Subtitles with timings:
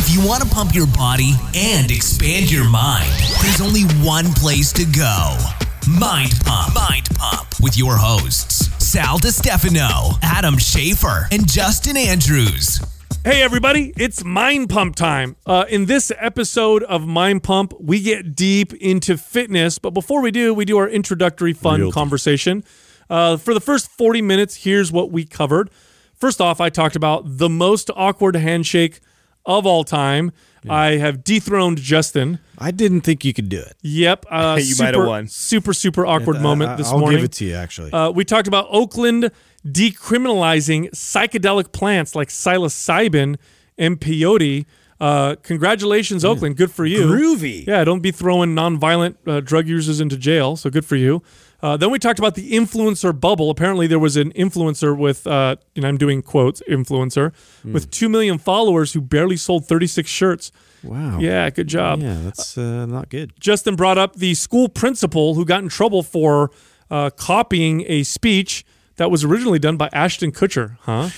[0.00, 3.10] If you want to pump your body and expand your mind,
[3.42, 5.36] there's only one place to go.
[5.90, 6.72] Mind Pump.
[6.72, 12.78] Mind Pump with your hosts, Sal DiStefano, Adam Schafer, and Justin Andrews.
[13.24, 15.34] Hey, everybody, it's Mind Pump time.
[15.44, 19.80] Uh, in this episode of Mind Pump, we get deep into fitness.
[19.80, 22.62] But before we do, we do our introductory fun Real conversation.
[23.10, 25.70] Uh, for the first 40 minutes, here's what we covered.
[26.14, 29.00] First off, I talked about the most awkward handshake
[29.48, 30.30] of all time.
[30.70, 32.40] I have dethroned Justin.
[32.58, 33.74] I didn't think you could do it.
[33.82, 34.26] Yep.
[34.30, 35.26] Uh, You super, might have won.
[35.28, 37.18] Super, super awkward moment I- this I'll morning.
[37.18, 37.90] give it to you, actually.
[37.92, 39.30] Uh, we talked about Oakland
[39.66, 43.36] decriminalizing psychedelic plants like psilocybin
[43.78, 44.66] and peyote.
[45.00, 46.56] Uh, congratulations, Oakland.
[46.56, 47.06] Good for you.
[47.06, 47.66] Groovy.
[47.66, 50.56] Yeah, don't be throwing nonviolent uh, drug users into jail.
[50.56, 51.22] So good for you.
[51.60, 53.50] Uh, then we talked about the influencer bubble.
[53.50, 57.32] Apparently, there was an influencer with, uh, and I'm doing quotes, influencer
[57.64, 60.52] with two million followers who barely sold 36 shirts.
[60.84, 61.18] wow.
[61.18, 62.00] Yeah, good job.
[62.00, 63.32] Yeah, that's uh, not good.
[63.40, 66.52] Justin brought up the school principal who got in trouble for
[66.90, 68.64] uh, copying a speech
[68.96, 70.76] that was originally done by Ashton Kutcher.
[70.82, 71.08] Huh?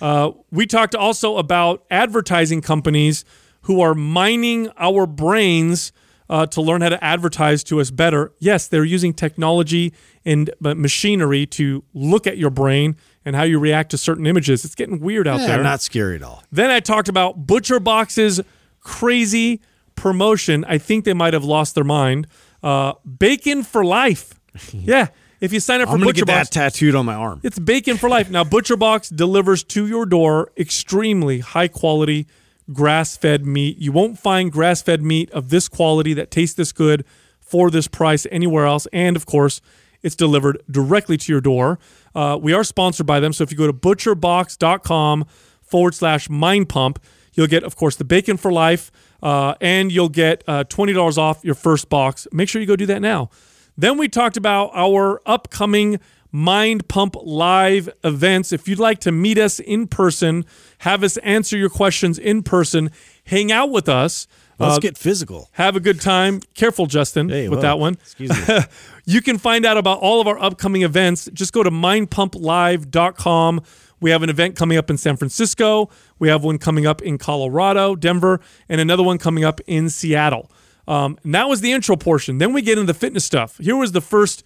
[0.00, 3.24] uh, we talked also about advertising companies
[3.62, 5.92] who are mining our brains
[6.28, 8.32] uh, to learn how to advertise to us better.
[8.38, 9.92] Yes, they're using technology
[10.24, 14.64] and machinery to look at your brain and how you react to certain images.
[14.64, 15.62] It's getting weird out Yeah, there.
[15.62, 16.42] not scary at all.
[16.50, 18.40] Then I talked about Butcher Box's
[18.80, 19.60] crazy
[19.94, 20.64] promotion.
[20.68, 22.26] I think they might have lost their mind.
[22.62, 24.34] Uh, bacon for life.
[24.72, 25.08] yeah.
[25.40, 27.40] If you sign up for Butcher get that Box, tattooed on my arm.
[27.44, 28.30] it's bacon for life.
[28.30, 32.26] Now, Butcher Box delivers to your door extremely high quality
[32.72, 33.78] grass fed meat.
[33.78, 37.04] You won't find grass fed meat of this quality that tastes this good
[37.40, 38.86] for this price anywhere else.
[38.92, 39.60] And of course,
[40.02, 41.78] it's delivered directly to your door.
[42.14, 43.32] Uh, we are sponsored by them.
[43.32, 45.26] So if you go to butcherbox.com
[45.62, 47.02] forward slash mind pump,
[47.34, 48.90] you'll get, of course, the bacon for life
[49.22, 52.26] uh, and you'll get uh, $20 off your first box.
[52.32, 53.30] Make sure you go do that now.
[53.76, 56.00] Then we talked about our upcoming
[56.36, 58.52] Mind Pump Live events.
[58.52, 60.44] If you'd like to meet us in person,
[60.80, 62.90] have us answer your questions in person,
[63.24, 64.26] hang out with us,
[64.58, 65.48] Let's uh, get physical.
[65.52, 66.40] have a good time.
[66.54, 67.62] Careful, Justin, Hey, with whoa.
[67.62, 67.94] that one.
[67.94, 68.58] Excuse me.
[69.08, 71.28] You can find out about all of our upcoming events.
[71.32, 73.60] Just go to mindpumplive.com.
[74.00, 75.88] We have an event coming up in San Francisco.
[76.18, 80.50] We have one coming up in Colorado, Denver, and another one coming up in Seattle.
[80.88, 82.38] Um, and that was the intro portion.
[82.38, 83.58] Then we get into the fitness stuff.
[83.58, 84.42] Here was the first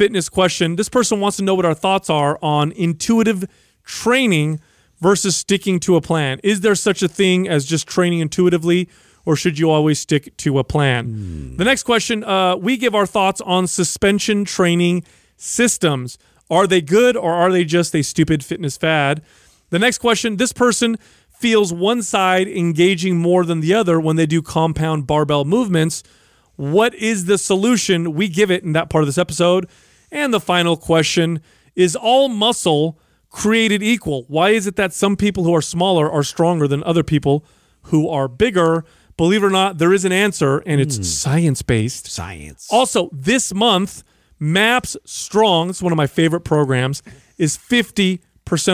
[0.00, 0.76] fitness question.
[0.76, 3.44] This person wants to know what our thoughts are on intuitive
[3.84, 4.58] training
[4.98, 6.40] versus sticking to a plan.
[6.42, 8.88] Is there such a thing as just training intuitively,
[9.26, 11.04] or should you always stick to a plan?
[11.58, 15.04] The next question uh, we give our thoughts on suspension training
[15.36, 16.16] systems.
[16.50, 19.20] Are they good, or are they just a stupid fitness fad?
[19.68, 20.96] The next question this person
[21.28, 26.02] feels one side engaging more than the other when they do compound barbell movements.
[26.56, 28.14] What is the solution?
[28.14, 29.68] We give it in that part of this episode.
[30.10, 31.40] And the final question
[31.74, 32.98] is all muscle
[33.30, 34.24] created equal?
[34.28, 37.44] Why is it that some people who are smaller are stronger than other people
[37.84, 38.84] who are bigger?
[39.16, 41.02] Believe it or not, there is an answer, and it's hmm.
[41.02, 42.06] science based.
[42.06, 42.66] Science.
[42.70, 44.02] Also, this month,
[44.38, 47.02] Maps Strong, it's one of my favorite programs,
[47.36, 48.20] is 50%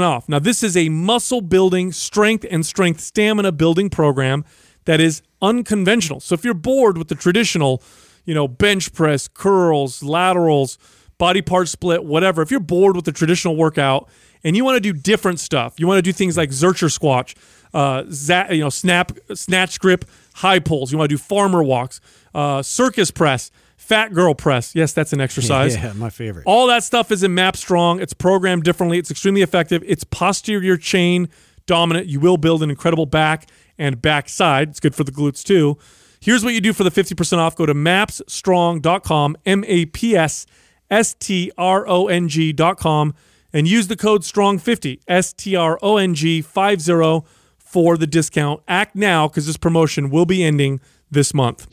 [0.03, 0.29] off.
[0.29, 4.45] Now, this is a muscle building, strength and strength stamina building program
[4.85, 6.21] that is unconventional.
[6.21, 7.83] So if you're bored with the traditional,
[8.25, 10.79] you know, bench press, curls, laterals,
[11.19, 14.09] body part split, whatever, if you're bored with the traditional workout
[14.45, 17.35] and you want to do different stuff, you want to do things like Zercher squat,
[17.75, 20.93] uh, za- you know, snap, snatch grip, high pulls.
[20.93, 22.01] You want to do farmer walks,
[22.35, 24.75] uh, circus press, fat girl press.
[24.75, 25.75] Yes, that's an exercise.
[25.77, 26.45] Yeah, my favorite.
[26.47, 28.01] All that stuff is in Maps Strong.
[28.01, 28.99] It's programmed differently.
[28.99, 29.83] It's extremely effective.
[29.87, 31.29] It's posterior chain
[31.67, 32.07] dominant.
[32.07, 34.69] You will build an incredible back and back side.
[34.71, 35.79] It's good for the glutes too.
[36.21, 37.55] Here's what you do for the 50% off.
[37.57, 40.47] Go to mapsstrong.com, M A P S
[40.91, 43.15] S T R O N G.com,
[43.53, 47.21] and use the code STRONG50, S T R O N G 50
[47.59, 48.63] for the discount.
[48.67, 50.81] Act now because this promotion will be ending
[51.11, 51.67] this month.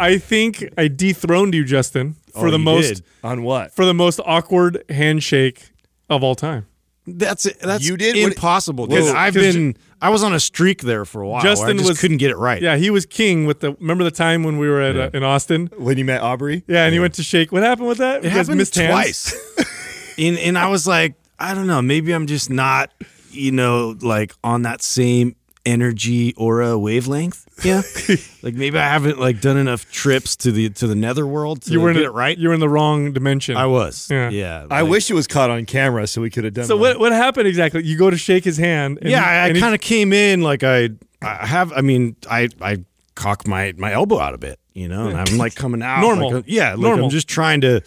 [0.00, 3.04] I think I dethroned you, Justin, for Oh, the most did.
[3.24, 3.72] On what?
[3.72, 5.70] for the most awkward handshake
[6.08, 6.67] of all time.
[7.16, 7.58] That's it.
[7.60, 11.28] That's You did impossible because I've been I was on a streak there for a
[11.28, 11.42] while.
[11.42, 12.60] where Justin I just was- couldn't get it right.
[12.60, 13.72] Yeah, he was king with the.
[13.74, 15.70] Remember the time when we were at uh, in Austin?
[15.76, 16.62] When you met Aubrey?
[16.66, 17.50] Yeah, and he went to shake.
[17.52, 18.24] What happened with that?
[18.24, 18.70] it happened hands?
[18.70, 20.14] twice.
[20.18, 22.92] and and I was like, I don't know, maybe I'm just not,
[23.30, 25.36] you know, like on that same
[25.68, 27.44] energy aura wavelength.
[27.64, 27.82] Yeah,
[28.42, 31.80] like maybe I haven't like done enough trips to the to the netherworld to You
[31.80, 32.36] were in get the, it right.
[32.38, 33.56] You were in the wrong dimension.
[33.56, 34.08] I was.
[34.10, 34.30] Yeah.
[34.30, 36.76] Yeah, I like- wish it was caught on camera so we could have done so
[36.76, 36.82] one.
[36.82, 37.00] what?
[37.00, 37.84] What happened exactly?
[37.84, 38.98] You go to shake his hand.
[39.02, 40.90] And, Yeah, I, I kind of came in like I
[41.22, 41.72] I have.
[41.72, 42.84] I mean, I I
[43.14, 46.30] cock my my elbow out a bit, you know, and I'm like coming out Normal.
[46.32, 47.04] like, uh, yeah, like Normal.
[47.06, 47.80] I'm just trying to,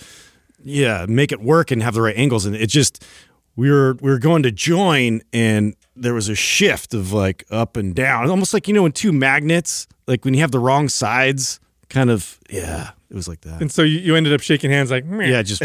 [0.66, 3.06] yeah, make it work and have the right angles, and it just
[3.62, 7.78] we were we were going to join, and there was a shift of like up
[7.78, 10.90] and down, almost like you know, in two magnets, like when you have the wrong
[10.90, 13.62] sides, kind of, yeah, it was like that.
[13.62, 15.28] And so you, you ended up shaking hands like, Meh.
[15.28, 15.62] Yeah, just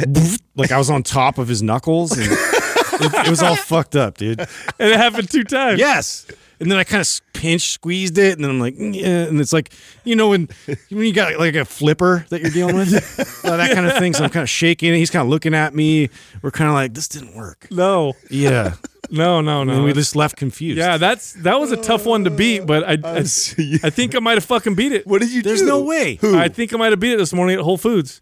[0.57, 4.19] like I was on top of his knuckles, and it, it was all fucked up,
[4.19, 4.41] dude.
[4.41, 4.49] and
[4.79, 5.81] it happened two times.
[5.81, 6.27] Yes.
[6.59, 9.25] And then I kind of pinch squeezed it, and then I'm like, yeah.
[9.25, 9.73] And it's like,
[10.05, 10.49] you know, when
[10.91, 12.93] when you got like a flipper that you're dealing with,
[13.45, 14.15] uh, that kind of thing.
[14.15, 14.97] So I'm kind of shaking it.
[14.97, 16.09] He's kind of looking at me.
[16.43, 17.67] We're kind of like, this didn't work.
[17.71, 18.75] No, Yeah.
[19.11, 19.85] no, no, And no.
[19.85, 20.79] we just left confused.
[20.79, 23.19] yeah, that's that was a tough one to beat, but I I.
[23.19, 25.07] I think I might have fucking beat it.
[25.07, 25.49] What did you do?
[25.51, 25.67] There's do?
[25.67, 26.19] no way.
[26.23, 28.21] I think I might have beat it this morning at Whole Foods.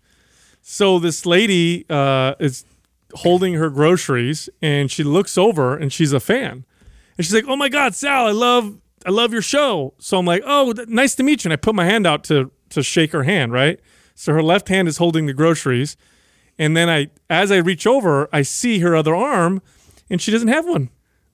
[0.60, 2.64] So this lady uh, is
[3.14, 6.64] holding her groceries, and she looks over, and she's a fan,
[7.16, 8.76] and she's like, "Oh my God, Sal, I love
[9.06, 11.56] I love your show." So I'm like, "Oh, th- nice to meet you," and I
[11.56, 13.78] put my hand out to to shake her hand, right?
[14.14, 15.96] So her left hand is holding the groceries,
[16.58, 19.60] and then I, as I reach over, I see her other arm,
[20.08, 20.90] and she doesn't have one.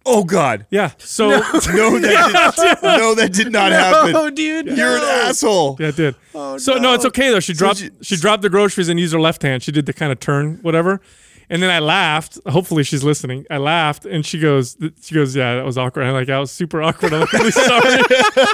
[0.06, 0.65] Oh God.
[0.71, 0.93] Yeah.
[0.97, 4.17] So No, that did, no, that did not happen.
[4.17, 4.67] Oh, dude.
[4.67, 5.76] You're an asshole.
[5.79, 6.15] Yeah, it did.
[6.35, 6.94] Oh, so no.
[6.94, 7.38] it's okay though.
[7.41, 9.62] She dropped she- she, dropped the groceries and used her left hand.
[9.62, 11.03] She did the kind of turn, whatever.
[11.50, 12.38] And then I laughed.
[12.47, 13.44] Hopefully she's listening.
[13.50, 16.05] I laughed and she goes, she goes, yeah, that was awkward.
[16.05, 17.12] I'm like, I was super awkward.
[17.12, 17.94] I'm like, really sorry.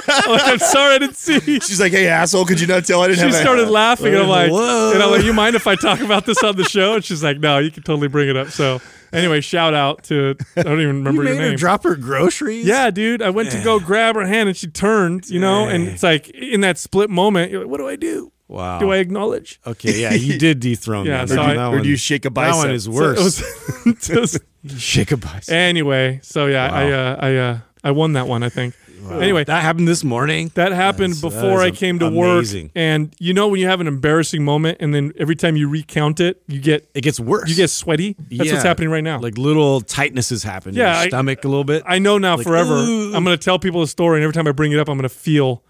[0.09, 1.39] I'm like, I'm sorry, I didn't see.
[1.59, 4.27] She's like, "Hey, asshole, could you not tell I didn't She started laughing, and I'm
[4.27, 4.93] like, Whoa.
[4.95, 6.95] and I'm like, you mind if I talk about this on the show?
[6.95, 8.47] And she's like, no, you can totally bring it up.
[8.49, 8.81] So
[9.13, 11.57] anyway, shout out to I don't even remember You your made her name.
[11.57, 12.65] drop her groceries?
[12.65, 13.21] Yeah, dude.
[13.21, 16.29] I went to go grab her hand and she turned, you know, and it's like
[16.29, 18.31] in that split moment, you're like, what do I do?
[18.47, 18.79] Wow.
[18.79, 19.59] Do I acknowledge?
[19.67, 21.29] Okay, yeah, you did dethrone Yeah, that.
[21.29, 22.53] so That I- Or one- do you shake a bicep?
[22.53, 22.65] that bicep?
[22.67, 23.19] one is worse.
[23.19, 24.39] it was just-
[24.81, 25.53] shake a bicep.
[25.53, 28.73] anyway, so yeah, I uh, I uh, I won that one, I think.
[29.09, 30.51] Anyway, that happened this morning.
[30.55, 32.65] that happened That's- before that I came to amazing.
[32.65, 35.69] work, and you know when you have an embarrassing moment, and then every time you
[35.69, 37.47] recount it, you get It gets worse.
[37.49, 38.17] you get sweaty.
[38.19, 38.53] That's Yeah.
[38.53, 39.19] what's happening right now.
[39.21, 41.83] Like little tightnesses happen in Yeah, your I- stomach a little bit.
[41.85, 42.73] I know now Like, forever.
[42.75, 44.89] "Ooh." I'm going to tell people the story, and every time I bring it up,
[44.89, 45.63] I'm going to feel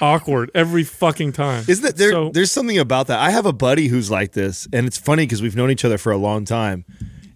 [0.00, 1.64] awkward every fucking time.
[1.68, 2.12] Isn't that there?
[2.12, 3.18] So- there's something about that.
[3.18, 5.98] I have a buddy who's like this, and it's funny because we've known each other
[5.98, 6.84] for a long time,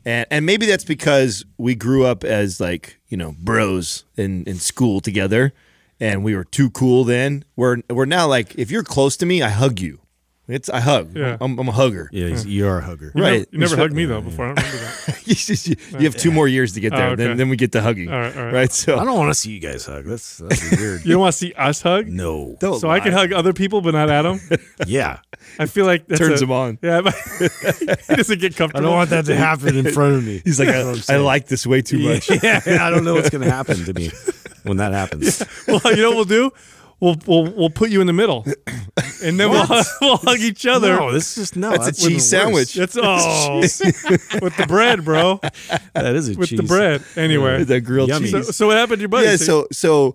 [0.04, 4.56] and and maybe that's because we grew up as like you know bros in in
[4.56, 5.52] school together,
[5.98, 7.44] and we were too cool then.
[7.56, 10.00] We're we're now like if you're close to me, I hug you.
[10.52, 11.16] It's I hug.
[11.16, 11.36] Yeah.
[11.40, 12.08] I'm, I'm a hugger.
[12.12, 13.12] yeah, he's- you are a hugger.
[13.14, 13.32] You right.
[13.40, 14.46] Never, you never hugged me though before.
[14.46, 15.22] I don't remember that.
[15.26, 17.08] you, just- you have two more years to get there.
[17.08, 17.24] Oh, okay.
[17.24, 18.10] Then then we get to hugging.
[18.10, 18.72] All right, all right.
[18.72, 20.04] So I don't want to see you guys hug.
[20.04, 21.04] That's that's weird.
[21.04, 22.06] You don't want to see us hug?
[22.08, 22.56] no.
[22.60, 24.40] Don't So I can hug other people, but not Adam.
[24.86, 25.18] Yeah.
[25.58, 26.78] I feel like that's Turns a- him on.
[26.82, 27.02] Yeah,
[28.08, 28.86] he doesn't get comfortable.
[28.86, 30.40] I don't want that to happen in front of me.
[30.44, 32.30] He's like, I'm I, I like this way too much.
[32.42, 34.10] Yeah, I don't know what's going to happen to me
[34.64, 35.42] when that happens.
[35.66, 36.50] well, you know what we'll do?
[37.00, 38.44] We'll we'll we'll put you in the middle,
[39.24, 39.66] and then we'll
[40.02, 40.96] we'll hug each other.
[40.96, 41.70] No, this is just no.
[41.70, 42.74] That's a cheese sandwich.
[42.74, 45.40] That's oh, with the bread, bro.
[45.94, 46.58] That is a cheese With cheese.
[46.58, 47.02] the bread.
[47.16, 48.30] Anyway, the grilled Yummy.
[48.30, 48.46] cheese.
[48.46, 49.28] so, so what happened to your buddy?
[49.28, 50.14] yeah so so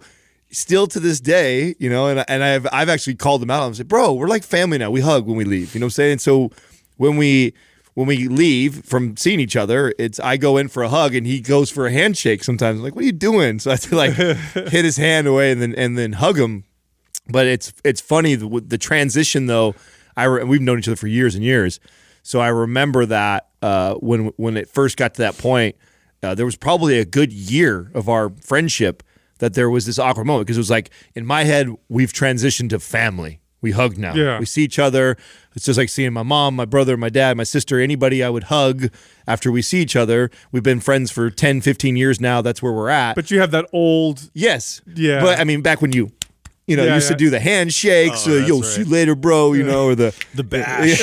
[0.52, 3.74] still to this day you know and, and i've i've actually called him out i'm
[3.74, 5.92] like bro we're like family now we hug when we leave you know what i'm
[5.92, 6.50] saying so
[6.98, 7.52] when we
[7.96, 11.26] when we leave from seeing each other it's i go in for a hug and
[11.28, 13.82] he goes for a handshake sometimes I'm like what are you doing so i have
[13.82, 16.64] to like hit his hand away and then and then hug him
[17.28, 19.74] but it's it's funny the, the transition though
[20.18, 21.80] i re, we've known each other for years and years
[22.24, 25.76] so i remember that uh, when when it first got to that point
[26.24, 29.02] uh, there was probably a good year of our friendship
[29.40, 32.70] that there was this awkward moment because it was like in my head we've transitioned
[32.70, 34.38] to family we hug now Yeah.
[34.40, 35.18] we see each other
[35.56, 38.46] it's just like seeing my mom my brother my dad my sister anybody i would
[38.46, 38.90] hug
[39.28, 42.72] after we see each other we've been friends for 10 15 years now that's where
[42.74, 44.30] we're at but you have that old.
[44.34, 44.82] Yes.
[44.94, 45.22] Yeah.
[45.22, 46.12] But I mean, back when you,
[46.68, 47.16] you know, Yeah, used yeah.
[47.18, 48.66] to do the handshakes, Oh, uh, that's yo, right.
[48.66, 51.00] see you later, bro, you know, or the The bash.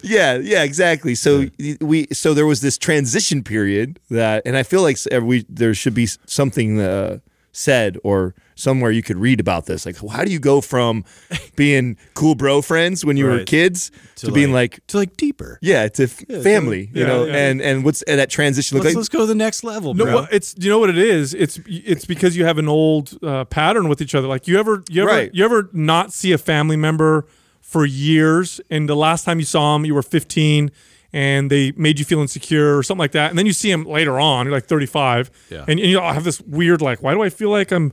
[0.04, 1.14] yeah, yeah, exactly.
[1.14, 1.46] So
[1.80, 5.94] we, so there was this transition period that, and I feel like we there should
[5.94, 7.18] be something uh,
[7.52, 9.84] said or somewhere you could read about this.
[9.86, 11.04] Like, how do you go from
[11.56, 15.58] being cool bro friends when you were kids to, being like, to like deeper.
[15.62, 17.36] yeah, to f- family, you yeah, know, yeah.
[17.36, 19.00] and and what's and that transition look Let's, like?
[19.00, 20.14] let's go to the next level, No, bro.
[20.14, 21.34] well, it's you know what it is.
[21.34, 24.28] It's it's because you have an old uh, pattern with each other.
[24.28, 25.30] Like you ever you ever Right.
[25.34, 27.26] you ever not see a family member
[27.60, 30.70] for years, and the last time you saw them, you were 15,
[31.12, 33.84] and they made you feel insecure or something like that, and then you see them
[33.84, 35.60] later on, you're like 35, Yeah.
[35.66, 37.92] and, and you have this weird like, why do I feel like I'm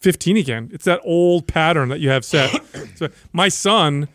[0.00, 0.70] 15 again?
[0.72, 2.60] It's that old pattern that you have set.
[2.96, 4.08] so my son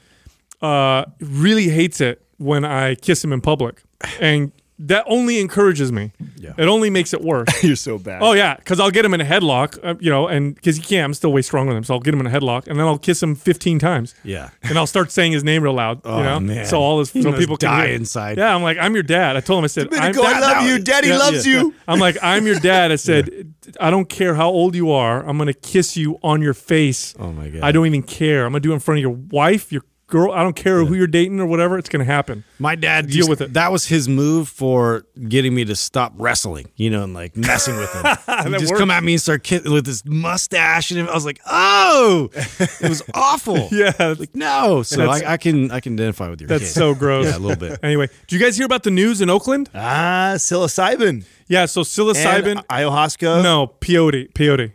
[0.62, 3.82] uh, really hates it when I kiss him in public,
[4.20, 6.12] and that only encourages me.
[6.36, 6.54] Yeah.
[6.58, 7.48] It only makes it worse.
[7.64, 8.22] You're so bad.
[8.22, 10.82] Oh yeah, because I'll get him in a headlock, uh, you know, and because he
[10.84, 12.78] can't, I'm still way stronger than him, so I'll get him in a headlock, and
[12.78, 14.50] then I'll kiss him 15 times, Yeah.
[14.64, 16.66] and I'll start saying his name real loud, Oh, you know, man.
[16.66, 17.96] so all his so people can die hear.
[17.96, 18.38] inside.
[18.38, 19.38] Yeah, I'm like, I'm your dad.
[19.38, 20.80] I told him, I said, I'm, I love you.
[20.80, 21.62] Daddy Yeah, loves yeah.
[21.62, 21.74] you.
[21.88, 22.92] I'm like, I'm your dad.
[22.92, 25.26] I said, I don't care how old you are.
[25.28, 27.16] I'm gonna kiss you on your face.
[27.18, 27.64] Oh, my God.
[27.64, 28.46] I don't even care.
[28.46, 29.84] I'm gonna do it in front of your wife, your
[30.16, 30.32] girl.
[30.32, 31.78] I don't care who you're dating or whatever.
[31.78, 32.44] It's gonna happen.
[32.60, 33.54] My dad Deal used- with it.
[33.54, 37.76] That was his move for getting me to stop wrestling, you know, and like messing
[37.78, 38.06] with him.
[38.52, 38.80] He'd just worked.
[38.80, 42.90] come at me and start kissing with his mustache, and I was like, "Oh, it
[42.90, 44.84] was awful." Yeah, like no.
[44.84, 46.48] So I, I can I can identify with your.
[46.48, 46.74] That's kid.
[46.74, 47.26] so gross.
[47.26, 47.80] Yeah, a little bit.
[47.84, 49.70] Anyway, do you guys hear about the news in Oakland?
[49.76, 51.24] Ah, psilocybin.
[51.48, 52.52] Yeah, so psilocybin.
[52.58, 53.44] And ayahuasca.
[53.44, 54.32] no, peyote.
[54.34, 54.72] Peyote.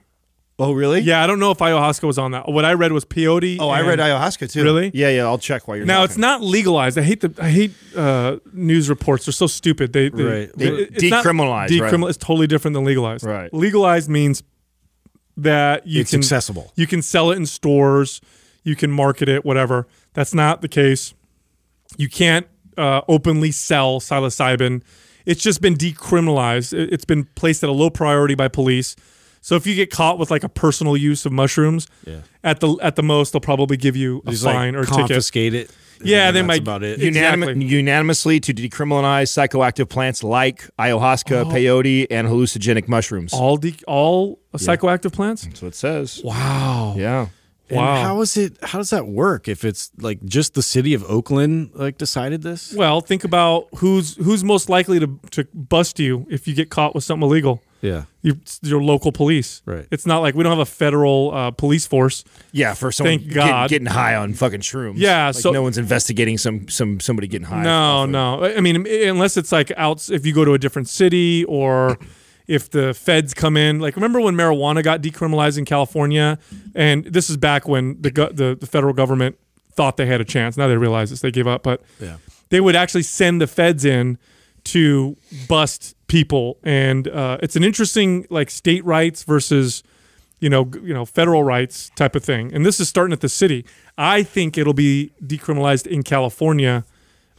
[0.63, 1.01] Oh, really?
[1.01, 2.47] Yeah, I don't know if ayahuasca was on that.
[2.49, 3.57] What I read was peyote.
[3.59, 4.63] Oh, I and- read ayahuasca too.
[4.63, 4.91] Really?
[4.93, 5.25] Yeah, yeah.
[5.25, 5.87] I'll check while you're.
[5.87, 6.05] Now talking.
[6.11, 6.99] it's not legalized.
[6.99, 9.25] I hate the I hate uh, news reports.
[9.25, 9.93] They're so stupid.
[9.95, 10.51] They, they, Right.
[10.57, 12.09] they- it's not- decriminalize, right.
[12.11, 13.25] It's totally different than legalized.
[13.25, 13.53] Right.
[13.55, 14.43] Legalized means
[15.37, 16.73] that you It's can accessible.
[16.77, 18.21] You can sell it in stores.
[18.63, 19.45] You can market it.
[19.45, 19.87] Whatever.
[20.13, 21.15] That's not the case.
[21.97, 24.83] You can't uh, openly sell psilocybin.
[25.27, 26.73] It's just been decriminalized.
[26.79, 28.97] It- It's been placed at a low priority by police.
[29.43, 32.19] So if you get caught with like a personal use of mushrooms, Yeah.
[32.45, 34.87] at the at the most they'll probably give you a Just fine like or a
[34.87, 35.09] ticket.
[35.09, 35.71] confiscate it.
[36.03, 36.99] Yeah, and they that's might- about it.
[37.01, 37.65] Unanim- Exactly.
[37.67, 43.33] unanimously to decriminalize psychoactive plants like ayahuasca, peyote, and hallucinogenic mushrooms.
[43.35, 45.45] All de- all psychoactive plants.
[45.45, 46.21] That's what it says.
[46.25, 46.95] wow.
[46.97, 47.27] Yeah.
[47.69, 48.03] And Wow.
[48.03, 48.57] how is it?
[48.63, 49.47] How does that work?
[49.47, 52.73] If it's like just the city of Oakland like decided this?
[52.75, 56.95] Well, think about who's who's most likely to to bust you if you get caught
[56.97, 57.63] with something illegal.
[57.83, 58.05] Yeah.
[58.23, 59.63] You, your local police.
[59.65, 59.87] Right.
[59.91, 62.25] It's not like we don't have a federal uh, police force.
[62.53, 63.71] Yeah, for someone Thank get- God.
[63.71, 64.95] getting high on fucking shrooms.
[64.97, 67.63] Yeah, like so- no one's investigating some some somebody getting high.
[67.63, 68.45] No, off of- no.
[68.45, 71.99] I mean, unless it's like out if you go to a different city or
[72.47, 73.79] if the feds come in.
[73.81, 76.39] Like, remember when marijuana got decriminalized in California?
[76.75, 79.39] And this is back when the go- the, the federal government
[79.73, 80.57] thought they had a chance.
[80.57, 81.21] Now they realize this.
[81.21, 82.17] They gave up, but Yeah.
[82.51, 84.19] they would actually send the feds in
[84.65, 85.17] to
[85.49, 89.85] bust people, and uh, it's an interesting like state rights versus
[90.41, 92.53] you know you know federal rights type of thing.
[92.53, 93.65] And this is starting at the city.
[93.97, 96.85] I think it'll be decriminalized in California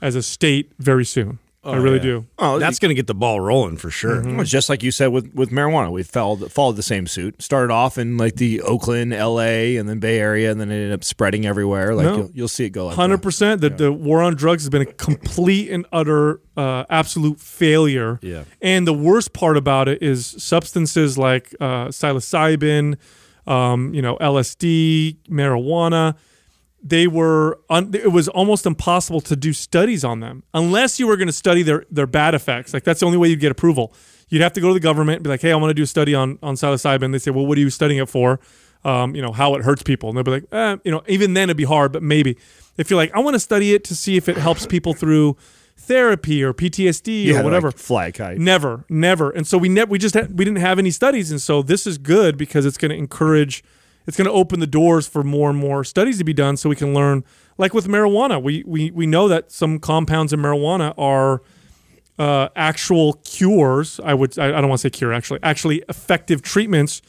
[0.01, 1.39] as a state very soon.
[1.63, 2.01] I really yeah.
[2.03, 2.25] do.
[2.39, 4.23] Oh, That's going to get the ball rolling for sure.
[4.23, 7.39] Well, just like you said with, with marijuana, we followed followed the same suit.
[7.39, 10.91] Started off in like the Oakland, L.A., and then Bay Area, and then it ended
[10.93, 11.93] up spreading everywhere.
[11.93, 12.17] Like No.
[12.17, 12.89] you'll, you'll see it go.
[12.89, 13.23] Hundred that.
[13.23, 13.61] percent.
[13.61, 18.17] The the war on drugs has been a complete and utter, uh, absolute failure.
[18.23, 18.45] Yeah.
[18.59, 22.97] And the worst part about it is substances like uh, psilocybin,
[23.45, 26.15] um, you know, LSD, marijuana.
[26.83, 27.59] They were.
[27.69, 31.33] Un- it was almost impossible to do studies on them unless you were going to
[31.33, 32.73] study their their bad effects.
[32.73, 33.93] Like that's the only way you'd get approval.
[34.29, 35.83] You'd have to go to the government and be like, "Hey, I want to do
[35.83, 38.39] a study on on psilocybin." They say, "Well, what are you studying it for?"
[38.83, 41.35] Um, you know how it hurts people, and they'll be like, eh, "You know, even
[41.35, 42.35] then it'd be hard, but maybe."
[42.77, 45.37] If you're like, "I want to study it to see if it helps people through
[45.77, 48.39] therapy or PTSD Yeah, or whatever," like fly kite.
[48.39, 49.29] Never, never.
[49.29, 51.85] And so we never we just had, we didn't have any studies, and so this
[51.85, 53.63] is good because it's going to encourage,
[54.07, 56.69] it's going to open the doors for more and more studies to be done, so
[56.69, 57.23] we can learn.
[57.57, 61.41] Like with marijuana, we we we know that some compounds in marijuana are
[62.17, 63.99] uh, actual cures.
[64.03, 67.01] I would I, I don't want to say cure actually, actually effective treatments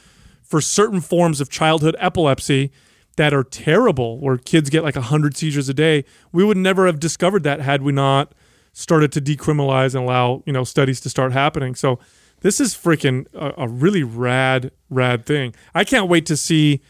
[0.42, 2.70] for certain forms of childhood epilepsy
[3.16, 6.04] that are terrible, where kids get like hundred seizures a day.
[6.32, 8.34] We would never have discovered that had we not
[8.72, 11.74] started to decriminalize and allow you know studies to start happening.
[11.74, 11.98] So
[12.42, 15.54] this is freaking a, a really rad rad thing.
[15.74, 16.80] I can't wait to see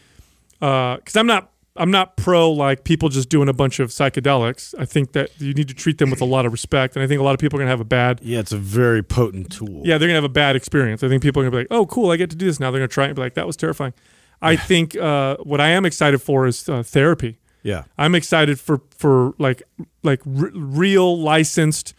[0.59, 4.75] because I'm not I'm not pro like people just doing a bunch of psychedelics.
[4.77, 7.07] I think that you need to treat them with a lot of respect, and I
[7.07, 9.51] think a lot of people are gonna have a bad Yeah, it's a very potent
[9.51, 9.81] tool.
[9.83, 11.03] yeah they're gonna have a bad experience.
[11.03, 12.69] I think people are gonna be like, oh cool, I get to do this now.
[12.71, 13.93] They're gonna try it and be like, that was terrifying.
[14.41, 17.39] I think uh, what I am excited for is uh, therapy.
[17.63, 17.83] Yeah.
[17.97, 19.63] I'm excited for for like
[20.03, 21.93] like r- real licensed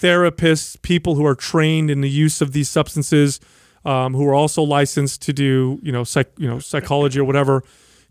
[0.00, 3.40] therapists, people who are trained in the use of these substances,
[3.84, 7.62] um, who are also licensed to do you know psych you know psychology or whatever,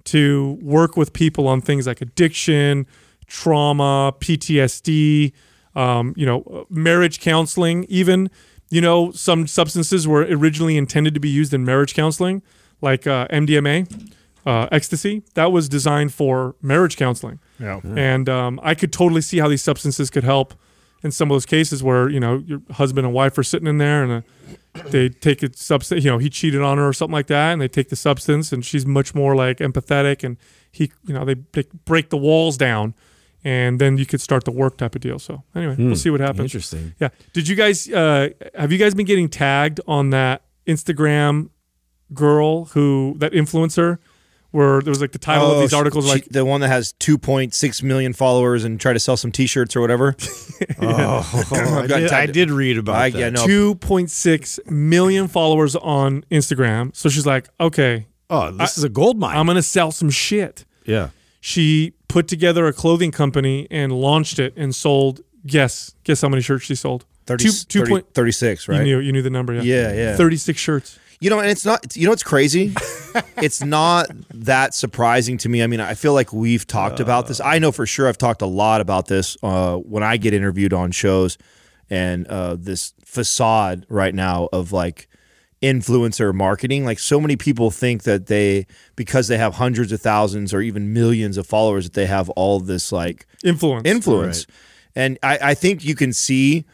[0.05, 2.87] to work with people on things like addiction,
[3.27, 5.31] trauma, PTSD,
[5.75, 8.29] um, you know, marriage counseling, even.
[8.71, 12.43] You know, some substances were originally intended to be used in marriage counseling,
[12.81, 14.07] like uh, MDMA,
[14.45, 15.23] uh, ecstasy.
[15.33, 17.39] That was designed for marriage counseling.
[17.59, 17.79] Yeah.
[17.83, 20.53] And um, I could totally see how these substances could help
[21.03, 23.77] in some of those cases where you know your husband and wife are sitting in
[23.77, 26.03] there and uh, they take a substance.
[26.03, 28.51] You know, he cheated on her or something like that, and they take the substance,
[28.51, 30.37] and she's much more like empathetic, and
[30.71, 32.93] he, you know, they, they break the walls down,
[33.43, 35.19] and then you could start the work type of deal.
[35.19, 36.41] So anyway, we'll see what happens.
[36.41, 36.93] Interesting.
[36.99, 37.09] Yeah.
[37.33, 41.49] Did you guys uh, have you guys been getting tagged on that Instagram
[42.13, 43.99] girl who that influencer
[44.51, 46.61] where there was like the title of oh, these Oh, articles she- like the one
[46.61, 50.15] that has 2.6 million followers and try to sell some T-shirts or whatever.
[50.81, 51.45] Oh.
[51.53, 53.17] oh, I, did, I did read about I- that.
[53.19, 53.45] yeah, no.
[53.45, 56.95] 2.6 million followers on Instagram.
[56.95, 59.35] So she's like, okay, Oh, this is a gold mine.
[59.37, 60.65] I'm gonna sell some shit.
[60.85, 61.09] yeah.
[61.41, 65.21] She put together a clothing company and launched it and sold.
[65.45, 67.05] Guess guess how many shirts she sold?
[67.27, 68.77] 30, Two- two 30 point- 36, right?
[68.79, 69.53] You knew you knew the number.
[69.53, 70.15] Yeah, Yeah, yeah.
[70.17, 70.99] 36 shirts.
[71.21, 71.95] You know, and it's not.
[71.95, 72.73] You know, it's crazy.
[73.37, 75.61] it's not that surprising to me.
[75.61, 77.41] I mean, I feel like we've talked about this.
[77.41, 80.73] I know for sure I've talked a lot about this uh, when I get interviewed
[80.73, 81.37] on shows,
[81.89, 85.09] and uh, this facade right now of like
[85.61, 86.85] influencer marketing.
[86.85, 90.93] Like so many people think that they because they have hundreds of thousands or even
[90.93, 93.85] millions of followers that they have all this like Influence.
[93.85, 94.47] influence.
[94.95, 96.65] And I, I think you can see,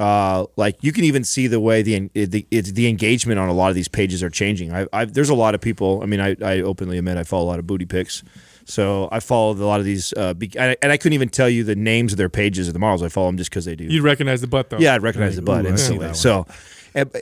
[0.00, 3.52] uh, like you can even see the way the the it's the engagement on a
[3.52, 4.72] lot of these pages are changing.
[4.72, 6.00] I, I there's a lot of people.
[6.02, 8.24] I mean, I, I openly admit I follow a lot of booty pics.
[8.64, 11.28] So I follow a lot of these, uh, be, and, I, and I couldn't even
[11.28, 13.02] tell you the names of their pages of the models.
[13.02, 13.84] I follow them just because they do.
[13.84, 14.78] You'd recognize the butt though.
[14.78, 16.06] Yeah, I'd recognize the butt I see instantly.
[16.06, 16.16] that.
[16.16, 16.46] So,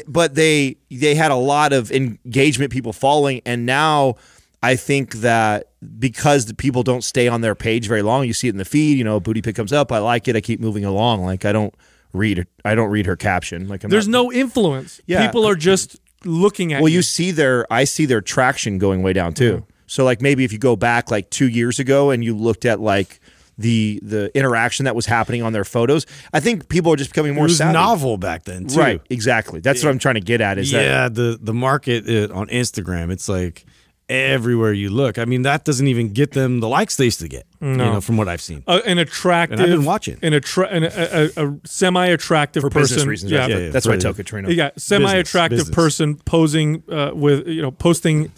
[0.06, 4.16] but they they had a lot of engagement, people following, and now
[4.62, 8.46] I think that because the people don't stay on their page very long, you see
[8.48, 8.98] it in the feed.
[8.98, 11.24] You know, booty pic comes up, I like it, I keep moving along.
[11.24, 11.74] Like I don't
[12.12, 13.68] read I don't read her caption.
[13.68, 15.00] Like I'm There's not, no influence.
[15.06, 15.26] Yeah.
[15.26, 16.96] People are just looking at well, you.
[16.96, 19.64] you see their I see their traction going way down too.
[19.86, 22.80] So like maybe if you go back like two years ago and you looked at
[22.80, 23.20] like
[23.56, 27.32] the the interaction that was happening on their photos, I think people are just becoming
[27.32, 27.72] It more was savvy.
[27.72, 28.78] novel back then, too.
[28.78, 29.58] Right, exactly.
[29.60, 30.58] That's what I'm trying to get at.
[30.58, 33.66] Is that yeah, the the market uh, on Instagram, it's like
[34.08, 35.18] everywhere you look.
[35.18, 37.46] I mean, that doesn't even get them the likes they used to get.
[37.60, 38.62] You know, from what I've seen.
[38.66, 39.58] Uh, an attractive.
[39.58, 40.18] And I've been watching.
[40.22, 42.96] An, attra- an a, a, a semi-attractive for person.
[42.96, 43.32] business reasons.
[43.32, 43.50] Yeah, right?
[43.50, 44.50] Yeah, yeah, that's why I for- tell Katrina.
[44.50, 45.74] Yeah, semi-attractive business.
[45.74, 48.32] person posing uh, with you know posting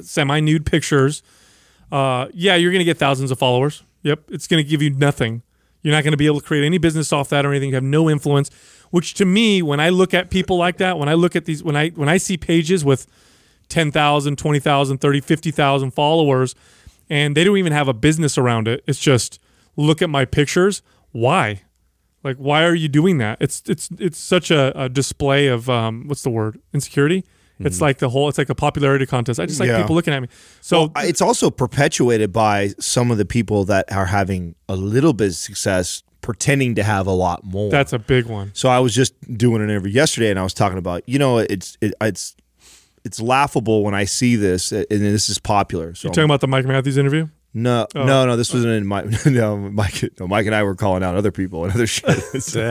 [0.00, 1.22] semi-nude pictures.
[1.90, 3.82] Uh, yeah, you're gonna get thousands of followers.
[4.02, 5.42] Yep, it's gonna give you nothing.
[5.82, 7.70] You're not gonna be able to create any business off that or anything.
[7.70, 8.50] You have no influence.
[8.90, 11.62] Which to me, when I look at people like that, when I look at these,
[11.62, 13.06] when I when I see pages with
[13.68, 16.54] 10,000, 20,000, 30, 50,000 followers,
[17.10, 18.82] and they don't even have a business around it.
[18.86, 19.38] It's just
[19.76, 20.82] look at my pictures.
[21.12, 21.62] Why?
[22.24, 23.38] Like, why are you doing that?
[23.40, 26.60] It's it's it's such a, a display of um, what's the word?
[26.72, 27.24] Insecurity.
[27.64, 28.28] It's like the whole.
[28.28, 29.38] It's like a popularity contest.
[29.38, 29.80] I just like Yeah.
[29.82, 30.26] people looking at me.
[30.60, 35.12] So Well, it's also perpetuated by some of the people that are having a little
[35.12, 37.70] bit of success pretending to have a lot more.
[37.70, 38.50] that's a big one.
[38.54, 41.38] so I was just doing an interview yesterday, and I was talking about you know
[41.38, 42.34] it's it, it's
[43.04, 45.94] it's laughable when I see this, and this is popular.
[45.94, 47.28] So You talking about the Mike Matthews interview?
[47.54, 48.04] no, Oh.
[48.04, 48.36] no, no.
[48.36, 49.58] This wasn't in my no.
[49.58, 52.54] Mike, no, Mike and I were calling out other people and other shows.
[52.56, 52.64] No,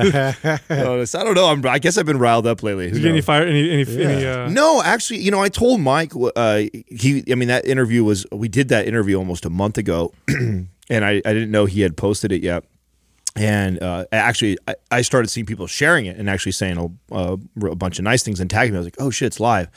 [0.95, 1.47] it's- I don't know.
[1.49, 2.87] I'm, I guess I've been riled up lately.
[2.87, 3.43] Did you get any fire?
[3.45, 6.13] Any any, any uh, No, actually, you know, I told Mike.
[6.35, 8.25] Uh, he, I mean, that interview was.
[8.31, 11.95] We did that interview almost a month ago, and I, I didn't know he had
[11.95, 12.63] posted it yet.
[13.35, 17.37] And uh, actually, I, I started seeing people sharing it and actually saying a, a,
[17.67, 18.77] a bunch of nice things and tagging me.
[18.77, 19.69] I was like, "Oh shit, it's live!"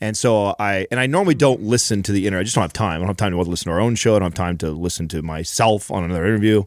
[0.00, 2.40] And so I and I normally don't listen to the interview.
[2.40, 2.96] I just don't have time.
[2.96, 4.16] I don't have time to listen to our own show.
[4.16, 6.64] I don't have time to listen to myself on another interview.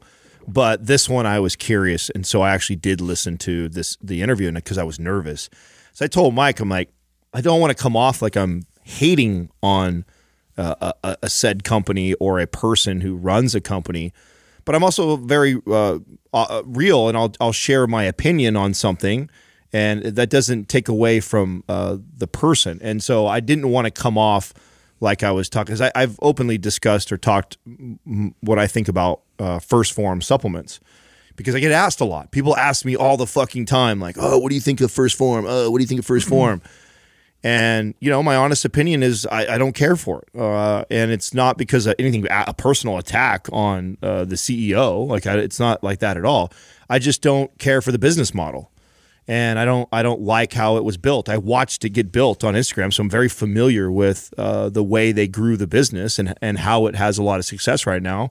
[0.50, 4.22] But this one, I was curious, and so I actually did listen to this the
[4.22, 5.50] interview, because I was nervous,
[5.92, 6.90] so I told Mike, I'm like,
[7.34, 10.06] I don't want to come off like I'm hating on
[10.58, 14.14] uh, a, a said company or a person who runs a company,
[14.64, 16.00] but I'm also very uh,
[16.34, 19.30] uh, real, and I'll I'll share my opinion on something,
[19.74, 22.80] and that doesn't take away from uh, the person.
[22.82, 24.54] And so I didn't want to come off
[25.00, 29.22] like I was talking because I've openly discussed or talked mm, what I think about
[29.40, 30.80] uh, 1st Phorm supplements
[31.36, 32.32] because I get asked a lot.
[32.32, 35.16] People ask me all the fucking time, like, "Oh, what do you think of 1st
[35.16, 35.46] Phorm?
[35.48, 36.62] Oh, what do you think of 1st Phorm?"
[37.44, 41.12] And you know, my honest opinion is I, I don't care for it, uh, and
[41.12, 45.08] it's not because of anything a personal attack on uh, the CEO.
[45.08, 46.52] Like I, it's not like that at all.
[46.90, 48.72] I just don't care for the business model,
[49.28, 51.30] and I don't I don't like how it was built.
[51.30, 55.12] I watched it get built on Instagram, so I'm very familiar with uh, the way
[55.12, 58.30] they grew the business and and how it has a lot of success right now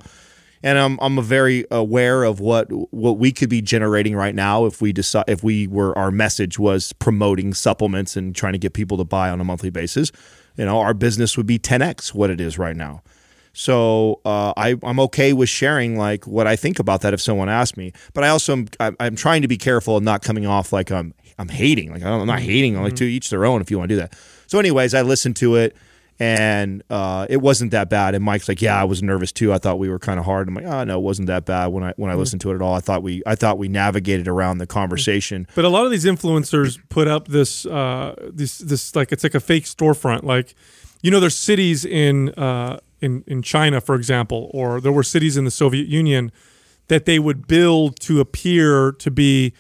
[0.63, 4.81] and I'm I'm very aware of what what we could be generating right now if
[4.81, 8.97] we decide if we were our message was promoting supplements and trying to get people
[8.99, 10.11] to buy on a monthly basis.
[10.57, 13.03] You know, our business would be 10x what it is right now.
[13.59, 17.49] So uh, I I'm okay with sharing like what I think about that if someone
[17.49, 17.95] asks me.
[18.13, 20.93] But I also am I'm, I'm trying to be careful of not coming off like
[20.93, 21.91] I'm I'm hating.
[21.91, 22.77] Like I'm not hating.
[22.77, 24.15] I'm like to each their own if you want to do that.
[24.47, 25.75] So anyways, I listened to it
[26.19, 28.15] and uh, it wasn't that bad.
[28.15, 29.55] And Mike's like, "Yeah, I was nervous too.
[29.55, 31.69] I thought we were kind of hard." I'm like, "Oh no, it wasn't that bad."
[31.69, 33.69] When I when I listened to it at all, I thought we I thought we
[33.69, 35.47] navigated around the conversation.
[35.55, 39.35] But a lot of these influencers put up this uh, this this like it's like
[39.35, 40.25] a fake storefront.
[40.25, 40.55] Like,
[41.01, 45.37] you know, there's cities in uh, in in China, for example, or there were cities
[45.37, 46.33] in the Soviet Union
[46.89, 49.53] that they would build to appear to be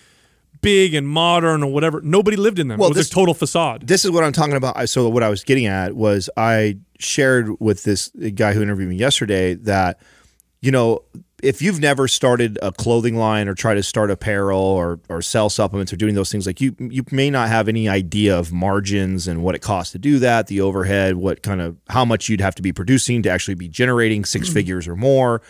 [0.63, 2.01] big and modern or whatever.
[2.03, 2.79] Nobody lived in them.
[2.79, 3.87] Well, it was this- a total facade.
[3.87, 4.77] this is what I'm talking about.
[4.77, 8.89] I- So what I was getting at was I shared with this guy who interviewed
[8.89, 10.01] me yesterday that
[10.63, 11.03] you know
[11.47, 15.49] if you've never started a clothing line or try to start apparel or or sell
[15.49, 19.29] supplements or doing those things like you you may not have any idea of margins
[19.29, 22.41] and what it costs to do that, the overhead, what kind of how much you'd
[22.41, 24.55] have to be producing to actually be generating 6 mm-hmm.
[24.55, 25.41] figures or more.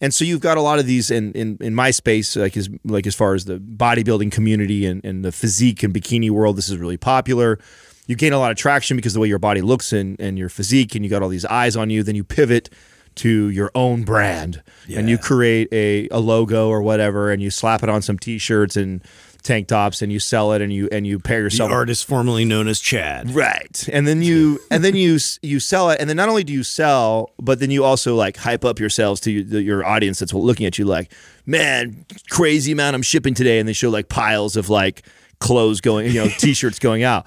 [0.00, 2.68] And so you've got a lot of these in, in, in my space, like as
[2.84, 6.68] like as far as the bodybuilding community and, and the physique and bikini world, this
[6.68, 7.58] is really popular.
[8.06, 10.38] You gain a lot of traction because of the way your body looks and, and
[10.38, 12.02] your physique, and you got all these eyes on you.
[12.02, 12.68] Then you pivot
[13.16, 14.62] to your own brand
[14.98, 18.76] and you create a, a logo or whatever, and you slap it on some t-shirts
[18.76, 19.02] and
[19.42, 22.44] tank tops, and you sell it, and you and you pair yourself The artist formerly
[22.44, 23.30] known as Chad.
[23.30, 23.88] Right.
[23.92, 26.62] And then you and then you you sell it and then not only do you
[26.62, 30.66] sell, but then you also like hype up yourselves to your, your audience that's looking
[30.66, 31.12] at you like,
[31.46, 35.06] "Man, crazy amount I'm shipping today." And they show like piles of like
[35.40, 37.26] clothes going, you know, t-shirts going out.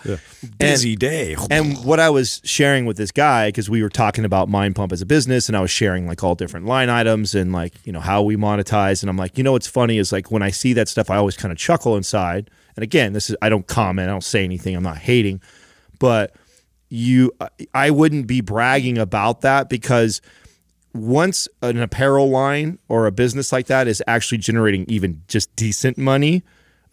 [0.57, 1.35] Busy day.
[1.49, 4.91] And what I was sharing with this guy, because we were talking about Mind Pump
[4.91, 7.91] as a business, and I was sharing like all different line items and like, you
[7.91, 9.03] know, how we monetize.
[9.03, 11.17] And I'm like, you know, what's funny is like when I see that stuff, I
[11.17, 12.49] always kind of chuckle inside.
[12.75, 15.41] And again, this is, I don't comment, I don't say anything, I'm not hating,
[15.99, 16.35] but
[16.89, 17.31] you,
[17.73, 20.21] I wouldn't be bragging about that because
[20.93, 25.97] once an apparel line or a business like that is actually generating even just decent
[25.97, 26.43] money,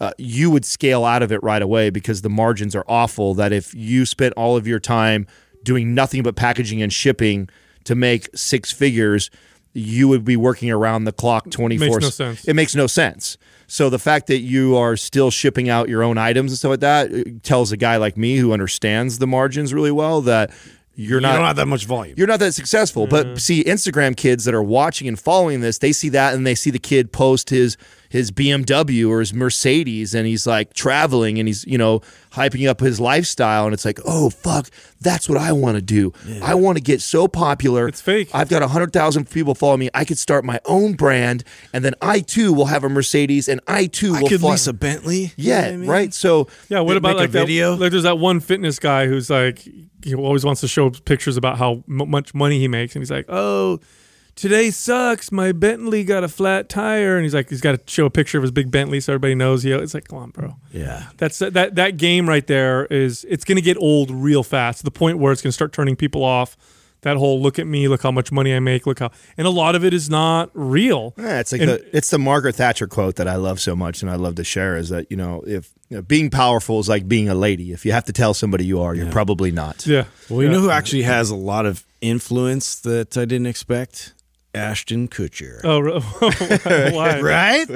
[0.01, 3.35] uh, you would scale out of it right away because the margins are awful.
[3.35, 5.27] That if you spent all of your time
[5.63, 7.49] doing nothing but packaging and shipping
[7.85, 9.31] to make six figures,
[9.73, 12.45] you would be working around the clock 24 Makes no sense.
[12.45, 13.37] It makes no sense.
[13.67, 16.81] So the fact that you are still shipping out your own items and stuff like
[16.81, 20.51] that tells a guy like me who understands the margins really well that
[20.97, 22.15] you're You not don't have that much volume.
[22.17, 23.07] you're not that successful.
[23.09, 26.55] But see, Instagram kids that are watching and following this, they see that and they
[26.55, 27.77] see the kid post his
[28.15, 32.01] his BMW or his Mercedes and he's like traveling and he's, you know,
[32.33, 36.13] hyping up his lifestyle and it's like, "Oh fuck, that's what I want to do.
[36.41, 37.89] I want to get so popular.
[37.89, 38.31] It's fake.
[38.33, 39.91] I've got 100,000 people follow me.
[39.93, 43.61] I could start my own brand and then I too will have a Mercedes and
[43.67, 45.33] I too I will could fly- lease a Bentley.
[45.37, 45.91] You Yeah, know I mean?
[45.91, 46.15] right?
[46.15, 47.75] So Yeah, what about make a like that video?
[47.75, 49.59] Like, there's that one fitness guy who's like,
[50.05, 53.11] he always wants to show pictures about how m- much money he makes, and he's
[53.11, 53.81] like, "Oh,
[54.37, 55.31] today sucks.
[55.33, 58.39] My Bentley got a flat tire," and he's like, he's got to show a picture
[58.39, 59.63] of his big Bentley so everybody knows.
[59.63, 60.57] He, it's like, come on, bro.
[60.73, 61.09] Yeah.
[61.19, 64.85] That's that that game right there is it's going to get old real fast to
[64.85, 66.57] the point where it's going to start turning people off.
[67.03, 69.51] That whole look at me, look how much money I make, look how, and a
[69.51, 71.13] lot of it is not real.
[71.19, 74.01] Yeah, it's like And- the it's the Margaret Thatcher quote that I love so much
[74.01, 76.89] and I love to share is that you know if you know, being powerful is
[76.89, 77.73] like being a lady.
[77.73, 79.87] If you have to tell somebody you are, you're probably not.
[79.87, 80.05] Yeah.
[80.31, 80.55] Well, you Yeah.
[80.55, 84.15] know who actually has a lot of influence that I didn't expect?
[84.55, 85.61] Ashton Kutcher.
[85.65, 85.81] Oh,
[87.23, 87.67] right?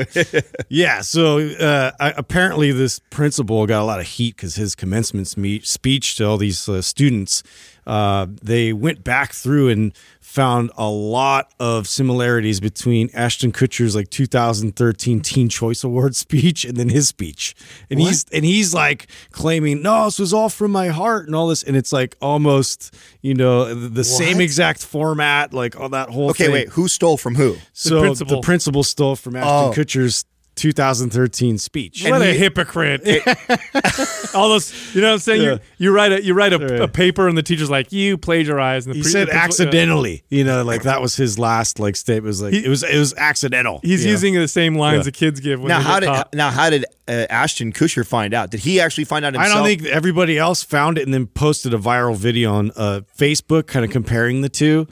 [0.68, 1.00] yeah.
[1.00, 6.16] So uh, I, apparently, this principal got a lot of heat because his commencement speech
[6.16, 7.42] to all these uh, students,
[7.88, 14.10] uh, they went back through and found a lot of similarities between Ashton Kutcher's like
[14.10, 17.54] 2013 Teen Choice Award speech and then his speech,
[17.90, 21.48] and he's and he's like claiming, "No, this was all from my heart" and all
[21.48, 26.10] this, and it's like almost you know the, the same exact format, like all that
[26.10, 26.52] whole Okay, thing.
[26.52, 27.56] wait, who stole from who?
[27.72, 28.36] So principal.
[28.36, 29.72] the principal stole from Ashton Oh.
[29.74, 30.24] Kutcher's
[30.58, 32.04] 2013 speech.
[32.04, 33.00] What a hypocrite!
[34.34, 36.88] All those, you know, what I'm saying you, you write a you write a, a
[36.88, 40.24] paper, and the teacher's like, "You plagiarized." And the He pre- said the principal- accidentally,
[40.28, 42.26] you know, like that was his last like statement.
[42.26, 43.80] It was like He- it was it was accidental.
[43.82, 44.12] He's you know?
[44.12, 46.34] using the same lines the kids give when Now they how did caught.
[46.34, 48.50] now how did uh, Ashton Kutcher find out?
[48.50, 49.52] Did he actually find out himself?
[49.52, 53.00] I don't think everybody else found it and then posted a viral video on uh,
[53.16, 54.86] Facebook, kind of comparing the two.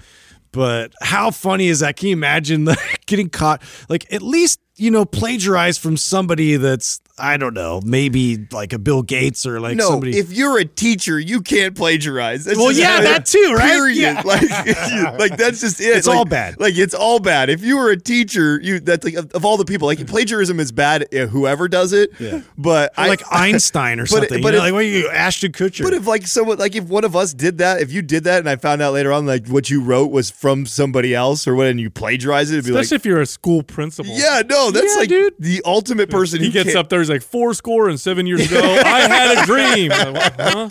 [0.52, 1.96] But how funny is that?
[1.96, 3.62] Can you imagine the, getting caught?
[3.90, 8.78] Like at least you know plagiarize from somebody that's I don't know, maybe like a
[8.78, 10.18] Bill Gates or like no, somebody.
[10.18, 12.44] if you're a teacher, you can't plagiarize.
[12.44, 13.70] That's Well, yeah, that too, right?
[13.72, 13.96] Period.
[13.96, 14.22] Yeah.
[14.26, 14.42] Like,
[15.18, 15.96] like that's just it.
[15.96, 16.60] It's Like- all bad.
[16.60, 17.48] Like it's all bad.
[17.48, 20.60] If you were a teacher, you that's like of, of all the people, like plagiarism
[20.60, 21.06] is bad.
[21.14, 22.42] uh, Whoever does it, Yeah.
[22.58, 24.42] But Or I, like Einstein or but- something.
[24.42, 25.84] but you know, if- like what are you, Ashton Kutcher?
[25.84, 28.40] But if like someone like if one of us did that, if you did that,
[28.40, 31.54] and I found out later on like what you wrote was from somebody else or
[31.54, 34.12] what, and you plagiarize it, it'd be Especially like, if you're a school principal.
[34.14, 35.34] yeah, no, bro, that's Yeah, like dude.
[35.38, 36.40] the ultimate person.
[36.40, 37.00] He gets can't- up there.
[37.00, 38.60] He's like four score and seven years ago.
[38.84, 39.92] I had a dream.
[39.92, 40.68] I'm like, huh?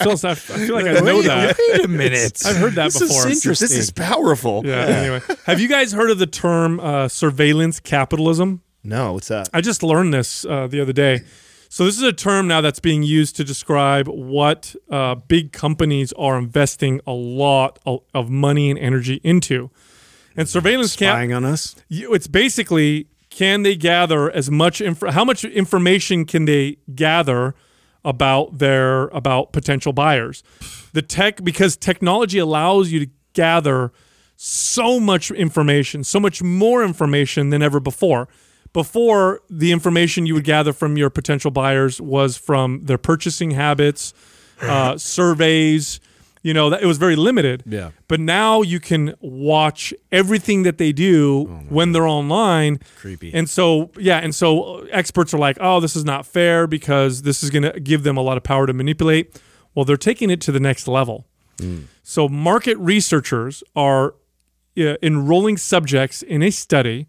[0.00, 1.56] I feel, I feel like I know wait, that.
[1.58, 2.42] Wait a minute.
[2.44, 3.28] I've heard that this before.
[3.28, 3.68] Is interesting.
[3.68, 4.62] This is powerful.
[4.64, 4.74] Yeah.
[4.86, 8.62] Anyway, have you guys heard of the term uh, surveillance capitalism?
[8.82, 9.48] No, what's that?
[9.54, 11.20] I just learned this uh, the other day.
[11.70, 16.12] So this is a term now that's being used to describe what uh, big companies
[16.12, 19.70] are investing a lot of, of money and energy into.
[20.36, 21.74] And surveillance cap- spying on us.
[21.88, 27.54] you- it's basically can they gather as much info how much information can they gather
[28.04, 30.44] about their about potential buyers?
[30.92, 33.90] The tech because technology allows you to gather
[34.36, 38.28] so much information so much more information than ever before.
[38.72, 44.14] Before the information you would gather from your potential buyers was from their purchasing habits
[44.60, 45.98] uh, surveys
[46.44, 47.90] you know that it was very limited Yeah.
[48.06, 52.78] but now you can watch everything that they do when they're online.
[53.00, 53.32] Creepy.
[53.34, 57.42] And so, yeah, and so experts are like, "Oh, this is not fair because this
[57.42, 59.40] is going to give them a lot of power to manipulate."
[59.74, 61.26] Well, they're taking it to the next level.
[62.02, 64.14] So, market researchers are
[64.76, 67.06] uh, enrolling subjects in a study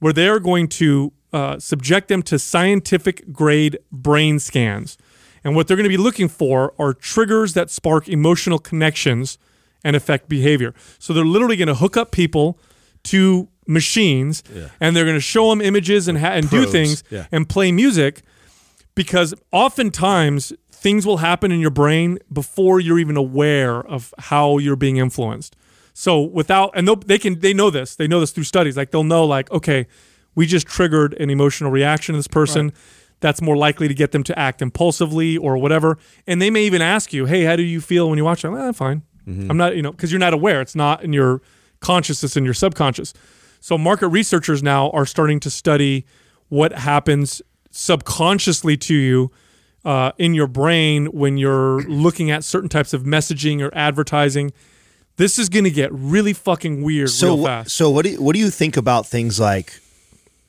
[0.00, 4.98] where they are going to uh, subject them to scientific grade brain scans.
[5.44, 9.38] And what they're going to be looking for are triggers that spark emotional connections
[9.84, 10.74] and affect behavior.
[10.98, 12.58] So they're literally going to hook up people
[13.04, 14.42] to machines
[14.80, 17.26] and they're going to show them images and, ha- and do things yeah.
[17.30, 18.22] and play music
[18.94, 24.76] because oftentimes things will happen in your brain before you're even aware of how you're
[24.76, 25.56] being influenced.
[25.94, 29.04] So without and they'll- can they know this they know this through studies like they'll
[29.04, 29.86] know like okay
[30.34, 32.72] we just triggered an emotional reaction to this person
[33.20, 36.82] that's more likely to get them to act impulsively or whatever and they may even
[36.82, 39.56] ask you hey how do you feel when you watch it I'm, "Eh, fine I'm
[39.56, 41.40] not you know because you're not aware it's not in your
[41.80, 43.14] consciousness in your subconscious
[43.60, 46.04] so market researchers now are starting to study
[46.48, 49.30] what happens subconsciously to you
[49.84, 54.52] uh, in your brain when you're looking at certain types of messaging or advertising.
[55.16, 57.70] This is going to get really fucking weird So, real fast.
[57.76, 59.78] so what do you, what do you think about things like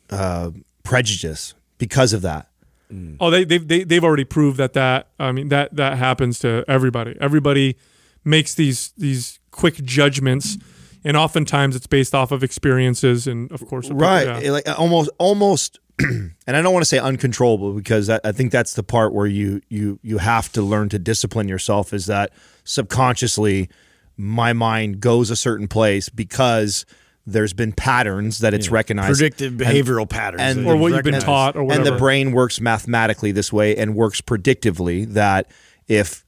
[0.10, 0.52] uh,
[0.84, 2.48] prejudice because of that?
[2.96, 3.18] Mm.
[3.20, 6.64] oh, they, they've, they, they've already proved that that, I mean, that, that happens to
[6.68, 7.16] everybody.
[7.20, 7.78] Everybody
[8.24, 10.58] makes these, these quick judgments.
[10.58, 10.64] Mm.
[11.06, 14.52] And oftentimes it's based off of experiences and, of course, right yeah.
[14.52, 18.74] like almost almost and i don't want to say uncontrollable because I, I think that's
[18.74, 22.32] the part where you you you have to learn to discipline yourself is that
[22.66, 23.70] subconsciously
[24.18, 26.86] my mind goes a certain place because
[27.28, 30.42] there's been patterns that it's recognized Predictive behavioral patterns.
[30.42, 31.88] and- Or what you've been taught or whatever.
[31.88, 35.48] and the brain works mathematically this way and works predictively that
[35.88, 36.24] if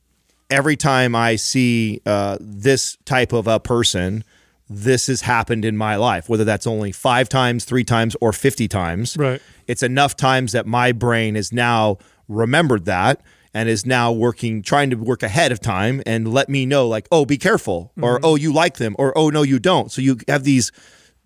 [0.50, 4.24] every time I see uh, this type of a person,
[4.70, 8.68] this has happened in my life, whether that's only five times, three times, or 50
[8.68, 9.16] times.
[9.18, 9.42] Right.
[9.68, 13.22] It's enough times that my brain has now remembered that
[13.58, 17.08] and is now working, trying to work ahead of time and let me know, like,
[17.12, 19.92] oh, be careful, or oh, you like them, or oh, no, you don't.
[19.92, 20.72] So you have these.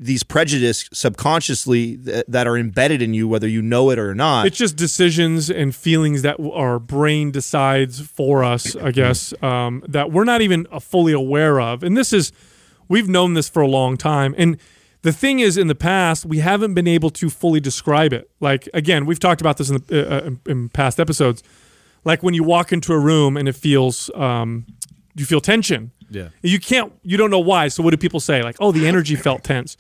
[0.04, 4.48] These prejudice subconsciously th- that are embedded in you, whether you know it or not.
[4.48, 10.12] It's just decisions and feelings that our brain decides for us, I guess, um, that
[10.12, 11.84] we're not even uh, fully aware of.
[11.84, 12.32] And this is,
[12.88, 14.34] we've known this for a long time.
[14.40, 14.58] And
[15.04, 18.28] the thing is, in the past, we haven't been able to fully describe it.
[18.40, 21.44] Like, again, we've talked about this in, the, uh, uh, in past episodes.
[22.04, 24.66] Like when you walk into a room and it feels, um,
[25.16, 25.92] you feel tension.
[26.10, 26.30] Yeah.
[26.42, 27.68] You can't, you don't know why.
[27.70, 28.44] So what do people say?
[28.44, 29.78] Like, oh, the energy felt tense.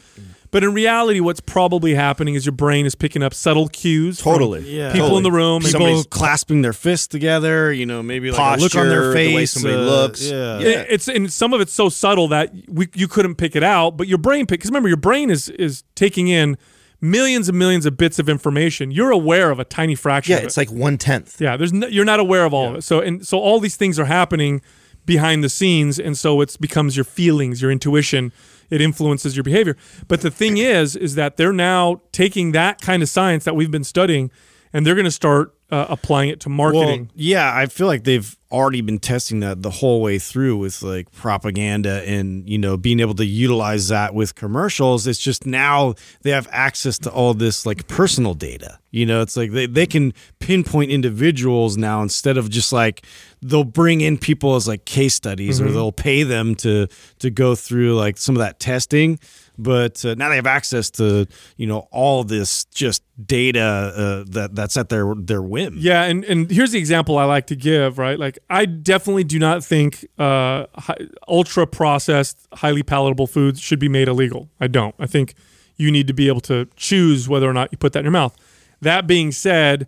[0.51, 4.19] But in reality, what's probably happening is your brain is picking up subtle cues.
[4.19, 4.69] from Totally.
[4.77, 4.91] Yeah.
[4.91, 5.61] People in the room.
[5.61, 9.29] People Somebody's- clasping their fists together, you know, maybe like a look on their face.
[9.29, 10.21] the way somebody uh, looks.
[10.29, 10.59] Yeah.
[10.59, 10.85] Yeah.
[10.89, 14.07] It's and some of it's so subtle that we you couldn't pick it out, but
[14.09, 16.57] your brain pick because remember your brain is is taking in
[17.01, 18.91] millions and millions of bits of information.
[18.91, 20.31] You're aware of a tiny fraction.
[20.33, 21.41] yeah, of it's like one tenth.
[21.41, 21.57] yeah.
[21.57, 22.83] There's no, you're not aware of all of it.
[22.83, 24.61] So and so all these things are happening
[25.05, 28.31] behind the scenes, and so it becomes your feelings, your intuition.
[28.69, 29.75] It influences your behavior.
[30.07, 33.71] But the thing is, is that they're now taking that kind of science that we've
[33.71, 34.31] been studying,
[34.71, 37.03] and they're going to start uh, applying it to marketing.
[37.03, 40.81] Well, yeah, I feel like they've already been testing that the whole way through with
[40.83, 45.07] like propaganda and you know being able to utilize that with commercials.
[45.07, 48.79] It's just now they have access to all this like personal data.
[48.91, 53.05] You know, it's like they, they can pinpoint individuals now instead of just like
[53.41, 56.87] they'll bring in people as like case studies or they'll pay them to
[57.19, 59.17] to go through like some of that testing
[59.61, 64.55] but uh, now they have access to you know all this just data uh, that
[64.55, 65.75] that's at their their whim.
[65.77, 67.97] Yeah, and and here's the example I like to give.
[67.97, 70.95] Right, like I definitely do not think uh, hi,
[71.27, 74.49] ultra processed, highly palatable foods should be made illegal.
[74.59, 74.95] I don't.
[74.99, 75.35] I think
[75.77, 78.11] you need to be able to choose whether or not you put that in your
[78.11, 78.35] mouth.
[78.81, 79.87] That being said,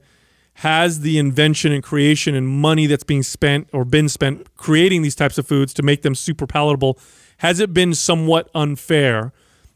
[0.55, 5.15] has the invention and creation and money that's being spent or been spent creating these
[5.15, 6.99] types of foods to make them super palatable,
[7.37, 9.33] has it been somewhat unfair?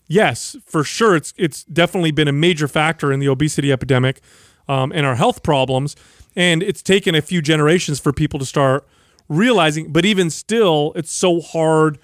[0.08, 1.16] Yes, for sure.
[1.16, 4.22] It's it's definitely been a major factor in the obesity epidemic
[4.68, 5.96] um, and our health problems.
[6.36, 8.88] And it's taken a few generations for people to start
[9.28, 9.92] realizing.
[9.92, 11.98] But even still, it's so hard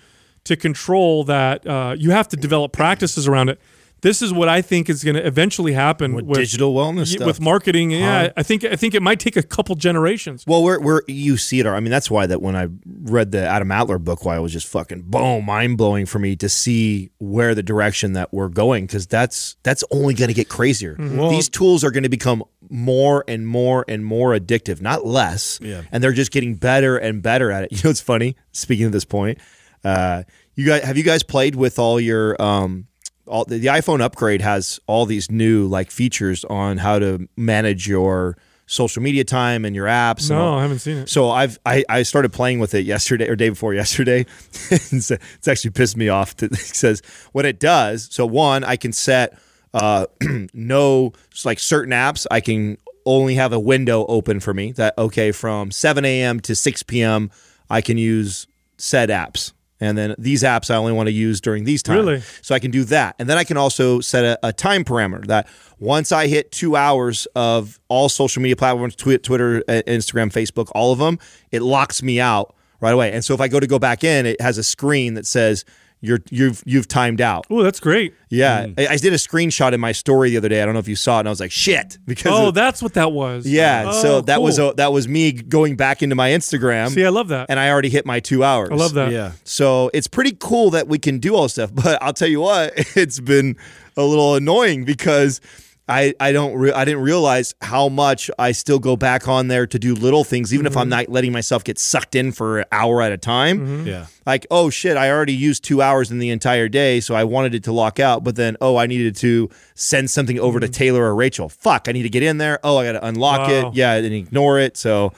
[0.43, 3.59] to control that uh, you have to develop practices around it.
[4.03, 7.25] This is what I think is going to eventually happen with, digital wellness y- stuff.
[7.25, 7.91] with marketing.
[7.91, 10.43] Yeah, I think I think it might take a couple generations.
[10.45, 11.65] Well, we're, we're you see it.
[11.65, 14.53] I mean, that's why that when I read the Adam Alter book, why it was
[14.53, 18.85] just fucking boom, mind blowing for me to see where the direction that we're going
[18.85, 20.95] because that's that's only going to get crazier.
[20.99, 25.59] These tools are going to become more and more and more addictive, not less.
[25.61, 25.83] Yeah.
[25.91, 27.71] and they're just getting better and better at it.
[27.73, 28.35] You know, it's funny.
[28.51, 29.39] Speaking of this point,
[29.83, 30.23] uh,
[30.55, 32.87] you guys have you guys played with all your um,
[33.27, 37.87] all the, the iPhone upgrade has all these new like features on how to manage
[37.87, 40.29] your social media time and your apps.
[40.29, 41.09] No, I haven't seen it.
[41.09, 44.21] So I've I, I started playing with it yesterday or day before yesterday.
[44.69, 46.35] it's, it's actually pissed me off.
[46.37, 48.09] That it says what it does.
[48.11, 49.37] So one, I can set
[49.73, 50.07] uh,
[50.53, 51.13] no
[51.45, 52.25] like certain apps.
[52.29, 54.71] I can only have a window open for me.
[54.73, 56.39] That okay from 7 a.m.
[56.41, 57.31] to 6 p.m.
[57.69, 59.52] I can use said apps.
[59.83, 62.05] And then these apps I only want to use during these times.
[62.05, 62.21] Really?
[62.41, 63.15] So I can do that.
[63.19, 66.77] And then I can also set a, a time parameter that once I hit two
[66.77, 71.19] hours of all social media platforms, Twi- Twitter, uh, Instagram, Facebook, all of them,
[71.51, 73.11] it locks me out right away.
[73.11, 75.65] And so if I go to go back in, it has a screen that says
[76.03, 77.45] you're you've you've timed out.
[77.49, 78.13] Oh, that's great.
[78.29, 78.67] Yeah.
[78.67, 78.73] Hmm.
[78.77, 80.61] I, I did a screenshot in my story the other day.
[80.61, 81.97] I don't know if you saw it, and I was like, shit.
[82.05, 83.47] Because Oh, of- that's what that was.
[83.47, 83.85] yeah.
[83.87, 86.89] Oh, so that was a, that was me going back into my Instagram.
[86.91, 87.47] See, I love that.
[87.49, 88.69] and I already hit my two hours.
[88.71, 89.11] I love that.
[89.11, 89.31] Yeah.
[89.45, 91.71] So it's pretty cool that we can do all this stuff.
[91.83, 93.55] But I'll tell you what, it's been
[93.97, 95.39] a little annoying because
[95.87, 99.67] I, I don't re- I didn't realize how much I still go back on there
[99.67, 100.89] to do little things, even if I'm mm-hmm.
[100.91, 103.59] not letting myself get sucked in for an hour at a time.
[103.59, 103.87] Mm-hmm.
[103.87, 104.05] Yeah.
[104.25, 107.53] Like, oh shit, I already used two hours in the entire day, so I wanted
[107.53, 108.23] it to lock out.
[108.23, 110.71] But then, oh, I needed to send something over to mm-hmm.
[110.71, 111.49] Taylor or Rachel.
[111.49, 112.59] Fuck, I need to get in there.
[112.63, 113.69] Oh, I got to unlock Wow.
[113.69, 113.75] it.
[113.75, 114.77] Yeah, and ignore it.
[114.77, 115.11] So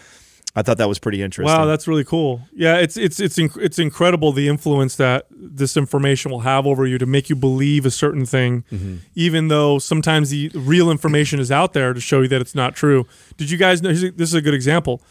[0.58, 1.54] I thought that was pretty interesting.
[1.54, 2.42] Wow, that's really cool.
[2.54, 6.86] Yeah, it's it's it's inc- it's incredible the influence that this information will have over
[6.88, 8.96] you to make you believe a certain thing, Mm-hmm.
[9.16, 12.74] even though sometimes the real information is out there to show you that it's not
[12.76, 13.06] true.
[13.36, 13.92] Did you guys know?
[13.94, 15.02] This is a good example.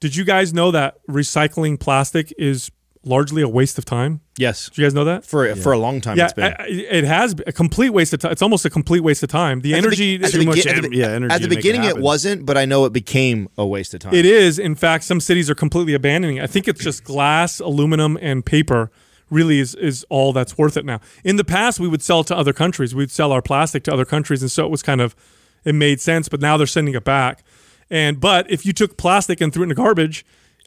[0.00, 2.70] Did you guys know that recycling plastic is
[3.06, 4.20] largely a waste of time?
[4.38, 5.24] yes, Do you guys know that?
[5.24, 6.16] for for a long time.
[6.16, 6.44] yeah, it's been.
[6.44, 8.32] I- I- it has been a complete waste of time.
[8.32, 9.60] It's almost a complete waste of time.
[9.60, 10.18] The At the energy.
[10.18, 11.62] be- at the Too much begin- at the yeah, energy At the to make it
[11.62, 14.14] beginning, it, wasn't, but I know it became a waste of time.
[14.14, 14.58] It is.
[14.58, 16.42] In fact, some cities are completely abandoning it.
[16.42, 18.90] I think it's just glass, aluminum, and paper
[19.30, 21.00] really is, is all that's worth it now.
[21.24, 22.94] In the past, we would sell to other countries.
[22.94, 24.42] We'd sell our plastic to other countries.
[24.42, 25.14] And so it was kind of,
[25.64, 27.42] it made sense, but now they're sending it back.
[27.90, 30.24] And, but if you took plastic and threw it in the garbage,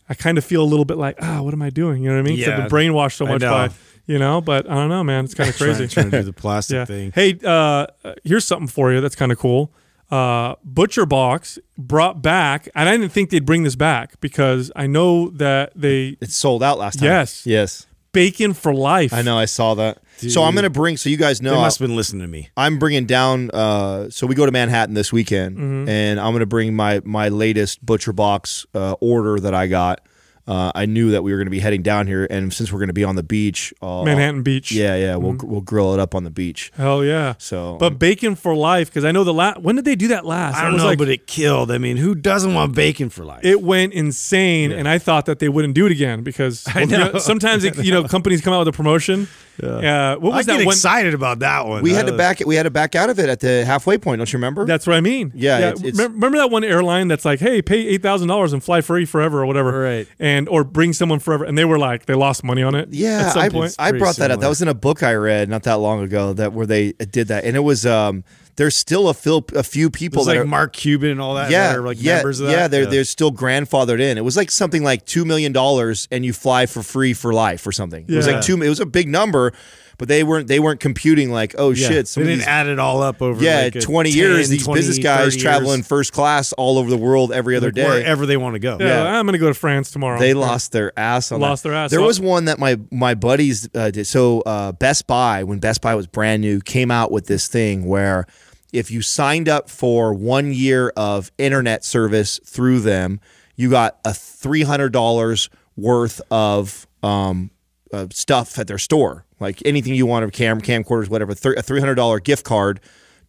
[0.10, 2.04] I kind of feel a little bit like, ah, what am I doing?
[2.04, 2.38] You know what I mean?
[2.38, 3.70] 'Cause I've Yeah, been brainwashed so much by,
[4.06, 5.26] you know, but I don't know, man.
[5.26, 5.88] It's kind of crazy.
[5.88, 6.86] Trying, trying to do the plastic Yeah.
[6.86, 7.12] thing.
[7.13, 7.88] Hey, uh,
[8.24, 9.72] here's something for you that's kind of cool.
[10.10, 14.88] Uh, Butcher Box brought back, and I didn't think they'd bring this back because I
[14.88, 17.08] know that they It's sold out last time.
[17.10, 17.46] Yes.
[17.46, 17.86] Yes.
[18.13, 19.13] bacon for life.
[19.13, 19.38] I know.
[19.38, 19.98] I saw that.
[20.17, 22.27] So I'm going to bring, so you guys know, They must have been listening to
[22.27, 22.49] me.
[22.58, 23.51] I'm bringing down.
[23.53, 25.89] Uh, so we go to Manhattan this weekend, Mm-hmm.
[25.89, 30.01] and I'm going to bring my my latest butcher box uh, order that I got.
[30.48, 32.80] Uh, I knew that we were going to be heading down here, and since we're
[32.80, 34.72] going to be on the beach, uh, Manhattan Beach.
[34.72, 36.72] Yeah, yeah, we'll we'll grill it up on the beach.
[36.78, 37.34] Hell yeah.
[37.38, 39.62] So, But bacon for life because I know the last.
[39.62, 40.56] When did they do that last?
[40.58, 41.70] I don't was know, like- but it killed.
[41.72, 43.44] I mean, who doesn't want bacon for life?
[43.44, 46.98] it went insane, and I thought that they wouldn't do it again because well, you
[46.98, 47.12] know.
[47.12, 49.28] know, sometimes it, you know companies come out with a promotion.
[49.62, 50.74] Uh, what I was get that one?
[50.74, 51.82] excited about that one.
[51.82, 53.66] we That had to was- back we had to back out of it at the
[53.66, 54.20] halfway point.
[54.20, 54.66] Don't you remember?
[54.66, 55.32] That's what I mean.
[55.36, 58.64] Yeah, it's- it's- remember that one airline that's like, "Hey, pay eight thousand dollars and
[58.64, 60.08] fly free forever or whatever," Right.
[60.20, 62.89] And or bring someone forever, and they were like, they lost money on it.
[62.91, 63.76] Yeah, at some I, point.
[63.80, 64.41] I Pretty brought that up.
[64.41, 67.30] That was in a book I read not that long ago that where they did
[67.30, 68.23] that, and it was um.
[68.58, 71.52] There's still a, fil- a few people that like are Mark Cuban and all that.
[71.52, 72.54] yeah, that are like yeah, members of that.
[72.54, 72.67] yeah.
[72.67, 74.17] They're they're still grandfathered in.
[74.17, 77.67] It was like something like two million dollars, and you fly for free for life
[77.67, 78.06] or something.
[78.08, 78.60] It was like two.
[78.60, 79.54] It was a big number,
[79.98, 81.88] but they weren't they weren't computing like oh Yeah.
[81.88, 82.08] shit.
[82.08, 83.44] Some they didn't these- add it all up over.
[83.44, 84.50] yeah, like 20 10, years.
[84.50, 87.86] These 20, business guys traveling first class all over the world every other Like, day.
[87.88, 88.78] wherever they want to go.
[88.80, 89.20] yeah, yeah.
[89.20, 90.20] I'm gonna go to France tomorrow.
[90.20, 91.70] They lost their ass on Lost that.
[91.70, 91.91] their ass.
[91.91, 94.06] There So- was one that my my buddies uh, did.
[94.08, 97.86] So uh, Best Buy, when Best Buy was brand new, came out with this thing
[97.86, 98.26] where
[98.74, 103.20] if you signed up for one year of internet service through them,
[103.56, 107.50] you got a three hundred dollars worth of um,
[107.94, 111.96] uh, stuff at their store, like anything you wanted, cam camcorders, whatever, a three hundred
[111.96, 112.80] dollar gift card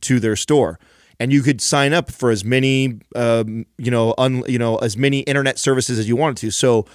[0.02, 0.78] to their store.
[1.20, 4.96] And you could sign up for as many, um, you know, un, you know, as
[4.96, 6.50] many internet services as you wanted to.
[6.52, 6.86] So,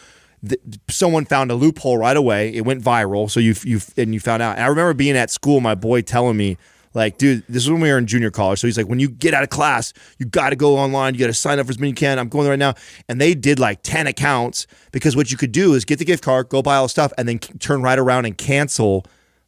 [0.48, 2.54] th- someone found a loophole right away.
[2.54, 3.30] It went viral.
[3.30, 4.56] So you you and you found out.
[4.56, 6.58] And I remember being at school, my boy telling me,
[6.94, 8.60] like, dude, this is when we were in junior college.
[8.60, 11.14] So he's like, when you get out of class, you got to go online.
[11.14, 12.20] You got to sign up for as many as you can.
[12.20, 12.76] I'm going there right now.
[13.10, 16.24] And they did like 10 accounts because what you could do is get the gift
[16.24, 19.06] card, go buy all the stuff, and then c- turn right around and cancel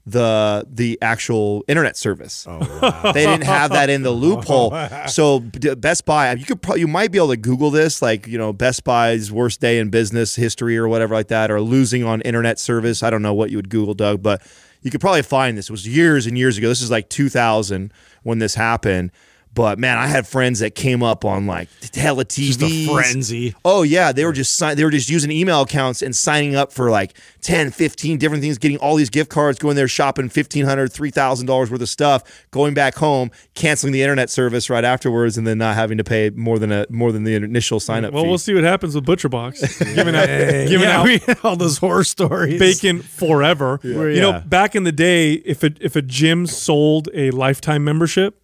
[0.07, 2.45] the the actual internet service.
[2.47, 3.11] Oh, wow.
[3.11, 4.71] they didn't have that in the loophole.
[5.07, 8.37] So Best Buy, you could probably you might be able to Google this, like you
[8.37, 12.21] know Best Buy's worst day in business history or whatever like that, or losing on
[12.21, 13.01] internet service.
[13.01, 14.43] I don't know what you would Google, Doug, but
[14.85, 15.65] you could probably find this.
[15.65, 16.67] It was years and years ago.
[16.67, 19.11] This is like 2000 when this happened.
[19.55, 22.93] But man, I had friends that came up on like tele Just a TV.
[22.93, 23.55] frenzy.
[23.65, 26.71] Oh yeah, they were just sign- they were just using email accounts and signing up
[26.73, 30.65] for like 10, 15 different things, getting all these gift cards, going there shopping $1500,
[30.65, 35.57] $3000 worth of stuff, going back home, canceling the internet service right afterwards and then
[35.57, 38.29] not having to pay more than a more than the initial sign up Well, fee.
[38.29, 39.77] we'll see what happens with Butcher Box.
[39.95, 42.59] giving out, giving yeah, out we all those horror stories.
[42.59, 43.79] bacon forever.
[43.83, 47.83] Where- You know, back in the day, if a if a gym sold a lifetime
[47.83, 48.37] membership,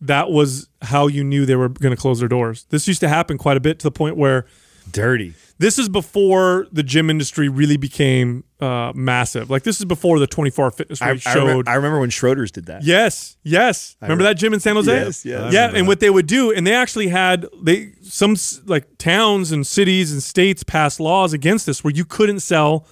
[0.00, 2.66] that was how you knew they were going to close their doors.
[2.70, 4.46] This used to happen quite a bit to the point where
[4.92, 5.34] dirty.
[5.58, 9.50] this is before the gym industry really became uh, massive.
[9.50, 11.40] Like this is before the 24 hour fitness I, rate I, showed.
[11.40, 12.84] remember, I remember when Schroeder's did that.
[12.84, 13.96] Yes, yes.
[14.00, 14.92] Remember re- that gym in San Jose?
[14.92, 15.52] Yes, yes.
[15.52, 15.84] Yeah, and that.
[15.84, 18.36] what they would do, and they actually had they some
[18.66, 22.86] like towns and cities and states passed laws against this where you couldn't sell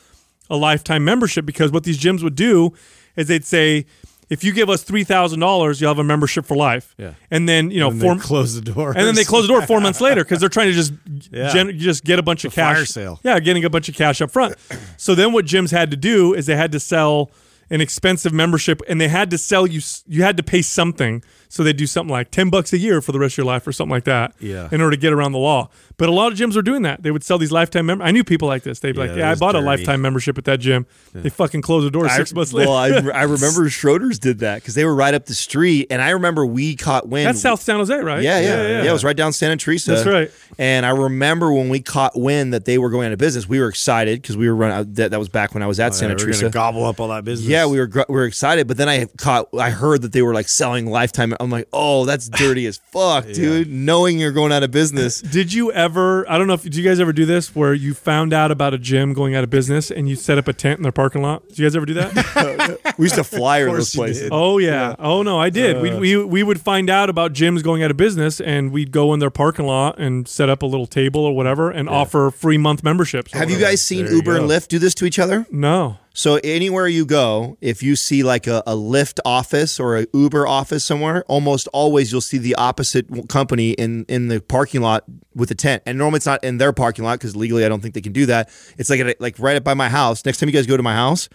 [0.51, 2.73] a lifetime membership because what these gyms would do
[3.17, 3.87] is they'd say
[4.31, 6.95] if you give us three thousand dollars, you'll have a membership for life.
[6.99, 7.15] Yeah.
[7.31, 8.89] and then you know and four, close the door.
[8.91, 10.93] and then they close the door four months later because they're trying to just
[11.31, 11.53] Yeah.
[11.53, 12.89] gen- just get a bunch of It's a fire cash.
[12.89, 13.21] sale.
[13.23, 14.55] Yeah, getting a bunch of cash up front.
[14.97, 17.31] so then what gyms had to do is they had to sell
[17.71, 21.23] an expensive membership and they had to sell you you had to pay something.
[21.55, 23.65] So they do something like 10 bucks a year for the rest of your life
[23.65, 24.69] or something like that Yeah.
[24.73, 25.69] in order to get around the law.
[25.97, 27.05] But a lot of gyms were doing that.
[27.05, 28.81] They would sell these lifetime mem- I knew people like this.
[28.81, 30.85] They'd be Yeah, like, "Yeah, I bought a lifetime membership at that gym."
[31.15, 32.71] They fucking closed the door 6 months later.
[32.71, 36.03] Well, I, I remember Schroeder's did that because they were right up the street, and
[36.03, 37.29] I remember we caught wind.
[37.29, 38.21] That's South San Jose, right?
[38.21, 39.93] Yeah, yeah, yeah, It was right down Santa Teresa.
[39.93, 40.33] That's right.
[40.59, 43.61] And I remember when we caught wind that they were going out of business, we
[43.61, 44.77] were excited because we were running.
[44.79, 46.51] Uh, that, that was back when I was at oh, Yeah, Santa we're Teresa.
[46.51, 47.49] gobble up all that business.
[47.49, 50.35] Yeah, we were we were excited, but then I caught I heard that they were
[50.35, 51.35] like selling lifetime.
[51.45, 53.71] I'm like, oh, that's dirty as fuck, dude.
[53.71, 55.21] Knowing you're going out of business.
[55.35, 56.29] Did you ever?
[56.31, 58.75] I don't know if did you guys ever do this where you found out about
[58.75, 61.23] a gym going out of business and you set up a tent in their parking
[61.23, 61.47] lot?
[61.49, 62.81] Did you guys ever do that?
[62.99, 64.29] We used to flyer those places.
[64.33, 64.95] oh yeah.
[64.99, 65.83] Oh no, I did.
[65.83, 69.13] we, we we would find out about gyms going out of business and we'd go
[69.13, 72.57] in their parking lot and set up a little table or whatever and offer free
[72.59, 73.35] month memberships.
[73.35, 73.73] or Have you whatever.
[73.73, 74.49] guys seen There Uber and.
[74.51, 75.45] Lyft do this to each other?
[75.51, 75.99] No.
[76.17, 80.47] So anywhere you go, if you see like a, a Lyft office or a Uber
[80.47, 85.03] office somewhere, almost always you'll see the opposite company in in the parking lot
[85.35, 85.83] with a tent.
[85.85, 88.13] And normally it's not in their parking lot because legally I don't think they can
[88.13, 88.49] do that.
[88.79, 90.25] It's like like right up by my house.
[90.25, 91.29] Next time you guys go to my house,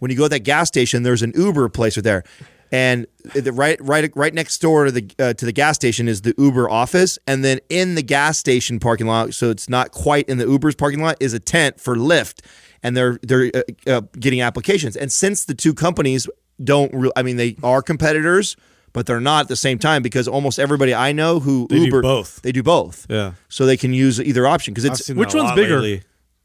[0.00, 2.24] when you go to that gas station, there's an Uber place right there.
[2.72, 6.22] And the right, right, right next door to the uh, to the gas station is
[6.22, 10.28] the Uber office, and then in the gas station parking lot, so it's not quite
[10.28, 12.44] in the Uber's parking lot, is a tent for Lyft,
[12.84, 14.96] and they're they're uh, uh, getting applications.
[14.96, 16.28] And since the two companies
[16.62, 18.56] don't, re- I mean, they are competitors,
[18.92, 21.84] but they're not at the same time because almost everybody I know who They do
[21.86, 22.40] Uber both.
[22.42, 23.32] they do both, Yeah.
[23.48, 25.80] so they can use either option because I've it's seen Which one's bigger?
[25.80, 26.02] lately.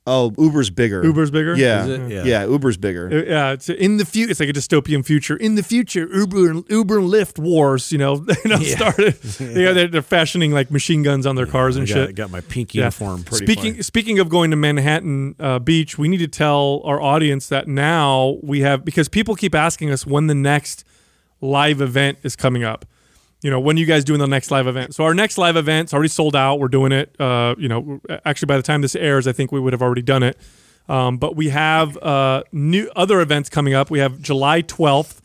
[0.10, 1.56] Oh Uber's bigger, Uber's bigger?
[1.56, 2.46] yeah, yeah, Yeah.
[2.46, 3.08] Uber's bigger.
[3.10, 4.32] Uh, Yeah, it's in the future.
[4.32, 5.36] It's like a dystopian future.
[5.38, 7.92] In the future, Uber and Uber and Lyft wars.
[7.92, 9.16] You know, you know started.
[9.40, 12.08] Yeah, they're, they're fashioning like machine guns on their cars and I shit.
[12.16, 12.84] got, got my pink Yeah.
[12.86, 13.24] uniform.
[13.24, 13.84] Pretty speaking funny.
[13.84, 18.38] speaking of going to Manhattan uh, Beach, we need to tell our audience that now
[18.42, 20.84] we have because people keep asking us when the next
[21.42, 22.86] live event is coming up.
[23.42, 24.94] You know, when are you guys doing the next live event?
[24.94, 26.60] So our next live event's already sold out.
[26.60, 27.16] We're doing it.
[27.20, 30.02] Uh, you know, actually by the time this airs, I think we would have already
[30.02, 30.38] done it.
[30.90, 33.90] Um, but we have uh, new other events coming up.
[33.90, 35.22] We have July 12th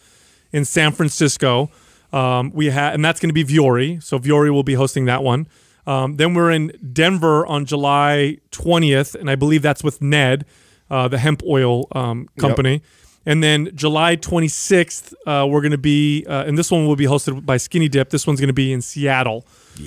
[0.53, 1.71] in San Francisco.
[2.13, 4.01] Um, we have, and that's going to be Vuori.
[4.03, 5.49] So Vuori will be hosting that one.
[5.87, 10.47] Um, then we're in Denver on July 20th, and I believe that's with Ned,
[10.91, 12.83] uh, the hemp oil um, company.
[13.27, 17.07] And then July 26th, uh, we're going to be, uh, and this one will be
[17.07, 18.11] hosted by Skinny Dip.
[18.11, 19.47] This one's going to be in Seattle.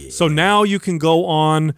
[0.09, 1.73] So now you can go on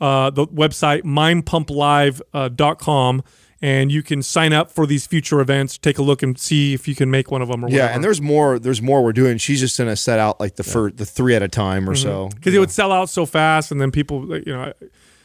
[0.00, 3.22] uh, the website mindpumplive.com
[3.62, 5.78] and you can sign up for these future events.
[5.78, 8.04] Take a look and see if you can make one of them or Yeah, and
[8.04, 8.58] there's more.
[8.58, 9.38] There's more we're doing.
[9.38, 12.28] She's just gonna set out like the first, the three at a time or so.
[12.34, 14.64] because it would sell out so fast, and then people, you know.
[14.64, 14.74] I-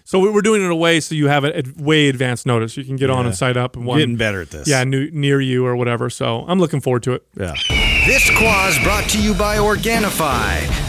[0.09, 2.47] So we- we're doing it in a way so you have it at way advanced
[2.47, 2.75] notice.
[2.75, 4.67] You can get on and sign up and one Getting better at this.
[4.67, 6.09] yeah new, near you or whatever.
[6.09, 7.23] So I'm looking forward to it.
[7.39, 7.53] Yeah.
[8.07, 10.88] This quaz brought to you by Organifi.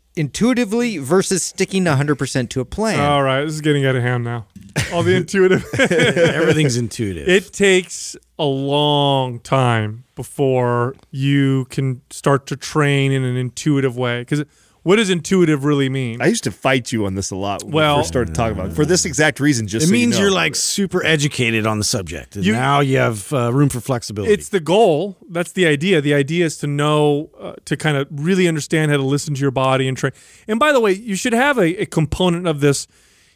[0.15, 2.99] intuitively versus sticking 100% to a plan?
[2.99, 4.45] All right, this is getting out of hand now.
[4.93, 5.65] All the intuitive.
[5.79, 7.27] Everything's intuitive.
[7.27, 14.21] it takes a long time before you can start to train in an intuitive way.
[14.21, 14.43] Because
[14.83, 16.21] what does intuitive really mean?
[16.21, 18.57] I used to fight you on this a lot when Well- we first started talking
[18.57, 18.75] about it.
[18.75, 20.21] For this exact reason, just it so you means know.
[20.25, 22.35] you are like super educated on the subject.
[22.35, 24.33] And You- now you have uh, room for flexibility.
[24.33, 25.17] It's the goal.
[25.29, 26.01] That's the idea.
[26.01, 29.41] The idea is to know, uh, to kind of really understand how to listen to
[29.41, 30.13] your body and train.
[30.47, 32.87] And by the way, you should have a, a component of this,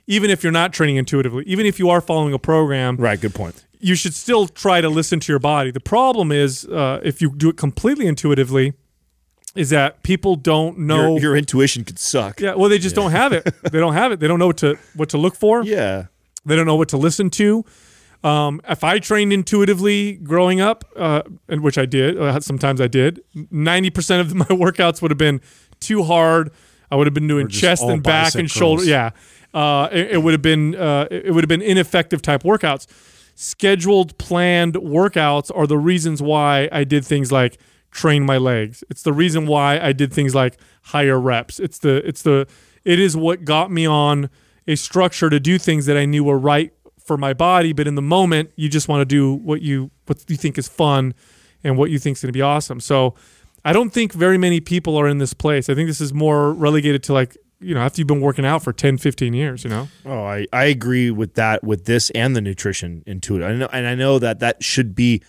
[0.08, 2.98] even if you're not training intuitively, even if you are following a program.
[2.98, 3.20] right.
[3.20, 3.64] Good point.
[3.80, 5.70] You should still try to listen to your body.
[5.70, 8.74] The problem is, uh, if you do it completely intuitively,
[9.56, 11.14] is that people don't know.
[11.14, 12.40] Your, your intuition could suck.
[12.42, 13.44] yeah, well, they just don't have it.
[13.72, 14.20] They don't have it.
[14.20, 15.64] They don't know what to what to look for.
[15.64, 16.06] Yeah.
[16.46, 17.66] They don't know what to listen to.
[18.24, 22.88] Um, if I trained intuitively growing up, uh, and which I did, uh, sometimes I
[22.88, 25.42] did, ninety percent of my workouts would have been
[25.80, 26.52] too hard.
[26.92, 28.82] I would have been doing chest and back and shoulder.
[28.82, 28.88] curls.
[28.88, 29.10] Yeah,
[29.54, 32.88] uh, it, it would have been uh, it would have been ineffective type workouts.
[33.36, 37.58] Scheduled, planned workouts are the reasons why I did things like
[37.96, 38.84] train my legs.
[38.90, 41.60] It's the reason why I did things like higher reps.
[41.60, 42.46] It's the it's the
[42.84, 44.30] it is what got me on
[44.68, 46.74] a structure to do things that I knew were right
[47.04, 50.30] for my body, but in the moment you just want to do what you what
[50.30, 51.14] you think is fun
[51.64, 52.82] and what you think is going to be awesome.
[52.82, 53.16] So
[53.64, 55.70] I don't think very many people are in this place.
[55.70, 58.62] I think this is more relegated to like, you know, after you've been working out
[58.62, 59.88] for 10, 15 years, you know.
[60.06, 63.50] Oh, I, I agree with that with this and the nutrition intuitive.
[63.50, 65.24] I know, and I know that that should be.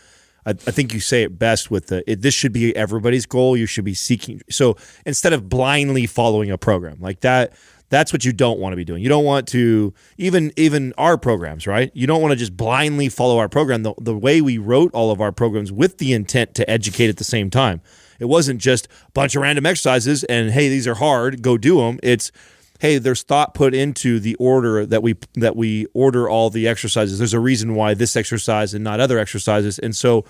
[0.47, 2.09] I, I think you say it best with the.
[2.11, 3.57] It, this should be everybody's goal.
[3.57, 4.41] You should be seeking.
[4.49, 7.53] So instead of blindly following a program like that,
[7.89, 9.03] that's what you don't want to be doing.
[9.03, 11.91] You don't want to even even our programs, right?
[11.95, 13.83] You don't want to just blindly follow our program.
[13.83, 17.17] The, the way we wrote all of our programs with the intent to educate at
[17.17, 17.81] the same time.
[18.19, 21.79] It wasn't just a bunch of random exercises and hey, these are hard, go do
[21.79, 22.01] them.
[22.03, 22.33] It's
[22.81, 27.19] hey, there's thought put into the order that we that we order all the exercises.
[27.19, 29.79] There's a reason why this exercise and not other exercises.
[29.79, 30.25] And so,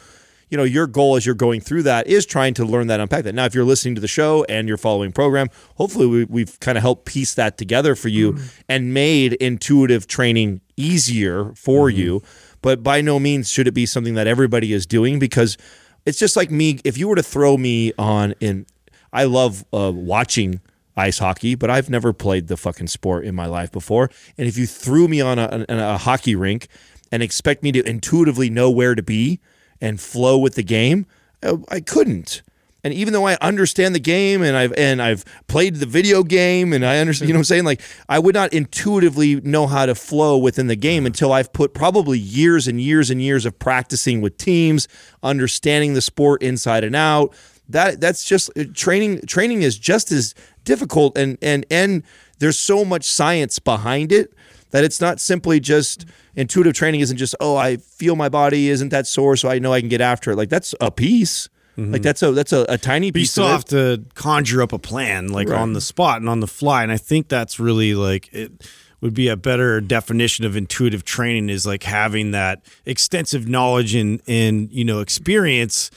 [0.48, 3.24] you know, your goal as you're going through that is trying to learn that, unpack
[3.24, 3.34] that.
[3.34, 6.78] Now, if you're listening to the show and you're following program, hopefully we, we've kind
[6.78, 8.38] of helped piece that together for you
[8.68, 12.22] and made intuitive training easier for you.
[12.62, 15.56] But by no means should it be something that everybody is doing because
[16.04, 16.78] it's just like me.
[16.84, 18.66] If you were to throw me on in,
[19.12, 20.60] I love uh, watching
[20.96, 24.10] ice hockey, but I've never played the fucking sport in my life before.
[24.38, 26.68] And if you threw me on a, a, a hockey rink
[27.12, 29.40] and expect me to intuitively know where to be
[29.80, 31.06] and flow with the game,
[31.42, 32.42] I, I couldn't.
[32.86, 36.72] And even though I understand the game and I've and I've played the video game
[36.72, 37.64] and I understand, you know what I'm saying?
[37.64, 41.74] Like I would not intuitively know how to flow within the game until I've put
[41.74, 44.86] probably years and years and years of practicing with teams,
[45.20, 47.34] understanding the sport inside and out.
[47.68, 50.32] That that's just uh, training training is just as
[50.66, 52.02] difficult and and and
[52.38, 54.34] there's so much science behind it
[54.72, 56.04] that it's not simply just
[56.34, 59.72] intuitive training isn't just oh I feel my body isn't that sore so I know
[59.72, 60.36] I can get after it.
[60.36, 61.48] Like that's a piece.
[61.78, 62.02] Like mm-hmm.
[62.02, 64.72] that's a that's a, a tiny But you piece still of have to conjure up
[64.72, 66.82] a plan, like on the spot and on the fly.
[66.82, 68.66] And I think that's really like it
[69.02, 74.22] would be a better definition of intuitive training is like having that extensive knowledge and
[74.26, 75.90] and you know experience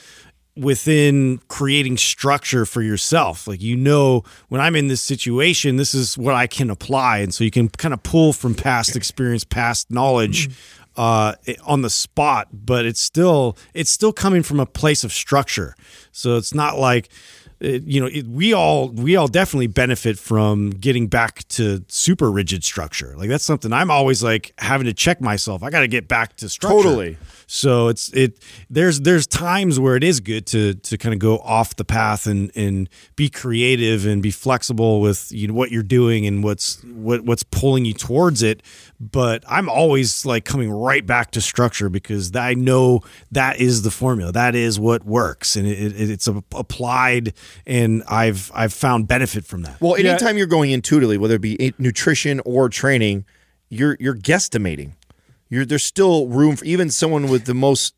[0.56, 3.46] within creating structure for yourself.
[3.46, 7.18] Like you know when I'm in this situation, this is what I can apply.
[7.18, 10.50] And so you can kind of pull from past experience, past knowledge
[10.96, 11.34] uh,
[11.64, 15.74] on the spot, but it's still it's still coming from a place of structure.
[16.12, 17.08] So it's not like
[17.60, 22.30] it, you know it, we all we all definitely benefit from getting back to super
[22.30, 23.14] rigid structure.
[23.16, 25.62] Like that's something I'm always like having to check myself.
[25.62, 26.82] I got to get back to structure.
[26.82, 27.18] Totally.
[27.52, 28.38] So it's it
[28.70, 32.28] there's there's times where it is good to to kind of go off the path
[32.28, 36.80] and and be creative and be flexible with you know what you're doing and what's
[36.84, 38.62] what what's pulling you towards it.
[39.00, 43.00] But I'm always like coming right back to structure because I know
[43.32, 44.30] that is the formula.
[44.30, 47.34] That is what works, and it, it, it's a, applied,
[47.66, 49.80] and I've I've found benefit from that.
[49.80, 53.24] Well, anytime you're going intuitively, whether it be nutrition or training,
[53.70, 54.92] you're you're guesstimating.
[55.50, 57.94] You're there's still room for even someone with the most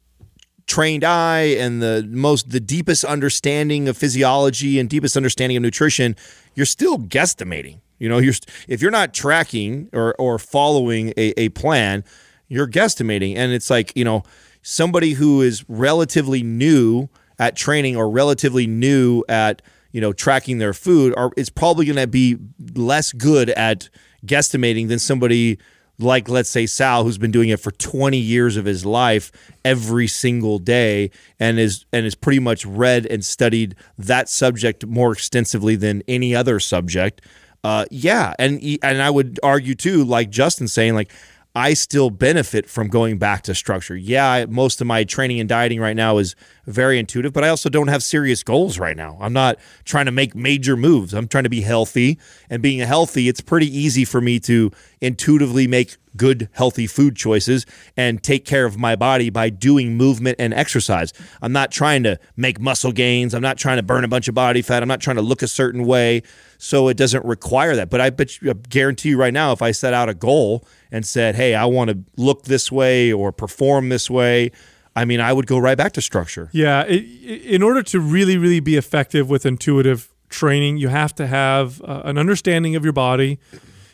[0.66, 6.16] trained eye and the most the deepest understanding of physiology and deepest understanding of nutrition,
[6.55, 7.80] you're still guesstimating.
[7.98, 8.34] You know, you're
[8.66, 12.05] if you're not tracking or or following a, a plan,
[12.48, 13.36] you're guesstimating.
[13.36, 14.22] And it's like, you know,
[14.62, 20.72] somebody who is relatively new at training or relatively new at, you know, tracking their
[20.72, 22.38] food are is probably gonna be
[22.74, 23.90] less good at
[24.24, 25.59] guesstimating than somebody
[26.03, 29.32] like let's say Sal who's been doing it for 20 years of his life
[29.64, 35.12] every single day and is and is pretty much read and studied that subject more
[35.12, 37.22] extensively than any other subject
[37.64, 41.12] uh, yeah and and I would argue too like Justin saying like
[41.55, 43.94] I still benefit from going back to structure.
[43.94, 46.34] Yeah, I, most of my training and dieting right now is
[46.66, 49.18] very intuitive, but I also don't have serious goals right now.
[49.20, 51.12] I'm not trying to make major moves.
[51.12, 52.18] I'm trying to be healthy.
[52.48, 57.66] And being healthy, it's pretty easy for me to intuitively make good, healthy food choices
[57.96, 61.12] and take care of my body by doing movement and exercise.
[61.40, 63.34] I'm not trying to make muscle gains.
[63.34, 64.82] I'm not trying to burn a bunch of body fat.
[64.82, 66.22] I'm not trying to look a certain way.
[66.58, 67.90] So it doesn't require that.
[67.90, 71.34] But I I guarantee you right now, if I set out a goal and said,
[71.34, 74.52] hey, I want to look this way or perform this way,
[74.95, 76.49] I mean, I would go right back to structure.
[76.53, 77.03] Yeah, it,
[77.45, 82.03] in order to really, really be effective with intuitive training, you have to have uh,
[82.05, 83.38] an understanding of your body.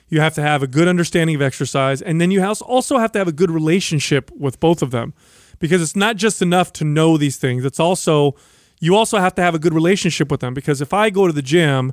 [0.08, 3.18] You have to have a good understanding of exercise, and then you also have to
[3.18, 5.12] have a good relationship with both of them,
[5.58, 7.64] because it's not just enough to know these things.
[7.64, 8.34] It's also
[8.80, 10.54] you also have to have a good relationship with them.
[10.54, 11.92] Because if I go to the gym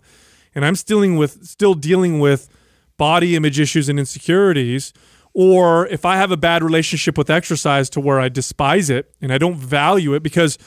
[0.53, 2.47] and I'm still dealing with still dealing with
[2.97, 4.93] body image issues and insecurities,
[5.36, 9.34] or if I have a bad relationship with exercise to where I despise it and
[9.34, 10.58] I don't value it, because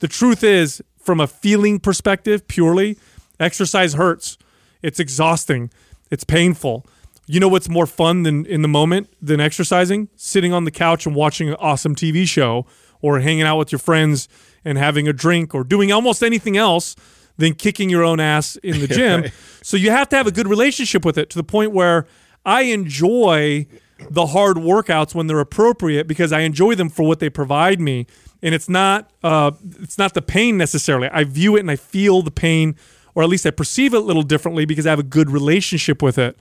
[0.00, 2.96] the truth is, from a feeling perspective, purely,
[3.38, 4.38] exercise hurts.
[4.82, 5.70] It's exhausting.
[6.10, 6.86] It's painful.
[7.26, 10.08] You know what's more fun than in the moment than exercising?
[10.16, 12.66] Sitting on the couch and watching an awesome TV show
[13.02, 14.26] or hanging out with your friends
[14.64, 16.96] and having a drink or doing almost anything else
[17.36, 19.24] than kicking your own ass in the gym.
[19.60, 22.06] So you have to have a good relationship with it to the point where
[22.46, 23.66] I enjoy
[24.10, 28.06] the hard workouts when they're appropriate because I enjoy them for what they provide me.
[28.42, 31.08] And it's not uh, it's not the pain necessarily.
[31.08, 32.76] I view it and I feel the pain,
[33.14, 36.02] or at least I perceive it a little differently because I have a good relationship
[36.02, 36.36] with it.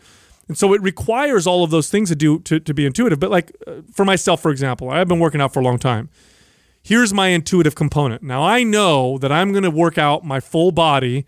[0.47, 3.19] And so it requires all of those things to do to, to be intuitive.
[3.19, 6.09] But like uh, for myself, for example, I've been working out for a long time.
[6.81, 8.23] Here's my intuitive component.
[8.23, 11.25] Now I know that I'm going to work out my full body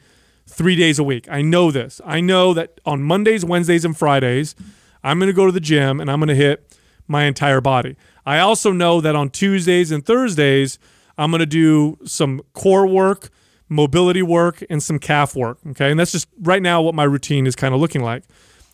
[0.47, 1.27] three days a week.
[1.29, 2.01] I know this.
[2.05, 4.55] I know that on Mondays, Wednesdays, and Fridays,
[5.06, 6.76] I'm going to go to the gym and I'm going to hit
[7.08, 7.95] my entire body.
[8.26, 10.80] I also know that on Tuesdays and Thursdays,
[11.16, 13.30] I'm going to do some core work,
[13.70, 15.60] mobility work, and some calf work.
[15.70, 15.91] Okay.
[15.91, 18.24] And that's just right now what my routine is kind of looking like.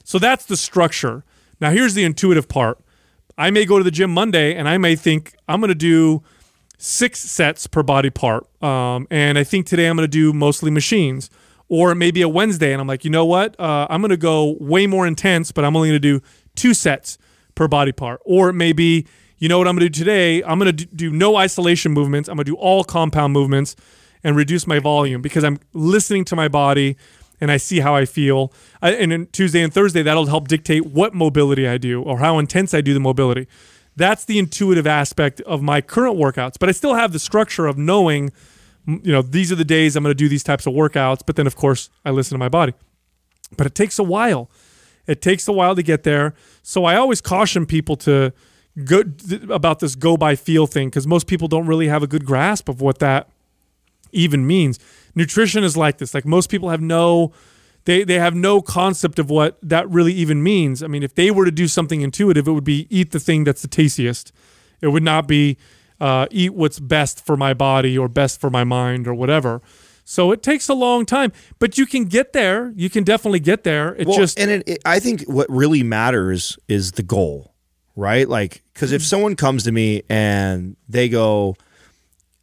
[0.06, 1.26] So that's the structure.
[1.60, 2.80] Now, here's the intuitive part.
[3.38, 6.24] I may go to the gym Monday and I may think I'm going to do
[6.78, 8.48] six sets per body part.
[8.64, 11.30] Um, and I think today I'm going to do mostly machines.
[11.72, 13.58] Or maybe a Wednesday and I'm like, you know what?
[13.58, 16.22] Uh, I'm to go way more intense, but I'm only to do
[16.54, 17.18] two sets
[17.56, 18.20] per body part.
[18.26, 19.08] Or maybe
[19.38, 20.44] you know what I'm to do today?
[20.44, 22.28] I'm to do no isolation movements.
[22.28, 23.78] I'm to do all compound movements
[24.22, 26.98] and reduce my volume because I'm listening to my body
[27.40, 28.54] and I see how I feel.
[28.82, 32.38] I, and then Tuesday and Thursday, that'll help dictate what mobility I do or how
[32.38, 33.48] intense I do the mobility.
[33.96, 36.60] That's the intuitive aspect of my current workouts.
[36.60, 38.32] But I still have the structure of knowing,
[38.88, 41.20] you know, these are the days I'm going to do these types of workouts.
[41.26, 42.74] But then, of course, I listen to my body.
[43.58, 44.50] But it takes a while.
[45.08, 46.34] It takes a while to get there.
[46.64, 48.34] So I always caution people to
[48.86, 52.08] go th- about this go by feel thing because most people don't really have a
[52.08, 53.30] good grasp of what that
[54.12, 54.80] even means.
[55.16, 56.14] Nutrition is like this.
[56.14, 57.34] Like most people have no
[57.86, 60.84] they they have no concept of what that really even means.
[60.84, 63.44] I mean, if they were to do something intuitive, it would be eat the thing
[63.44, 64.32] that's the tastiest.
[64.82, 65.58] It would not be
[66.02, 69.62] uh, eat what's best for my body or best for my mind or whatever.
[70.04, 72.74] So it takes a long time, but you can get there.
[72.76, 73.96] You can definitely get there.
[73.96, 77.54] It Well, just and it, it, I think what really matters is the goal,
[77.96, 78.28] right?
[78.28, 81.56] Like, because if someone comes to me and they go,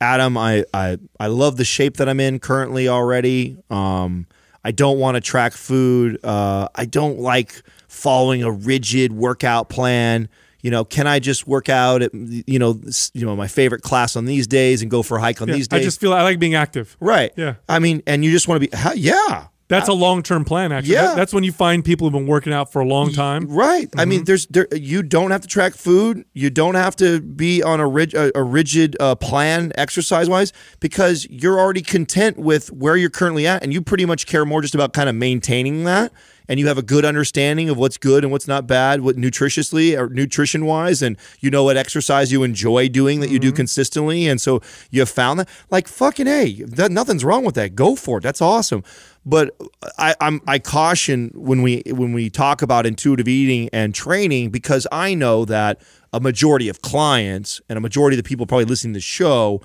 [0.01, 3.59] Adam, I, I I love the shape that I'm in currently already.
[3.71, 4.29] Um,
[4.65, 6.25] I don't want to track food.
[6.25, 10.29] Uh, I don't like following a rigid workout plan.
[10.61, 12.81] You know, can I just work out at you know
[13.15, 15.55] you know my favorite class on these days and go for a hike on yeah,
[15.55, 15.81] these days?
[15.81, 16.97] I just feel I like being active.
[17.01, 17.33] Right.
[17.37, 17.55] Yeah.
[17.69, 20.73] I mean, and you just want to be, ha- yeah, That's a long term plan,
[20.73, 20.95] actually.
[20.95, 21.03] Yeah.
[21.09, 23.47] That- that's when you find people who've been working out for a long time.
[23.47, 23.89] Right.
[23.97, 24.09] I Mm-hmm.
[24.09, 24.67] mean, there's there.
[24.73, 26.25] You don't have to track food.
[26.33, 30.53] You don't have to be on a, rig, a, a rigid uh, plan exercise wise
[30.81, 34.61] because you're already content with where you're currently at, and you pretty much care more
[34.63, 36.13] just about kind of maintaining that.
[36.49, 39.99] And you have a good understanding of what's good and what's not bad, what nutritiously
[39.99, 43.51] or nutrition wise, and you know what exercise you enjoy doing that you Mm-hmm.
[43.51, 45.49] do consistently, and so you have found that.
[45.71, 47.75] Like fucking a, that, nothing's wrong with that.
[47.75, 48.23] Go for it.
[48.23, 48.83] That's awesome.
[49.25, 49.55] But
[49.99, 54.87] I, I'm I caution when we when we talk about intuitive eating and training because
[54.91, 55.83] I know that
[56.13, 59.61] a majority of clients and a majority of the people probably listening to the show,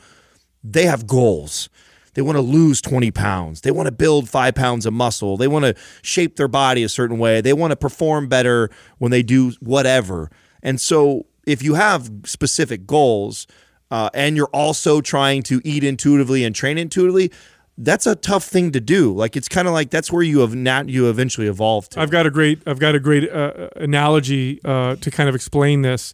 [0.63, 1.69] they have goals.
[2.13, 3.61] They want to lose 20 pounds.
[3.61, 5.37] They want to build five pounds of muscle.
[5.37, 7.41] They want to shape their body a certain way.
[7.41, 10.29] They want to perform better when they do whatever.
[10.61, 13.47] And so, if you have specific goals
[13.91, 17.31] uh, and you're also trying to eat intuitively and train intuitively,
[17.77, 19.13] that's a tough thing to do.
[19.13, 21.99] Like it's kind of like that's where you have not you eventually evolve to.
[21.99, 25.81] I've got a great I've got a great uh, analogy uh, to kind of explain
[25.81, 26.13] this.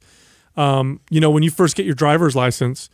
[0.56, 2.90] Um, you know, when you first get your driver's license,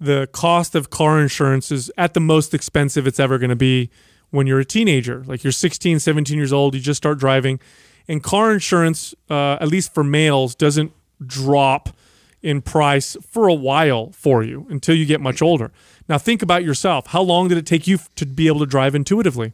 [0.00, 3.90] the cost of car insurance is at the most expensive it's ever going to be
[4.30, 5.24] when you're a teenager.
[5.26, 7.60] Like you're 16, 17 years old, you just start driving,
[8.06, 10.92] and car insurance, uh, at least for males, doesn't
[11.24, 11.90] drop
[12.42, 15.72] in price for a while for you until you get much older.
[16.08, 17.08] Now think about yourself.
[17.08, 19.52] How long did it take you to be able to drive intuitively?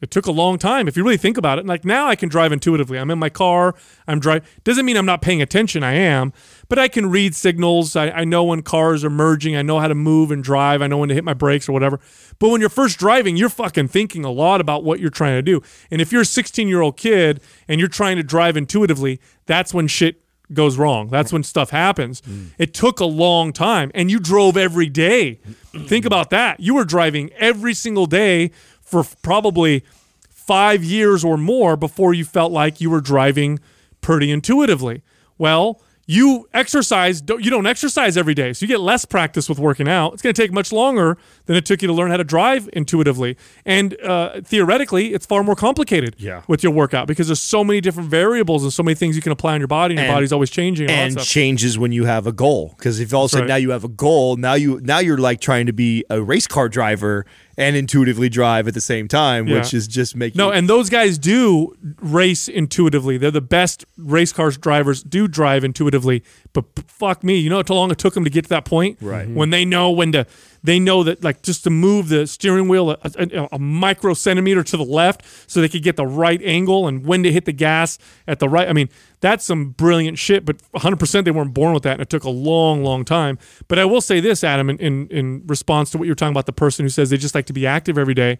[0.00, 0.86] It took a long time.
[0.88, 2.98] If you really think about it, like now I can drive intuitively.
[2.98, 3.74] I'm in my car.
[4.06, 4.46] I'm driving.
[4.64, 5.82] Doesn't mean I'm not paying attention.
[5.82, 6.32] I am,
[6.68, 7.96] but I can read signals.
[7.96, 9.56] I, I know when cars are merging.
[9.56, 10.82] I know how to move and drive.
[10.82, 12.00] I know when to hit my brakes or whatever.
[12.38, 15.42] But when you're first driving, you're fucking thinking a lot about what you're trying to
[15.42, 15.62] do.
[15.90, 19.74] And if you're a 16 year old kid and you're trying to drive intuitively, that's
[19.74, 20.22] when shit
[20.52, 21.08] goes wrong.
[21.08, 22.20] That's when stuff happens.
[22.22, 22.50] Mm.
[22.58, 25.40] It took a long time, and you drove every day.
[25.86, 26.60] Think about that.
[26.60, 28.50] You were driving every single day
[28.88, 29.84] for probably
[30.30, 33.58] five years or more before you felt like you were driving
[34.00, 35.02] pretty intuitively.
[35.36, 35.80] Well,
[36.10, 39.86] you exercise, don't- you don't exercise every day, so you get less practice with working
[39.86, 40.14] out.
[40.14, 42.66] It's going to take much longer than it took you to learn how to drive
[42.72, 43.36] intuitively.
[43.66, 46.44] And uh, theoretically, it's far more complicated Yeah.
[46.48, 49.32] with your workout because there's so many different variables and so many things you can
[49.32, 50.88] apply on your body, and, your body's always changing.
[50.88, 53.48] And, and changes when you have a goal because if all of a sudden right.
[53.52, 56.46] now you have a goal now you now you're like trying to be a race
[56.46, 57.26] car driver
[57.58, 61.18] and intuitively drive at the same time which is just making No, and those guys
[61.18, 63.18] do race intuitively.
[63.18, 66.22] They're the best race cars drivers do drive intuitively.
[66.52, 68.98] But fuck me, you know how long it took them to get to that point?
[69.00, 69.28] Right.
[69.28, 70.26] When they know when to,
[70.68, 74.62] they know that like just to move the steering wheel a, a, a micro centimeter
[74.62, 77.52] to the left so they could get the right angle and when to hit the
[77.52, 78.68] gas at the right.
[78.68, 78.88] I mean,
[79.20, 80.44] that's some brilliant shit.
[80.44, 83.38] But 100% they weren't born with that, and it took a long, long time.
[83.66, 86.46] But I will say this, Adam, in in, in response to what you're talking about,
[86.46, 88.38] the person who says they just like to be active every day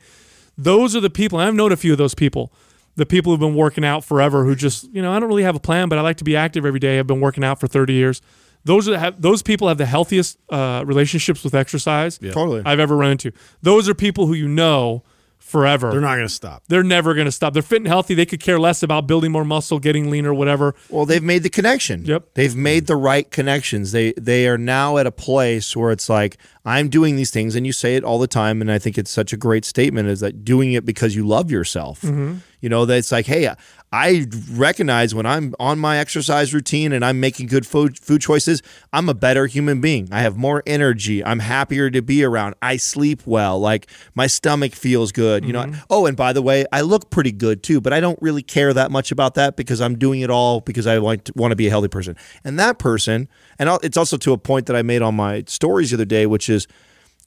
[0.59, 2.53] those are the people i've known a few of those people
[2.97, 5.55] the people who've been working out forever who just you know i don't really have
[5.55, 7.68] a plan but i like to be active every day i've been working out for
[7.68, 8.20] 30 years
[8.65, 12.63] those are have, those people have the healthiest uh, relationships with exercise Totally.
[12.67, 13.33] i've ever run into
[13.63, 15.03] those are people who you know
[15.39, 16.65] forever They're not going to stop.
[16.69, 19.33] they're never going to stop they're fit and healthy they could care less about building
[19.33, 22.05] more muscle getting leaner whatever Well, they've made the connection.
[22.05, 22.35] Yep.
[22.35, 23.93] They've made the right connections.
[23.93, 26.37] They they are now at a place where it's like
[26.67, 29.11] I'm doing these things, and you say it all the time, and I think it's
[29.11, 32.05] such a great statement is that doing it because you love yourself.
[32.05, 33.49] You know, that it's like, hey,
[33.93, 38.62] I recognize when I'm on my exercise routine and I'm making good food food choices,
[38.93, 40.09] I'm a better human being.
[40.12, 41.24] I have more energy.
[41.24, 42.55] I'm happier to be around.
[42.61, 43.59] I sleep well.
[43.59, 45.45] Like my stomach feels good.
[45.45, 45.62] You know.
[45.64, 45.80] Mm-hmm.
[45.89, 48.74] Oh, and by the way, I look pretty good too, but I don't really care
[48.74, 51.57] that much about that because I'm doing it all because I want to, want to
[51.57, 52.16] be a healthy person.
[52.45, 53.28] And that person,
[53.59, 56.26] and it's also to a point that I made on my stories the other day,
[56.26, 56.66] which is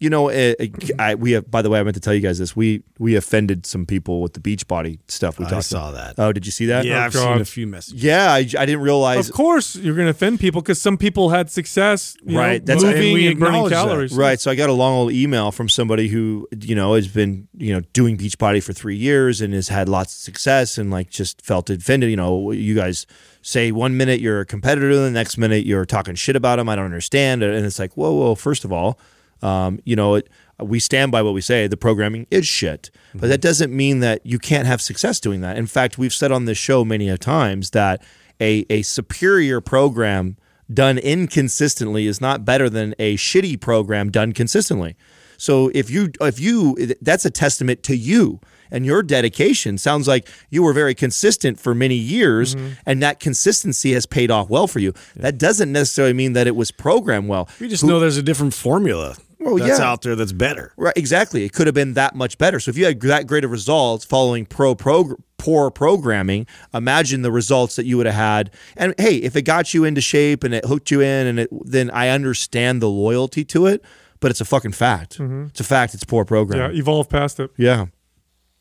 [0.02, 0.68] you know, eh, eh,
[1.00, 1.50] I, we have.
[1.50, 2.56] By the way, I meant to tell you guys this.
[2.56, 5.40] We we offended some people with the beach body stuff.
[5.40, 6.16] We I talked saw about.
[6.18, 6.22] that.
[6.24, 6.84] Oh, did you see that?
[6.86, 7.34] Yeah, Oh, I've God.
[7.34, 8.04] seen a few messages.
[8.04, 9.30] Yeah, I, I didn't realize.
[9.30, 12.66] of course you're going to offend people because some people had success you Right, know,
[12.66, 14.18] that's- and moving we and, burning acknowledge that.
[14.18, 14.40] Right.
[14.40, 17.74] So I got a long old email from somebody who, you know, has been, you
[17.74, 21.46] know, doing Beachbody for three years and has had lots of success and like just
[21.46, 22.10] felt offended.
[22.10, 23.06] You know, you guys
[23.44, 26.68] say one minute you're a competitor, the next minute you're talking shit about them.
[26.70, 27.44] I don't understand.
[27.44, 29.00] And it's like, whoa, whoa, first of all,
[29.42, 30.30] um, you know, it,
[30.60, 31.68] we stand by what we say.
[31.68, 35.58] The programming is shit, but that doesn't mean that you can't have success doing that.
[35.58, 38.04] In fact, we've said on this show many a times that
[38.40, 40.38] a, a superior program
[40.72, 44.96] done inconsistently is not better than a shitty program done consistently.
[45.38, 48.40] So if you if you that's a testament to you
[48.72, 49.78] and your dedication.
[49.78, 54.50] Sounds like you were very consistent for many years and that consistency has paid off
[54.50, 54.94] well for you.
[55.16, 57.50] That doesn't necessarily mean that it was programmed well.
[57.60, 59.18] We just know there's a different formula.
[59.42, 59.86] Well, that's yeah.
[59.86, 60.72] out there that's better.
[60.78, 61.44] Right, exactly.
[61.44, 62.60] It could have been that much better.
[62.60, 67.32] So if you had that great of results following pro prog- poor programming, imagine the
[67.32, 68.52] results that you would have had.
[68.78, 71.50] And hey, if it got you into shape and it hooked you in, and it,
[71.66, 73.84] then I understand the loyalty to it.
[74.20, 75.18] But it's a fucking fact.
[75.18, 75.46] Mm-hmm.
[75.48, 75.96] It's a fact.
[75.96, 76.76] It's poor programming.
[76.76, 77.50] Yeah, evolve past it.
[77.58, 77.88] Yeah.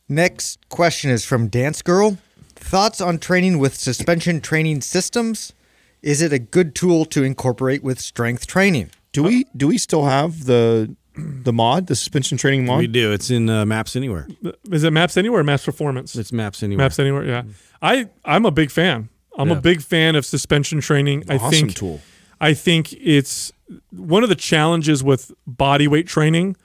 [0.08, 2.16] Next question is from Dance Girl.
[2.54, 5.52] Thoughts on training with suspension training systems?
[6.00, 8.90] Is it a good tool to incorporate with strength training?
[9.12, 12.78] Do we do we still have the the mod, the suspension training mod?
[12.78, 13.12] We do.
[13.12, 14.28] It's in uh, Maps Anywhere.
[14.70, 16.14] Is it Maps Anywhere or Maps Performance?
[16.16, 16.84] It's Maps Anywhere.
[16.84, 17.42] Maps Anywhere, yeah.
[17.82, 19.08] I, I'm a big fan.
[19.36, 21.24] I'm a big fan of suspension training.
[21.28, 22.00] I Awesome think tool.
[22.40, 23.52] I think it's
[23.90, 26.56] one of the challenges with body weight training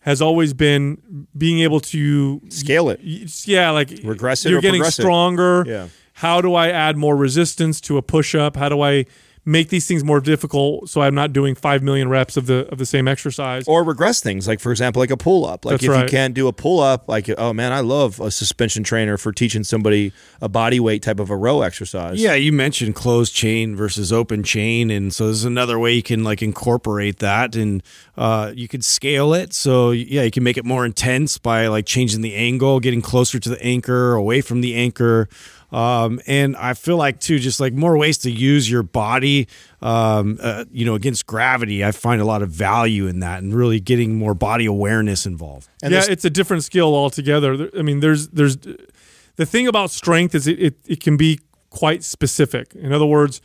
[0.00, 3.00] has always been being able to Scale it.
[3.46, 5.64] yeah, like Regress it You're or getting progress stronger.
[5.66, 5.88] Yeah.
[6.14, 8.56] How do I add more resistance to a push up?
[8.56, 9.06] How do I
[9.44, 12.78] make these things more difficult so I'm not doing five million reps of the of
[12.78, 13.66] the same exercise?
[13.68, 16.34] or regress things like for example like a pull up like That's if you can't
[16.34, 20.12] do a pull up like oh man i love a suspension trainer for teaching somebody
[20.40, 24.42] a body weight type of a row exercise Yeah, you mentioned closed chain versus open
[24.42, 27.82] chain, and so there's another way you can like incorporate that, and
[28.16, 29.52] uh, you could scale it.
[29.52, 33.38] So yeah, you can make it more intense by like changing the angle, getting closer
[33.38, 35.28] to the anchor, away from the anchor.
[35.74, 39.48] Um, and I feel like too, just like more ways to use your body,
[39.82, 41.84] um, uh, you know, against gravity.
[41.84, 45.68] I find a lot of value in that, and really getting more body awareness involved.
[45.82, 47.70] And yeah, it's a different skill altogether.
[47.76, 52.04] I mean, there's there's the thing about strength is it, it, it can be quite
[52.04, 52.72] specific.
[52.76, 53.40] In other words,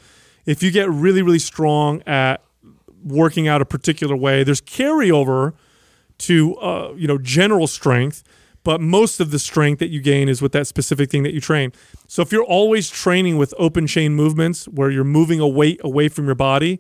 [0.46, 2.44] if you get really really strong at
[3.04, 5.56] working out a particular way, there's carryover
[6.20, 8.24] to uh, you know general strength,
[8.70, 11.42] but most of the strength that you gain is with that specific thing that you
[11.42, 11.74] train.
[12.08, 16.08] So if you're always training with open chain movements where you're moving a weight away
[16.08, 16.80] from your body,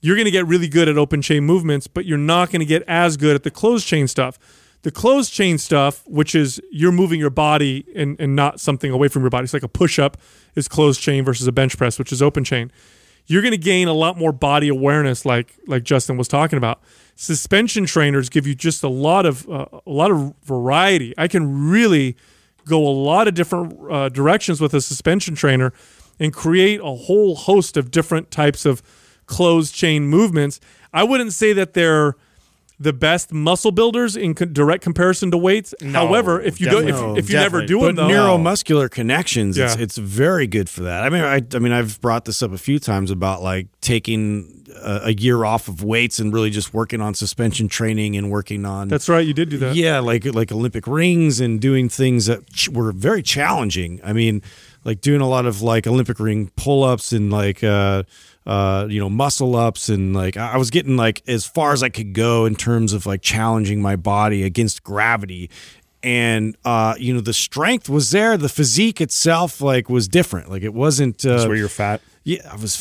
[0.00, 2.64] you're going to get really good at open chain movements, but you're not going to
[2.64, 4.38] get as good at the closed chain stuff.
[4.82, 9.08] The closed chain stuff, which is you're moving your body and, and not something away
[9.08, 9.42] from your body.
[9.42, 10.18] It's like a push up
[10.54, 12.70] is closed chain versus a bench press, which is open chain.
[13.26, 16.80] You're going to gain a lot more body awareness, like like Justin was talking about.
[17.20, 21.12] Suspension trainers give you just a lot of uh, a lot of variety.
[21.18, 22.14] I can really
[22.64, 25.72] go a lot of different uh, directions with a suspension trainer
[26.20, 28.82] and create a whole host of different types of
[29.26, 30.60] closed chain movements.
[30.92, 32.14] I wouldn't say that they're
[32.80, 35.74] the best muscle builders in co- direct comparison to weights.
[35.92, 39.76] However, if you do, if, if you never do but them though, neuromuscular connections, it's,
[39.76, 39.82] Yeah.
[39.82, 41.02] it's very good for that.
[41.02, 44.64] I mean, I, I mean, I've brought this up a few times about like taking
[44.80, 48.64] a, a year off of weights and really just working on suspension training and working
[48.64, 49.74] on that's right, you did do that.
[49.74, 54.00] yeah, like like Olympic rings and doing things that ch- were very challenging.
[54.04, 54.40] I mean,
[54.84, 58.04] like doing a lot of like Olympic ring pull ups and like uh
[58.48, 61.90] uh you know muscle ups and like I was getting like as far as I
[61.90, 65.50] could go in terms of like challenging my body against gravity.
[66.00, 68.36] And uh, you know the strength was there.
[68.36, 70.48] The physique itself, like, was different.
[70.48, 71.26] Like, it wasn't.
[71.26, 72.76] Uh, That's where you're fat yeah, I was.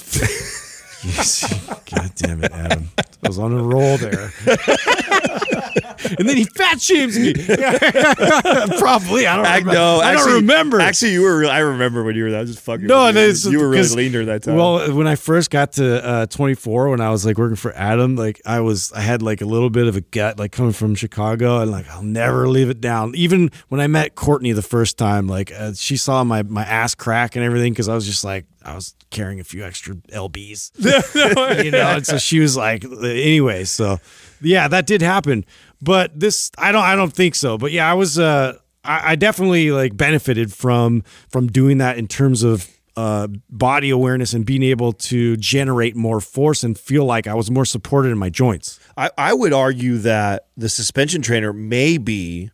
[1.04, 1.46] Yes.
[1.92, 2.90] God damn it, Adam!
[3.24, 4.34] I was on a roll there.
[6.18, 7.34] And then he fat shames me.
[8.80, 9.46] Probably, I don't.
[9.46, 9.74] Remember.
[9.74, 10.80] no, I actually, don't remember.
[10.80, 11.40] Actually, you were.
[11.40, 12.32] Real, I remember when you were.
[12.32, 12.38] that.
[12.38, 12.88] I was just fucking.
[12.88, 13.24] No, and you.
[13.24, 14.56] it's you were really leaner that time.
[14.56, 18.16] Well, when I first got to uh, 24, when I was like working for Adam,
[18.16, 20.96] like I was, I had like a little bit of a gut, like coming from
[20.96, 23.14] Chicago, and like I'll never leave it down.
[23.16, 26.96] Even when I met Courtney the first time, like uh, she saw my my ass
[26.96, 30.72] crack and everything because I was just like I was carrying a few extra lbs,
[31.64, 31.96] you know.
[31.96, 34.00] And so she was like, anyway, so
[34.42, 35.46] yeah, that did happen.
[35.82, 37.58] But this, I don't, I don't think so.
[37.58, 42.08] But yeah, I was, uh, I, I definitely like benefited from from doing that in
[42.08, 47.28] terms of uh, body awareness and being able to generate more force and feel like
[47.28, 48.80] I was more supported in my joints.
[48.98, 52.50] I, I would argue that the suspension trainer may be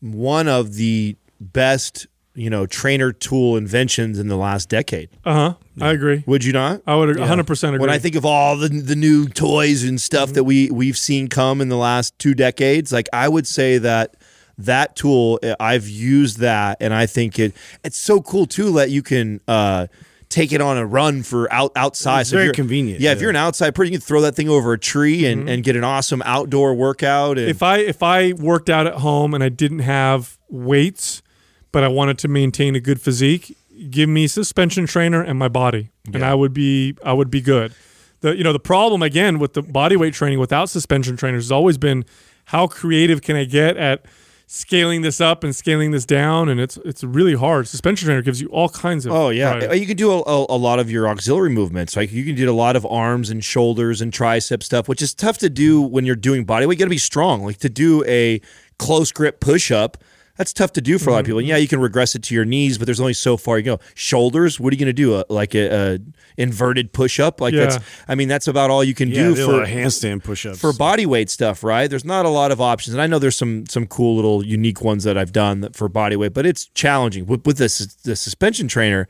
[0.00, 5.10] one of the best, you know, trainer tool inventions in the last decade.
[5.26, 5.54] Uh huh.
[5.80, 6.24] I agree.
[6.26, 6.82] Would you not?
[6.86, 7.86] I would 100 percent agree.
[7.86, 11.28] When I think of all the the new toys and stuff that we we've seen
[11.28, 14.16] come in the last two decades, like I would say that
[14.58, 17.54] that tool eh, I've used that and I think it
[17.84, 19.86] it's so cool too that you can uh
[20.28, 22.22] take it on a run for out outside.
[22.22, 24.48] It's So very convenient, Yeah, if you're an outside person, you can throw that thing
[24.48, 27.38] over a tree and, and get an awesome outdoor workout.
[27.38, 31.22] And if I if I worked out at home and I didn't have weights,
[31.70, 33.56] but I wanted to maintain a good physique,
[33.90, 37.74] give me suspension trainer and my body, and I would be I would be good.
[38.20, 41.52] The you know the problem again with the body weight training without suspension trainers has
[41.52, 42.04] always been
[42.46, 44.06] how creative can I get at
[44.46, 47.68] scaling this up and scaling this down, and it's it's really hard.
[47.68, 49.12] Suspension trainer gives you all kinds of.
[49.12, 49.66] Oh yeah, variety.
[49.66, 51.96] Uh, you can do a, a, a lot of your auxiliary movements.
[51.96, 55.14] Like you can do a lot of arms and shoulders and tricep stuff, which is
[55.14, 56.78] tough to do when you're doing body weight.
[56.78, 57.44] You got to be strong.
[57.44, 58.40] Like to do a
[58.78, 59.98] close grip push up,
[60.36, 61.28] that's tough to do for a lot of mm-hmm.
[61.28, 61.38] people.
[61.40, 63.64] And yeah, you can regress it to your knees, but there's only so far you
[63.64, 63.80] go.
[63.94, 65.16] Shoulders, what are you going to do?
[65.16, 65.98] A, like a, a
[66.36, 67.40] inverted push up?
[67.40, 67.66] Like Yeah.
[67.66, 67.78] that's.
[68.08, 71.30] I mean, that's about all you can Yeah, do for handstand push-ups for body weight
[71.30, 71.88] stuff, right?
[71.88, 74.82] There's not a lot of options, and I know there's some some cool little unique
[74.82, 78.16] ones that I've done that for body weight, but it's challenging with, with this the
[78.16, 79.08] suspension trainer.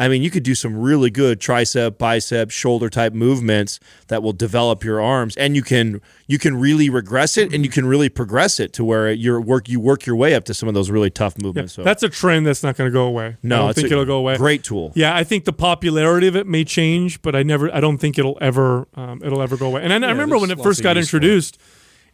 [0.00, 4.32] I mean, you could do some really good tricep, bicep, shoulder type movements that will
[4.32, 8.08] develop your arms, and you can you can really regress it, and you can really
[8.08, 10.88] progress it to where your work you work your way up to some of those
[10.90, 11.72] really tough Yeah, movements.
[11.72, 13.36] So that's a trend that's not going to go away.
[13.42, 14.36] no, I don't think it'll go away.
[14.36, 14.92] Great tool.
[14.94, 18.18] Yeah, I think the popularity of it may change, but I never, I don't think
[18.18, 19.82] it'll ever, um, it'll ever go away.
[19.82, 21.20] And I, I remember when it first got use for it.
[21.24, 21.58] introduced,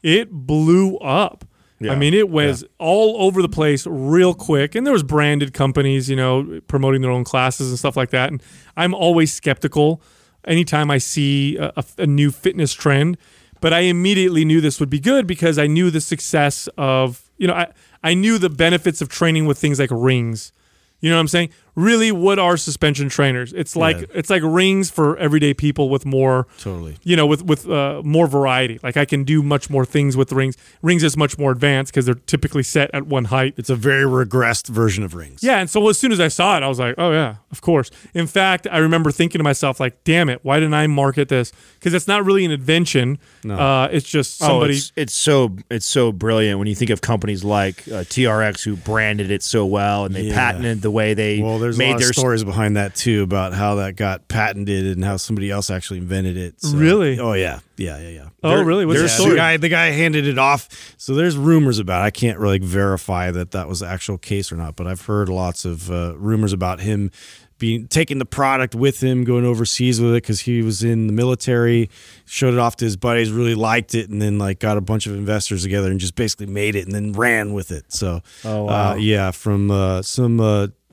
[0.02, 1.44] it blew up.
[1.92, 6.08] I mean, it was all over the place real quick, and there was branded companies,
[6.08, 8.30] you know, promoting their own classes and stuff like that.
[8.30, 8.42] And
[8.76, 10.00] I'm always skeptical
[10.46, 13.16] anytime I see a, a- a new fitness trend,
[13.60, 17.46] but I immediately knew this would be good because I knew the success of, you
[17.46, 17.72] know, I,
[18.02, 20.52] I knew the benefits of training with things like rings.
[21.00, 21.50] You know what I'm saying?
[21.76, 23.52] Really, what are suspension trainers?
[23.52, 24.06] It's like Yeah.
[24.14, 26.96] it's like rings for everyday people with more Totally.
[27.02, 28.78] you know, with with uh, more variety.
[28.82, 30.56] Like I can do much more things with rings.
[30.82, 33.54] Rings is much more advanced because they're typically set at one height.
[33.56, 35.42] It's a very regressed version of rings.
[35.42, 37.60] Yeah, and so as soon as I saw it, I was like, oh yeah, of
[37.60, 37.90] course.
[38.14, 41.52] In fact, I remember thinking to myself, like, damn it, why didn't I market this?
[41.78, 43.18] Because it's not really an invention.
[43.48, 44.74] Uh, it's just somebody.
[44.74, 48.62] Oh, it's, it's so it's so brilliant when you think of companies like uh, TRX
[48.64, 50.34] who branded it so well and they Yeah.
[50.34, 53.22] patented the way they Well, there's a made lot their of stories behind that too
[53.22, 56.60] about how that got patented and how somebody else actually invented it.
[56.60, 57.18] So- Really?
[57.18, 58.28] Oh yeah, yeah, yeah, yeah.
[58.42, 58.86] oh, really?
[58.86, 59.30] What's the story?
[59.30, 59.56] the guy.
[59.56, 60.68] The guy handed it off.
[60.98, 62.02] So there's rumors about.
[62.02, 62.04] It.
[62.06, 65.28] I can't really verify that that was the actual case or not, but I've heard
[65.28, 67.10] lots of uh, rumors about him
[67.58, 71.12] being taking the product with him, going overseas with it because he was in the
[71.12, 71.88] military.
[72.26, 75.06] Showed it off to his buddies, really liked it, and then like got a bunch
[75.06, 77.92] of investors together and just basically made it and then ran with it.
[77.92, 78.92] So, Oh, wow.
[78.92, 80.40] uh, yeah, from uh, some.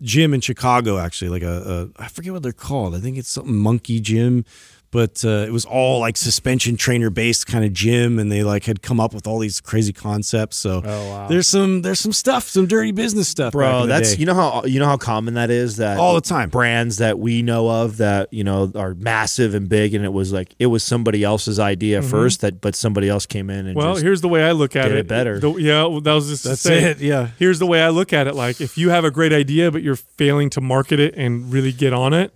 [0.02, 2.96] Gym in Chicago, actually, like a, a I forget what they're called.
[2.96, 4.46] I think it's something Monkey Gym,
[4.92, 8.66] but uh, it was all like suspension trainer based kind of gym, and they like
[8.66, 10.58] had come up with all these crazy concepts.
[10.58, 10.82] So
[11.30, 14.20] there's some there's some stuff, some dirty business stuff, Bro, that's day.
[14.20, 16.50] you know how you know how common that is that All the time.
[16.50, 20.32] brands that we know of that you know are massive and big and it was
[20.34, 23.78] like it was somebody else's idea first that but somebody else came in and Mm-hmm.
[23.80, 24.98] Well, just, here's the way I look at did it.
[25.00, 25.40] it better.
[25.40, 27.30] The- yeah, well, that was just That's it, yeah.
[27.40, 28.36] Here's the way I look at it.
[28.36, 31.72] Like, if you have a great idea, but you're failing to market it and really
[31.72, 32.34] get on it,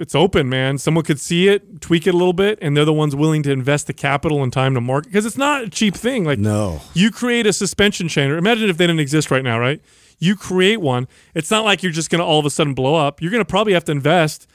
[0.00, 0.78] it's open, man.
[0.78, 3.50] Someone could see it, tweak it a little bit, and they're the ones willing to
[3.52, 6.24] invest the capital and time to market because it's not a cheap thing.
[6.24, 6.80] Like, No.
[6.94, 8.36] you create a suspension trainer.
[8.36, 9.80] Imagine if they didn't exist right now, right?
[10.18, 11.06] You create one.
[11.34, 13.22] It's not like you're just going to all of a sudden blow up.
[13.22, 14.46] You're going to probably have to invest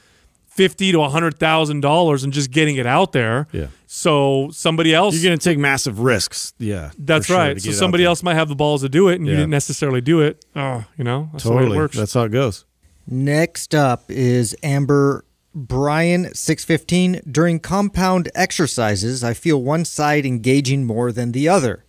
[0.45, 3.47] fifty to hundred thousand dollars in just getting it out there.
[3.51, 3.67] Yeah.
[3.87, 5.15] So somebody else.
[5.15, 6.53] You're gonna take massive risks.
[6.59, 7.59] Yeah, that's for sure, right.
[7.59, 9.33] So get it out somebody else might have the balls to do it, and you
[9.33, 10.45] didn't necessarily do it.
[10.55, 11.77] Oh, you know, that's the way totally.
[11.77, 11.97] it works.
[11.97, 12.65] That's how it goes.
[13.07, 17.22] Next up is Amber Brian 615.
[17.30, 21.86] During compound exercises, I feel one side engaging more than the other.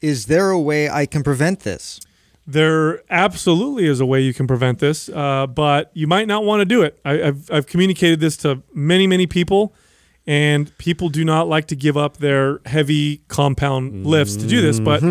[0.00, 2.00] Is there a way I can prevent this?
[2.46, 6.60] There absolutely is a way you can prevent this, uh, but you might not want
[6.60, 6.98] to do it.
[7.04, 9.74] I, I've, I've communicated this to many, many people,
[10.26, 14.80] and people do not like to give up their heavy compound lifts to do this.
[14.80, 15.02] But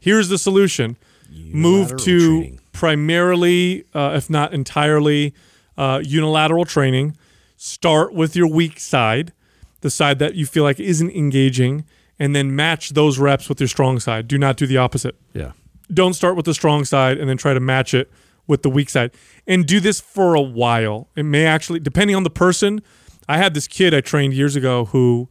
[0.00, 0.96] here's the solution
[1.30, 2.60] move to training.
[2.72, 5.34] primarily, uh, if not entirely,
[5.76, 7.16] uh, unilateral training.
[7.60, 9.32] Start with your weak side,
[9.80, 11.84] the side that you feel like isn't engaging,
[12.16, 14.28] and then match those reps with your strong side.
[14.28, 15.52] Do not do the opposite Yeah.
[15.92, 18.10] don't start with the strong side and then try to match it
[18.46, 19.10] with the weak side
[19.46, 22.80] and do this for a while it may actually depending on the person
[23.28, 25.28] i had this kid i trained years ago who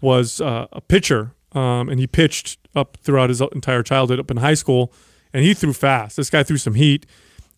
[0.00, 4.38] was uh, a pitcher um, and he pitched up throughout his entire childhood up in
[4.38, 4.90] high school
[5.34, 7.04] and he threw fast this guy threw some heat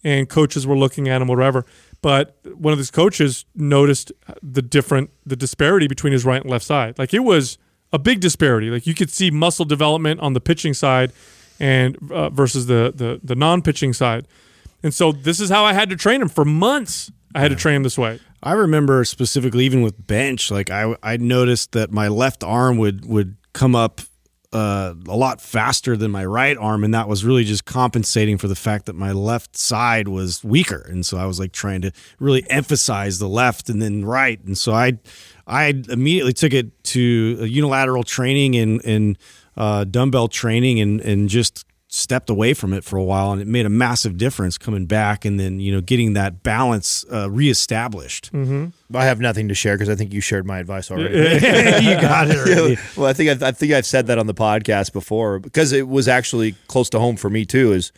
[0.05, 1.65] and coaches were looking at him or whatever.
[2.01, 6.65] But one of his coaches noticed the different the disparity between his right and left
[6.65, 6.99] side.
[6.99, 7.59] Like it was
[7.93, 8.71] a big disparity.
[8.71, 11.13] Like you could see muscle development on the pitching side
[11.59, 14.29] and uh, versus the, the the non-pitching side.
[14.83, 16.29] And so this is how i had to train him.
[16.29, 18.21] For months i had to train him this way.
[18.41, 23.07] I remember specifically, even with bench, like I I noticed that my left arm would
[23.07, 24.01] would come up
[24.53, 28.49] uh, a lot faster than my right arm, and that was really just compensating for
[28.49, 31.93] the fact that my left side was weaker, and so I was like trying to
[32.19, 34.99] really emphasize the left and then right, and so I
[35.47, 39.19] I immediately took it to a unilateral training and and
[39.57, 41.67] uh, dumbbell training and and just
[41.99, 45.25] stepped away from it for a while, and it made a massive difference coming back,
[45.25, 48.31] and then you know getting that balance uh, reestablished.
[48.95, 51.15] I have nothing to share because I think you shared my advice already.
[51.85, 52.37] you got it.
[52.37, 52.79] Already.
[52.97, 55.89] well, I think I've, I think I've said that on the podcast before because it
[55.89, 57.73] was actually close to home for me too.
[57.73, 57.93] Is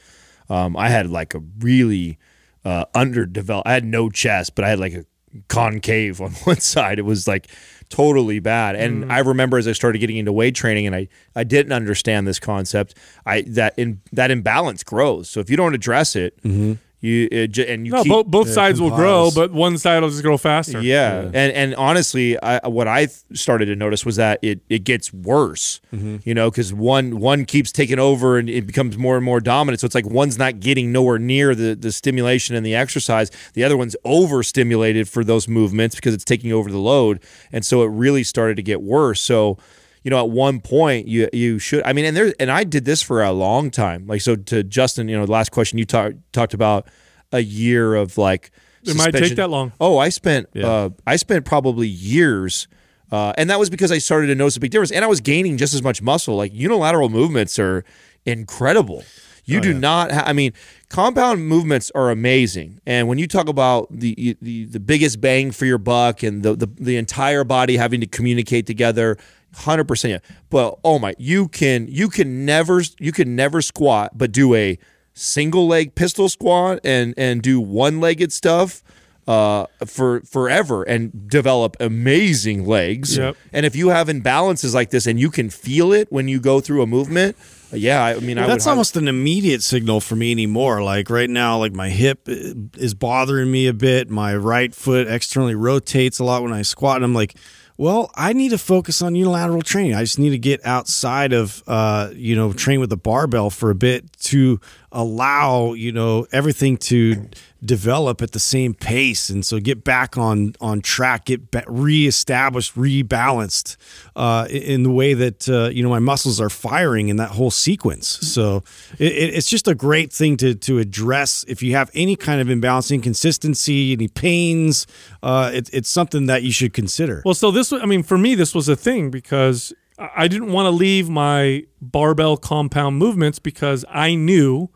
[0.48, 2.18] um, I had like a really
[2.64, 3.68] uh, underdeveloped.
[3.68, 5.04] I had no chest, but I had like a
[5.48, 6.98] concave on one side.
[6.98, 7.48] It was like
[7.90, 8.76] totally bad.
[8.76, 9.10] And mm.
[9.10, 12.40] I remember as I started getting into weight training, and I I didn't understand this
[12.40, 12.96] concept.
[13.26, 15.28] I that in that imbalance grows.
[15.28, 16.74] So if you don't address it, mm-hmm.
[17.00, 20.02] You uh, it, and you No, keep, both, both sides will grow, but one side
[20.02, 20.80] will just grow faster.
[20.82, 21.22] yeah.
[21.22, 25.80] and and honestly, I, what I started to notice was that it it gets worse.
[25.92, 29.80] You know, because one one keeps taking over and it becomes more and more dominant.
[29.80, 33.30] So it's like one's not getting nowhere near the the stimulation and the exercise.
[33.54, 37.20] The other one's overstimulated for those movements because it's taking over the load,
[37.52, 39.20] and so it really started to get worse.
[39.20, 39.58] So.
[40.02, 41.82] You know, at one point, you you should.
[41.84, 44.06] I mean, and there, and I did this for a long time.
[44.06, 46.86] Like, so to Justin, you know, the last question you talked talked about
[47.32, 48.50] a year of like.
[48.82, 49.72] It might take that long.
[49.78, 52.66] Oh, I spent uh, I spent probably years,
[53.12, 55.20] uh, and that was because I started to notice a big difference, and I was
[55.20, 56.36] gaining just as much muscle.
[56.36, 57.84] Like unilateral movements are
[58.24, 59.04] incredible.
[59.44, 60.12] You Oh, do not.
[60.12, 60.52] Ha- I mean,
[60.88, 65.66] compound movements are amazing, and when you talk about the the, the biggest bang for
[65.66, 69.16] your buck and the, the the entire body having to communicate together.
[69.54, 70.36] Hundred percent, yeah.
[70.48, 74.78] But oh my, you can you can never you can never squat, but do a
[75.12, 78.82] single leg pistol squat and and do one legged stuff
[79.26, 83.16] uh, for forever and develop amazing legs.
[83.16, 83.36] Yep.
[83.52, 86.60] And if you have imbalances like this and you can feel it when you go
[86.60, 87.36] through a movement,
[87.72, 90.82] yeah, I mean, I That's almost an immediate signal for me anymore.
[90.82, 94.10] Like right now, like my hip is bothering me a bit.
[94.10, 97.36] My right foot externally rotates a lot when I squat, and I'm like,
[97.80, 99.94] well, I need to focus on unilateral training.
[99.94, 103.70] I just need to get outside of, uh, you know, train with a barbell for
[103.70, 104.60] a bit to
[104.92, 107.28] allow, you know, everything to
[107.64, 113.76] develop at the same pace, and so get back on on track, get reestablished, rebalanced
[114.16, 117.50] uh, in the way that uh, you know my muscles are firing in that whole
[117.50, 118.08] sequence.
[118.08, 118.62] So
[118.98, 122.40] it, it- it's just a great thing to to address if you have any kind
[122.40, 124.86] of imbalance, inconsistency, any pains.
[125.22, 127.22] Uh, it, it's something that you should consider.
[127.24, 130.64] Well, so this, I mean, for me, this was a thing because I didn't want
[130.66, 134.70] to leave my barbell compound movements because I knew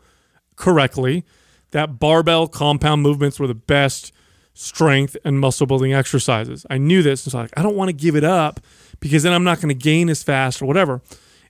[0.55, 1.25] correctly
[1.71, 4.11] that barbell compound movements were the best
[4.53, 6.65] strength and muscle building exercises.
[6.69, 7.25] I knew this.
[7.25, 8.59] And so like, I don't want to give it up
[8.99, 11.01] because then I'm not going to gain as fast or whatever.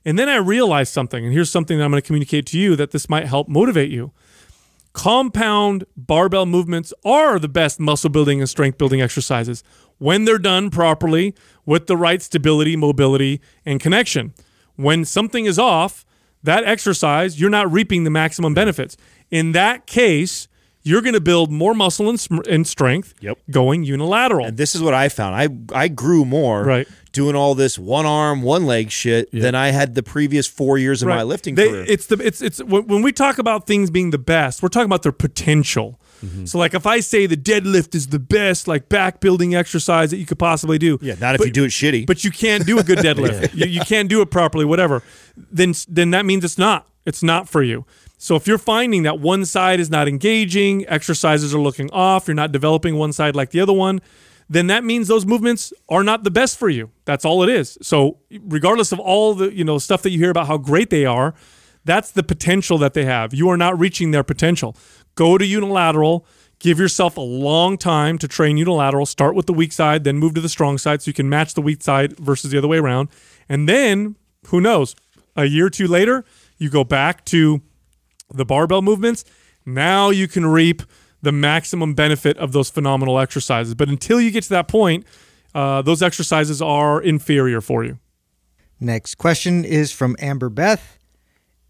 [0.04, 2.76] And then I realized something, and here's something that I'm going to communicate to you
[2.76, 4.12] that this might help motivate you
[4.96, 9.62] compound barbell movements are the best muscle building and strength building exercises
[9.98, 11.34] when they're done properly
[11.66, 14.32] with the right stability, mobility, and connection.
[14.74, 16.05] When something is off,
[16.46, 18.96] that exercise, you're not reaping the maximum benefits.
[19.30, 20.48] In that case,
[20.82, 23.38] you're going to build more muscle and, sm- and strength Yep.
[23.50, 24.46] going unilateral.
[24.46, 25.34] And this is what I found.
[25.34, 25.48] I
[25.84, 26.88] I grew more Right.
[27.12, 31.02] doing all this one arm, one leg shit than I had the previous four years
[31.02, 31.84] of my lifting They- career.
[31.88, 35.02] It's the it's it's when we talk about things being the best, we're talking about
[35.02, 35.98] their potential.
[36.24, 36.44] Mm-hmm.
[36.46, 40.18] So like if I say the deadlift is the best like back building exercise that
[40.18, 40.98] you could possibly do.
[41.02, 42.06] yeah, not if but- you do it shitty.
[42.06, 43.54] But you can't do a good deadlift.
[43.54, 45.02] you, you can't do it properly, whatever.
[45.36, 46.86] Then then that means it's not.
[47.04, 47.84] It's not for you.
[48.18, 52.34] So if you're finding that one side is not engaging, exercises are looking off, you're
[52.34, 54.00] not developing one side like the other one,
[54.48, 56.90] then that means those movements are not the best for you.
[57.04, 57.76] That's all it is.
[57.82, 61.04] So regardless of all the, you know, stuff that you hear about how great they
[61.04, 61.34] are,
[61.84, 63.34] that's the potential that they have.
[63.34, 64.76] You are not reaching their potential.
[65.16, 66.24] Go to unilateral,
[66.60, 69.06] give yourself a long time to train unilateral.
[69.06, 71.54] Start with the weak side, then move to the strong side so you can match
[71.54, 73.08] the weak side versus the other way around.
[73.48, 74.94] And then, who knows,
[75.34, 76.24] a year or two later,
[76.58, 77.60] you go back to
[78.30, 79.24] the barbell movements.
[79.64, 80.82] Now you can reap
[81.22, 83.74] the maximum benefit of those phenomenal exercises.
[83.74, 85.06] But until you get to that point,
[85.54, 87.98] uh, those exercises are inferior for you.
[88.78, 90.98] Next question is from Amber Beth.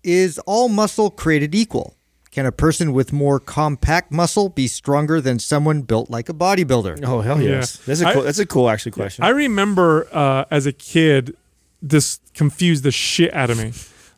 [0.03, 1.96] Is all muscle created equal?
[2.37, 7.01] Can a person with more compact muscle be stronger than someone built like a bodybuilder?
[7.03, 7.49] oh hell Yeah.
[7.61, 9.25] yes, that's a I- cool, that's a cool actually question.
[9.25, 11.35] I remember uh, as a kid,
[11.81, 13.73] this confused the shit out of me.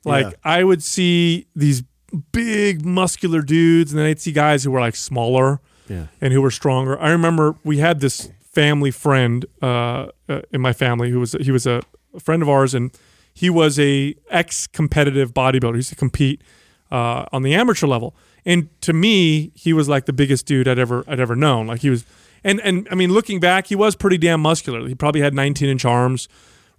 [0.04, 0.32] Like Yeah.
[0.58, 1.84] I would see these
[2.32, 6.06] big muscular dudes, and then I'd see guys who were like smaller Yeah.
[6.20, 6.98] and who were stronger.
[7.00, 11.52] I remember we had this family friend uh, uh, in my family who was he
[11.52, 11.82] was a,
[12.14, 12.90] a friend of ours, and
[13.32, 15.74] he was a ex competitive bodybuilder.
[15.74, 16.42] He used to compete
[16.90, 20.78] uh, on the amateur level, and to me, he was like the biggest dude I'd
[20.78, 21.66] ever I'd ever known.
[21.66, 22.04] Like he was,
[22.44, 24.86] and and I mean, looking back, he was pretty damn muscular.
[24.88, 26.28] He probably had 19 inch arms,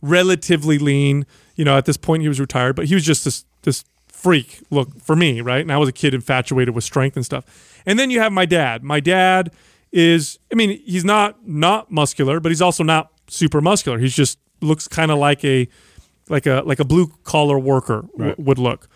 [0.01, 1.25] relatively lean.
[1.55, 4.61] You know, at this point, he was retired, but he was just this this freak
[4.69, 5.61] look for me, right?
[5.61, 7.81] And I was a kid infatuated with strength and stuff.
[7.85, 8.83] And then you have my dad.
[8.83, 9.51] My dad
[9.91, 13.97] is, I mean, he's not not muscular, but he's also not super muscular.
[13.97, 15.67] He's just looks kind of like a
[16.29, 18.87] like a like a blue collar worker w- would look.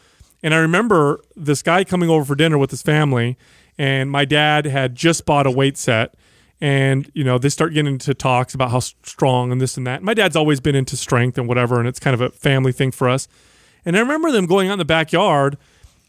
[0.43, 3.37] And I remember this guy coming over for dinner with his family,
[3.77, 6.15] and my dad had just bought a weight set.
[6.61, 10.01] And you know they start getting into talks about how strong and this and that.
[10.01, 12.91] My dad's always been into strength and whatever, and it's kind of a family thing
[12.91, 13.27] for us.
[13.85, 15.57] And I remember them going out in the backyard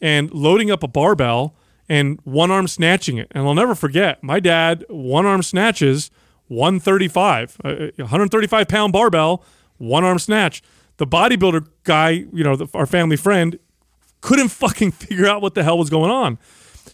[0.00, 1.54] and loading up a barbell
[1.88, 3.28] and one arm snatching it.
[3.32, 6.10] And I'll never forget, my dad one arm snatches
[6.48, 9.42] 135, uh, uh, 135 pound barbell,
[9.78, 10.62] one arm snatch.
[10.98, 13.58] The bodybuilder guy, you know, the, our family friend,
[14.24, 16.38] couldn't fucking figure out what the hell was going on.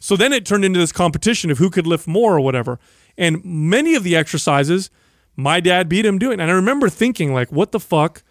[0.01, 2.79] So then it turned into this competition of who could lift more or whatever.
[3.17, 4.91] And many of the exercises,
[5.37, 6.41] my dad beat him doing.
[6.41, 8.23] And I remember thinking, like, what the fuck?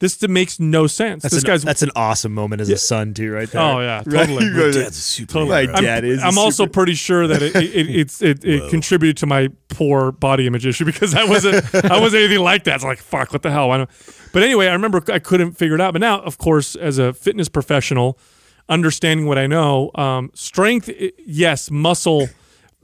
[0.00, 1.24] This makes no sense.
[1.24, 3.60] That's this an, guy's that's an awesome moment as a son too, right there.
[3.60, 4.44] Oh, yeah, totally.
[4.44, 5.74] You go, Dad's a super My hero.
[5.74, 6.22] dad is.
[6.22, 9.26] a I'm also super- pretty sure that it, it, it it's it, it contributed to
[9.26, 12.76] my poor body image issue because I wasn't I wasn't anything like that.
[12.76, 13.72] It's like fuck, what the hell?
[13.72, 13.90] I don't.
[14.32, 15.94] But anyway, I remember I couldn't figure it out.
[15.94, 18.20] But now, of course, as a fitness professional,
[18.68, 20.90] understanding what I know, um, strength,
[21.24, 22.28] yes, muscle,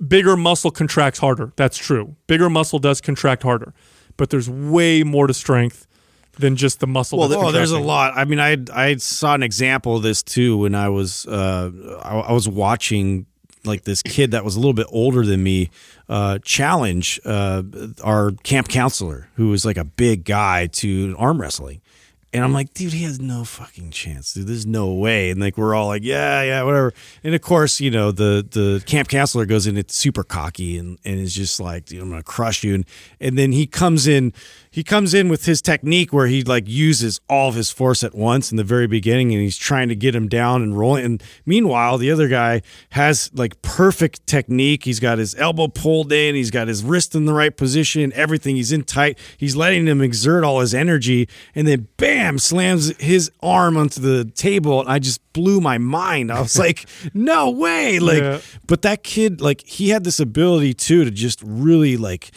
[0.07, 1.53] bigger muscle contracts harder.
[1.57, 2.17] That's true.
[2.27, 3.75] Bigger muscle does contract harder,
[4.17, 5.87] but there's way more to strength
[6.39, 7.19] than just the muscle.
[7.19, 8.15] Well, oh, there's a lot.
[8.17, 11.71] I mean, I I saw an example of this too when I was uh,
[12.03, 13.27] I, I was watching
[13.65, 15.71] like this kid that was a little bit older than me
[16.09, 17.63] uh, challenge uh,
[18.03, 21.81] our camp counselor who was like a big guy to arm wrestling.
[22.35, 24.49] And I'm like, dude, he has no fucking chance, dude.
[24.49, 25.31] There's no way.
[25.31, 26.93] And like, we're all like, yeah, yeah, whatever.
[27.23, 30.99] And of course, you know, the the camp counselor goes in, it's super cocky and,
[31.05, 32.75] and is just like, dude, I'm gonna crush you.
[32.75, 32.87] And
[33.21, 34.33] and then he comes in,
[34.75, 38.13] he comes in with his technique where he like uses all of his force at
[38.13, 41.05] once in the very beginning, and he's trying to get him down and rolling.
[41.05, 42.61] And meanwhile, the other guy
[42.91, 44.83] has like perfect technique.
[44.85, 48.57] He's got his elbow pulled in, he's got his wrist in the right position, everything.
[48.57, 49.17] He's in tight.
[49.37, 54.25] He's letting him exert all his energy, and then bam, slams his arm onto the
[54.25, 54.81] table.
[54.81, 56.33] And I just blew my mind.
[56.33, 58.01] I was like, no way.
[58.01, 58.41] Like, Yeah.
[58.67, 62.33] but that kid, like, he had this ability too to just really like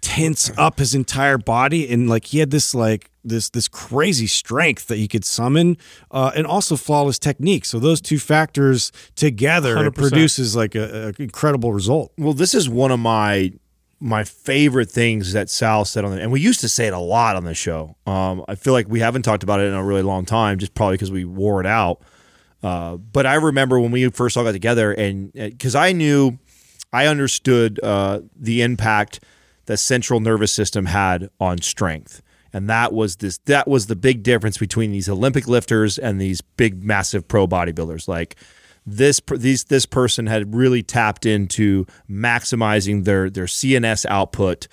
[0.00, 4.88] tense up his entire body and like he had this like this this crazy strength
[4.88, 5.76] that he could summon
[6.10, 11.22] uh, and also flawless technique so those two factors together it produces like a, a
[11.22, 13.52] incredible result Well, this is one of my
[14.00, 16.98] my favorite things that Sal said on the, and we used to say it a
[16.98, 17.96] lot on the show.
[18.06, 20.72] Um, I feel like we haven't talked about it in a really long time, just
[20.74, 22.00] probably because we wore it out.
[22.62, 26.38] Uh, but I remember when we first all got together, and because I knew,
[26.92, 29.20] I understood uh, the impact
[29.70, 32.22] that central nervous system had on strength,
[32.52, 33.38] and that was this.
[33.44, 38.08] That was the big difference between these Olympic lifters and these big, massive pro bodybuilders.
[38.08, 38.34] Like
[38.84, 44.66] this, these, this person had really tapped into maximizing their their CNS output.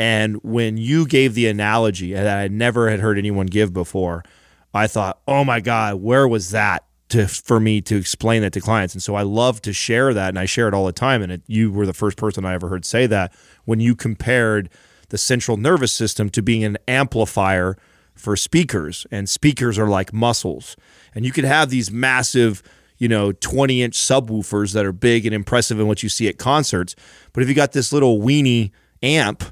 [0.00, 4.24] And when you gave the analogy that I never had heard anyone give before,
[4.74, 8.60] I thought, oh my God, where was that to for me to explain that to
[8.60, 8.94] clients?
[8.94, 11.22] And so I love to share that, and I share it all the time.
[11.22, 13.32] And it, you were the first person I ever heard say that
[13.64, 14.68] when you compared
[15.10, 17.76] the central nervous system to being an amplifier
[18.14, 20.76] for speakers, and speakers are like muscles,
[21.14, 22.62] and you could have these massive.
[23.02, 26.36] You know, 20 inch subwoofers that are big and impressive in what you see at
[26.36, 26.94] concerts.
[27.32, 28.72] But if you got this little weenie
[29.02, 29.42] amp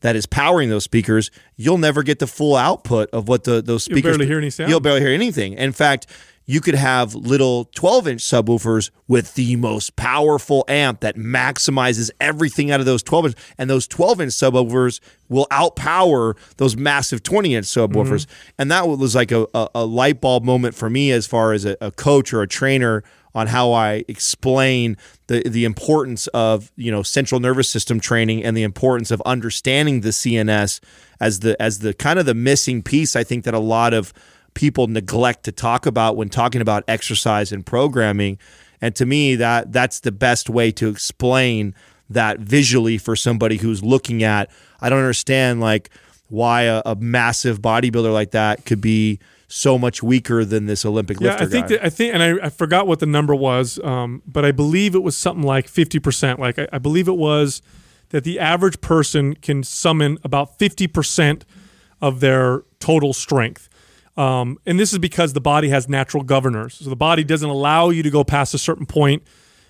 [0.00, 3.86] that is powering those speakers, you'll never get the full output of what the those
[3.86, 4.16] You'll speakers.
[4.16, 4.70] barely hear any sound.
[4.70, 5.52] You'll barely hear anything.
[5.52, 6.08] In fact,
[6.46, 12.70] you could have little 12 inch subwoofers with the most powerful amp that maximizes everything
[12.70, 17.56] out of those 12 inch, and those 12 inch subwoofers will outpower those massive 20
[17.56, 18.26] inch subwoofers.
[18.26, 18.50] Mm-hmm.
[18.58, 21.64] And that was like a, a, a light bulb moment for me as far as
[21.64, 23.02] a, a coach or a trainer
[23.34, 24.96] on how I explain
[25.26, 30.00] the the importance of you know central nervous system training and the importance of understanding
[30.00, 30.80] the CNS
[31.20, 34.14] as the as the kind of the missing piece I think that a lot of
[34.56, 38.38] people neglect to talk about when talking about exercise and programming
[38.80, 41.74] and to me that that's the best way to explain
[42.10, 44.50] that visually for somebody who's looking at
[44.80, 45.90] I don't understand like
[46.28, 51.20] why a, a massive bodybuilder like that could be so much weaker than this Olympic
[51.20, 51.76] Yeah, lifter I think guy.
[51.76, 54.96] that I think, and I, I forgot what the number was, um, but I believe
[54.96, 56.40] it was something like fifty percent.
[56.40, 57.62] Like I, I believe it was
[58.08, 61.44] that the average person can summon about fifty percent
[62.00, 63.68] of their total strength.
[64.16, 66.74] Um, and this is because the body has natural governors.
[66.74, 69.22] So the body doesn't allow you to go past a certain point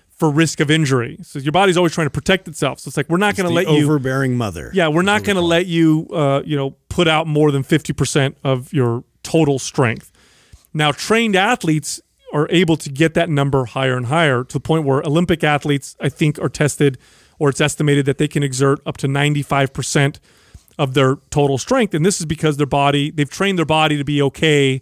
[0.09, 1.19] for risk of injury.
[1.21, 2.79] So your body's always trying to protect itself.
[2.79, 5.35] So it's like we're not going to let you overbearing mother yeah, we're not going
[5.35, 9.59] to let you, uh, you know, put out more than fifty percent of your total
[9.59, 10.11] strength.
[10.73, 12.01] Now, trained athletes
[12.33, 15.95] are able to get that number higher and higher to the point where Olympic athletes,
[15.99, 16.97] I think, are tested
[17.39, 20.19] or it's estimated that they can exert up to 95%
[20.77, 21.93] of their total strength.
[21.93, 24.81] And this is because their body, they've trained their body to be okay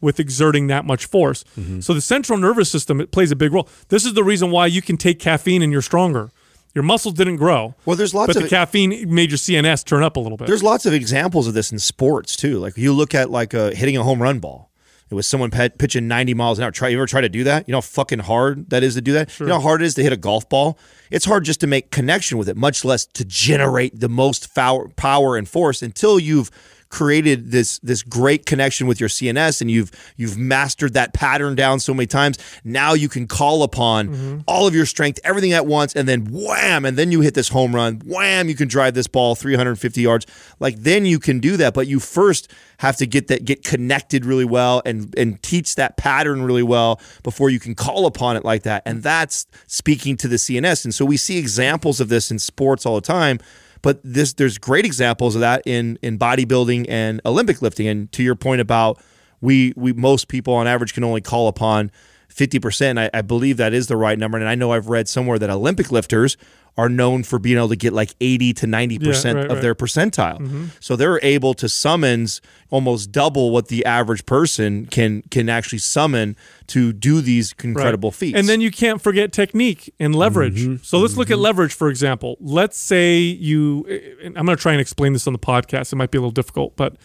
[0.00, 1.44] with exerting that much force.
[1.80, 3.68] So the central nervous system it plays a big role.
[3.88, 6.32] This is the reason why you can take caffeine and you're stronger.
[6.74, 7.74] Your muscles didn't grow.
[7.84, 10.48] Well, there's lots but of the caffeine made your CNS turn up a little bit.
[10.48, 12.58] There's lots of examples of this in sports too.
[12.58, 14.71] Like you look at like uh, hitting a home run ball.
[15.12, 16.70] It was someone pet, pitching 90 miles an hour.
[16.70, 17.68] Try you ever try to do that?
[17.68, 19.38] You know how fucking hard that is to do that.
[19.38, 20.78] You know how hard it is to hit a golf ball.
[21.10, 25.36] It's hard just to make connection with it, much less to generate the most power
[25.36, 26.50] and force until you've
[26.92, 31.80] created this this great connection with your CNS and you've you've mastered that pattern down
[31.80, 32.38] so many times.
[32.64, 34.38] Now you can call upon mm-hmm.
[34.46, 37.48] all of your strength, everything at once, and then wham, and then you hit this
[37.48, 38.02] home run.
[38.04, 40.26] Wham, you can drive this ball 350 yards.
[40.60, 44.26] Like then you can do that, but you first have to get that get connected
[44.26, 48.44] really well and and teach that pattern really well before you can call upon it
[48.44, 48.82] like that.
[48.84, 50.84] And that's speaking to the CNS.
[50.84, 53.38] And so we see examples of this in sports all the time.
[53.82, 57.88] But this there's great examples of that in in bodybuilding and Olympic lifting.
[57.88, 59.00] And to your point about
[59.40, 61.90] we we most people on average can only call upon
[62.32, 62.98] 50%.
[62.98, 64.38] I, I believe that is the right number.
[64.38, 66.36] And I know I've read somewhere that Olympic lifters
[66.76, 69.60] are known for being able to get like 80 to 90% Yeah, right, of right.
[69.60, 70.38] their percentile.
[70.38, 70.66] Mm-hmm.
[70.80, 72.40] So they're able to summons
[72.70, 76.34] almost double what the average person can can actually summon
[76.68, 78.16] to do these incredible Right.
[78.16, 78.38] feats.
[78.38, 80.62] And then you can't forget technique and leverage.
[80.62, 80.82] Mm-hmm.
[80.82, 81.42] So let's look at mm-hmm.
[81.42, 82.38] leverage, for example.
[82.40, 83.84] Let's say you,
[84.22, 85.92] and I'm going to try and explain this on the podcast.
[85.92, 86.96] It might be a little difficult, but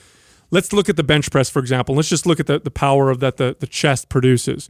[0.49, 1.93] let's look at the bench press, for example.
[1.93, 4.69] Let's just look at the, the power of that the, the chest produces.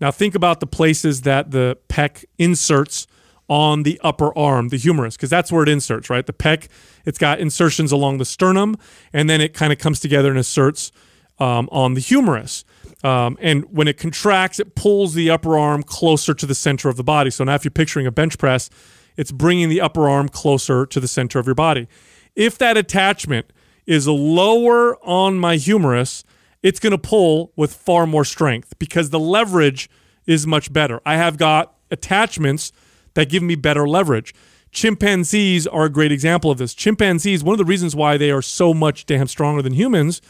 [0.00, 3.06] Now, think about the places that the pec inserts
[3.48, 6.26] on the upper arm, the humerus, because that's where it inserts, right?
[6.26, 6.68] The pec,
[7.04, 8.76] it's got insertions along the sternum,
[9.12, 10.92] and then it kind of comes together and inserts
[11.38, 12.64] um, on the humerus.
[13.02, 16.96] Um, and when it contracts, it pulls the upper arm closer to the center of
[16.96, 17.30] the body.
[17.30, 18.68] So now, if you're picturing a bench press,
[19.16, 21.88] it's bringing the upper arm closer to the center of your body.
[22.34, 23.52] If that attachment
[23.86, 26.24] is lower on my humerus,
[26.62, 29.88] it's going to pull with far more strength because the leverage
[30.26, 31.00] is much better.
[31.06, 32.72] I have got attachments
[33.18, 34.32] that give me better leverage.
[34.70, 36.72] Chimpanzees are a great example of this.
[36.72, 40.22] Chimpanzees, one of the reasons why they are so much damn stronger than humans,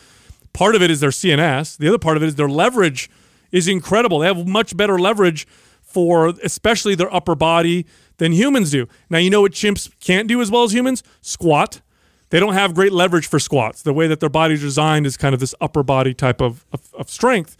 [0.55, 1.77] part of it is their CNS.
[1.77, 3.11] The other part of it is their leverage
[3.53, 4.21] is incredible.
[4.21, 5.47] They have much better leverage
[5.83, 7.85] for especially their upper body
[8.17, 8.89] than humans do.
[9.11, 11.03] Now, you know what chimps can't do as well as humans?
[11.21, 11.83] Squat.
[12.31, 13.83] They don't have great leverage for squats.
[13.83, 16.95] The way that their body's designed is kind of this upper body type of, of,
[16.95, 17.55] of strength.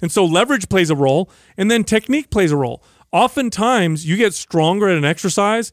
[0.00, 2.80] And so leverage plays a role, and then technique plays a role.
[3.12, 5.72] Oftentimes, you get stronger at an exercise,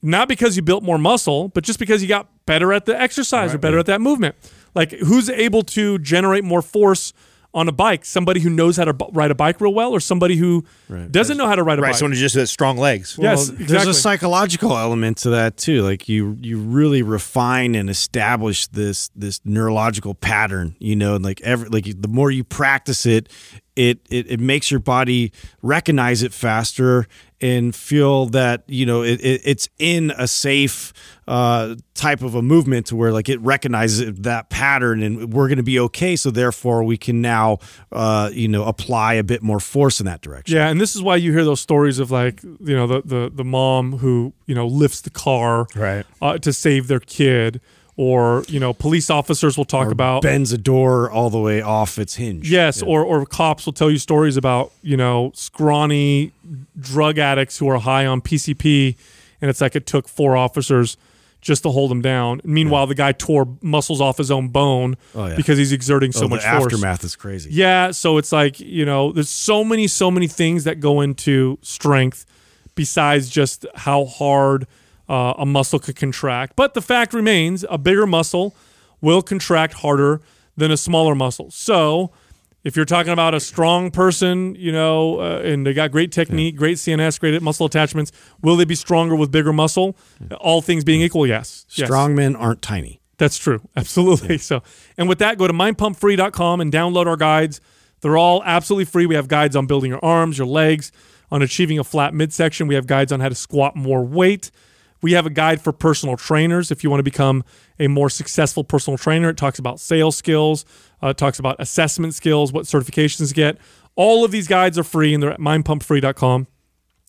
[0.00, 3.52] not because you built more muscle, but just because you got better at the exercise
[3.52, 4.36] or better at that movement.
[4.74, 7.12] Like, who's able to generate more force
[7.54, 8.04] on a bike?
[8.04, 10.64] Somebody who knows how to b- ride a bike real well, or somebody who
[11.10, 11.98] doesn't know how to ride a right, bike?
[11.98, 13.16] someone who just has strong legs.
[13.20, 13.66] yes, exactly.
[13.66, 15.82] There's a psychological element to that too.
[15.82, 20.76] Like you, you really refine and establish this this neurological pattern.
[20.78, 23.28] You know, and like every like the more you practice it,
[23.76, 27.06] it it, it makes your body recognize it faster
[27.40, 30.92] and feel that you know it, it, it's in a safe
[31.28, 35.58] uh, type of a movement to where like it recognizes that pattern and we're going
[35.58, 36.16] to be okay.
[36.16, 37.58] So therefore, we can now
[37.92, 40.56] uh, you know apply a bit more force in that direction.
[40.56, 43.30] Yeah, and this is why you hear those stories of like you know the the,
[43.34, 46.04] the mom who you know lifts the car Right.
[46.22, 47.60] uh, to save their kid,
[47.98, 51.60] or you know police officers will talk Or about bends a door all the way
[51.60, 52.48] off its hinge.
[52.50, 56.32] yes, or or cops will tell you stories about you know scrawny
[56.78, 58.96] drug addicts who are high on PCP,
[59.42, 60.96] and it's like it took four officers
[61.40, 62.40] just to hold him down.
[62.44, 65.36] Meanwhile, the guy tore muscles off his own bone Oh, yeah.
[65.36, 66.64] because he's exerting so Oh, much the force.
[66.72, 67.50] aftermath is crazy.
[67.52, 71.56] Yeah, so it's like, you know, there's so many, so many things that go into
[71.62, 72.26] strength
[72.74, 74.66] besides just how hard
[75.08, 76.54] uh, a muscle could contract.
[76.56, 78.54] But the fact remains a bigger muscle
[79.00, 80.20] will contract harder
[80.56, 81.50] than a smaller muscle.
[81.50, 82.12] So
[82.64, 86.56] if you're talking about a strong person, you know, uh, and they got great technique,
[86.56, 88.10] great CNS, great muscle attachments,
[88.42, 89.96] will they be stronger with bigger muscle?
[90.38, 91.64] All things being equal, yes.
[91.70, 91.86] Yes.
[91.86, 93.00] Strong men aren't tiny.
[93.16, 93.60] That's true.
[93.76, 94.38] Absolutely.
[94.38, 94.62] So,
[94.96, 97.60] and with that, go to mindpumpfree.com and download our guides.
[98.00, 99.06] They're all absolutely free.
[99.06, 100.92] We have guides on building your arms, your legs,
[101.32, 102.68] on achieving a flat midsection.
[102.68, 104.52] We have guides on how to squat more weight.
[105.00, 106.70] We have a guide for personal trainers.
[106.70, 107.44] If you want to become
[107.78, 110.64] a more successful personal trainer, it talks about sales skills,
[111.02, 113.58] uh, it talks about assessment skills, what certifications get.
[113.94, 116.46] All of these guides are free and they're at mindpumpfree.com.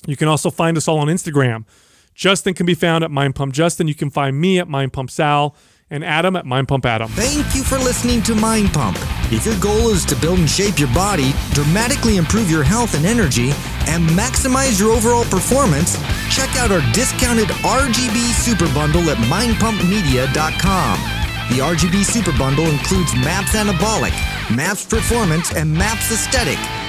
[0.08, 1.66] You can also find us all on Instagram.
[2.14, 3.88] Justin can be found at Mind Pump Justin.
[3.88, 5.56] You can find me at Mind Pump Sal.
[5.90, 7.10] And Adam at Mind Pump Adam.
[7.10, 8.98] Thank you for listening to Mind Pump.
[9.32, 13.06] If your goal is to build and shape your body, dramatically improve your health and
[13.06, 13.52] energy,
[13.88, 15.98] and maximize your overall performance,
[16.30, 21.00] check out our discounted RGB Super Bundle at mindpumpmedia.com.
[21.50, 24.14] The RGB Super Bundle includes MAPS Anabolic,
[24.56, 26.89] MAPS Performance, and MAPS Aesthetic.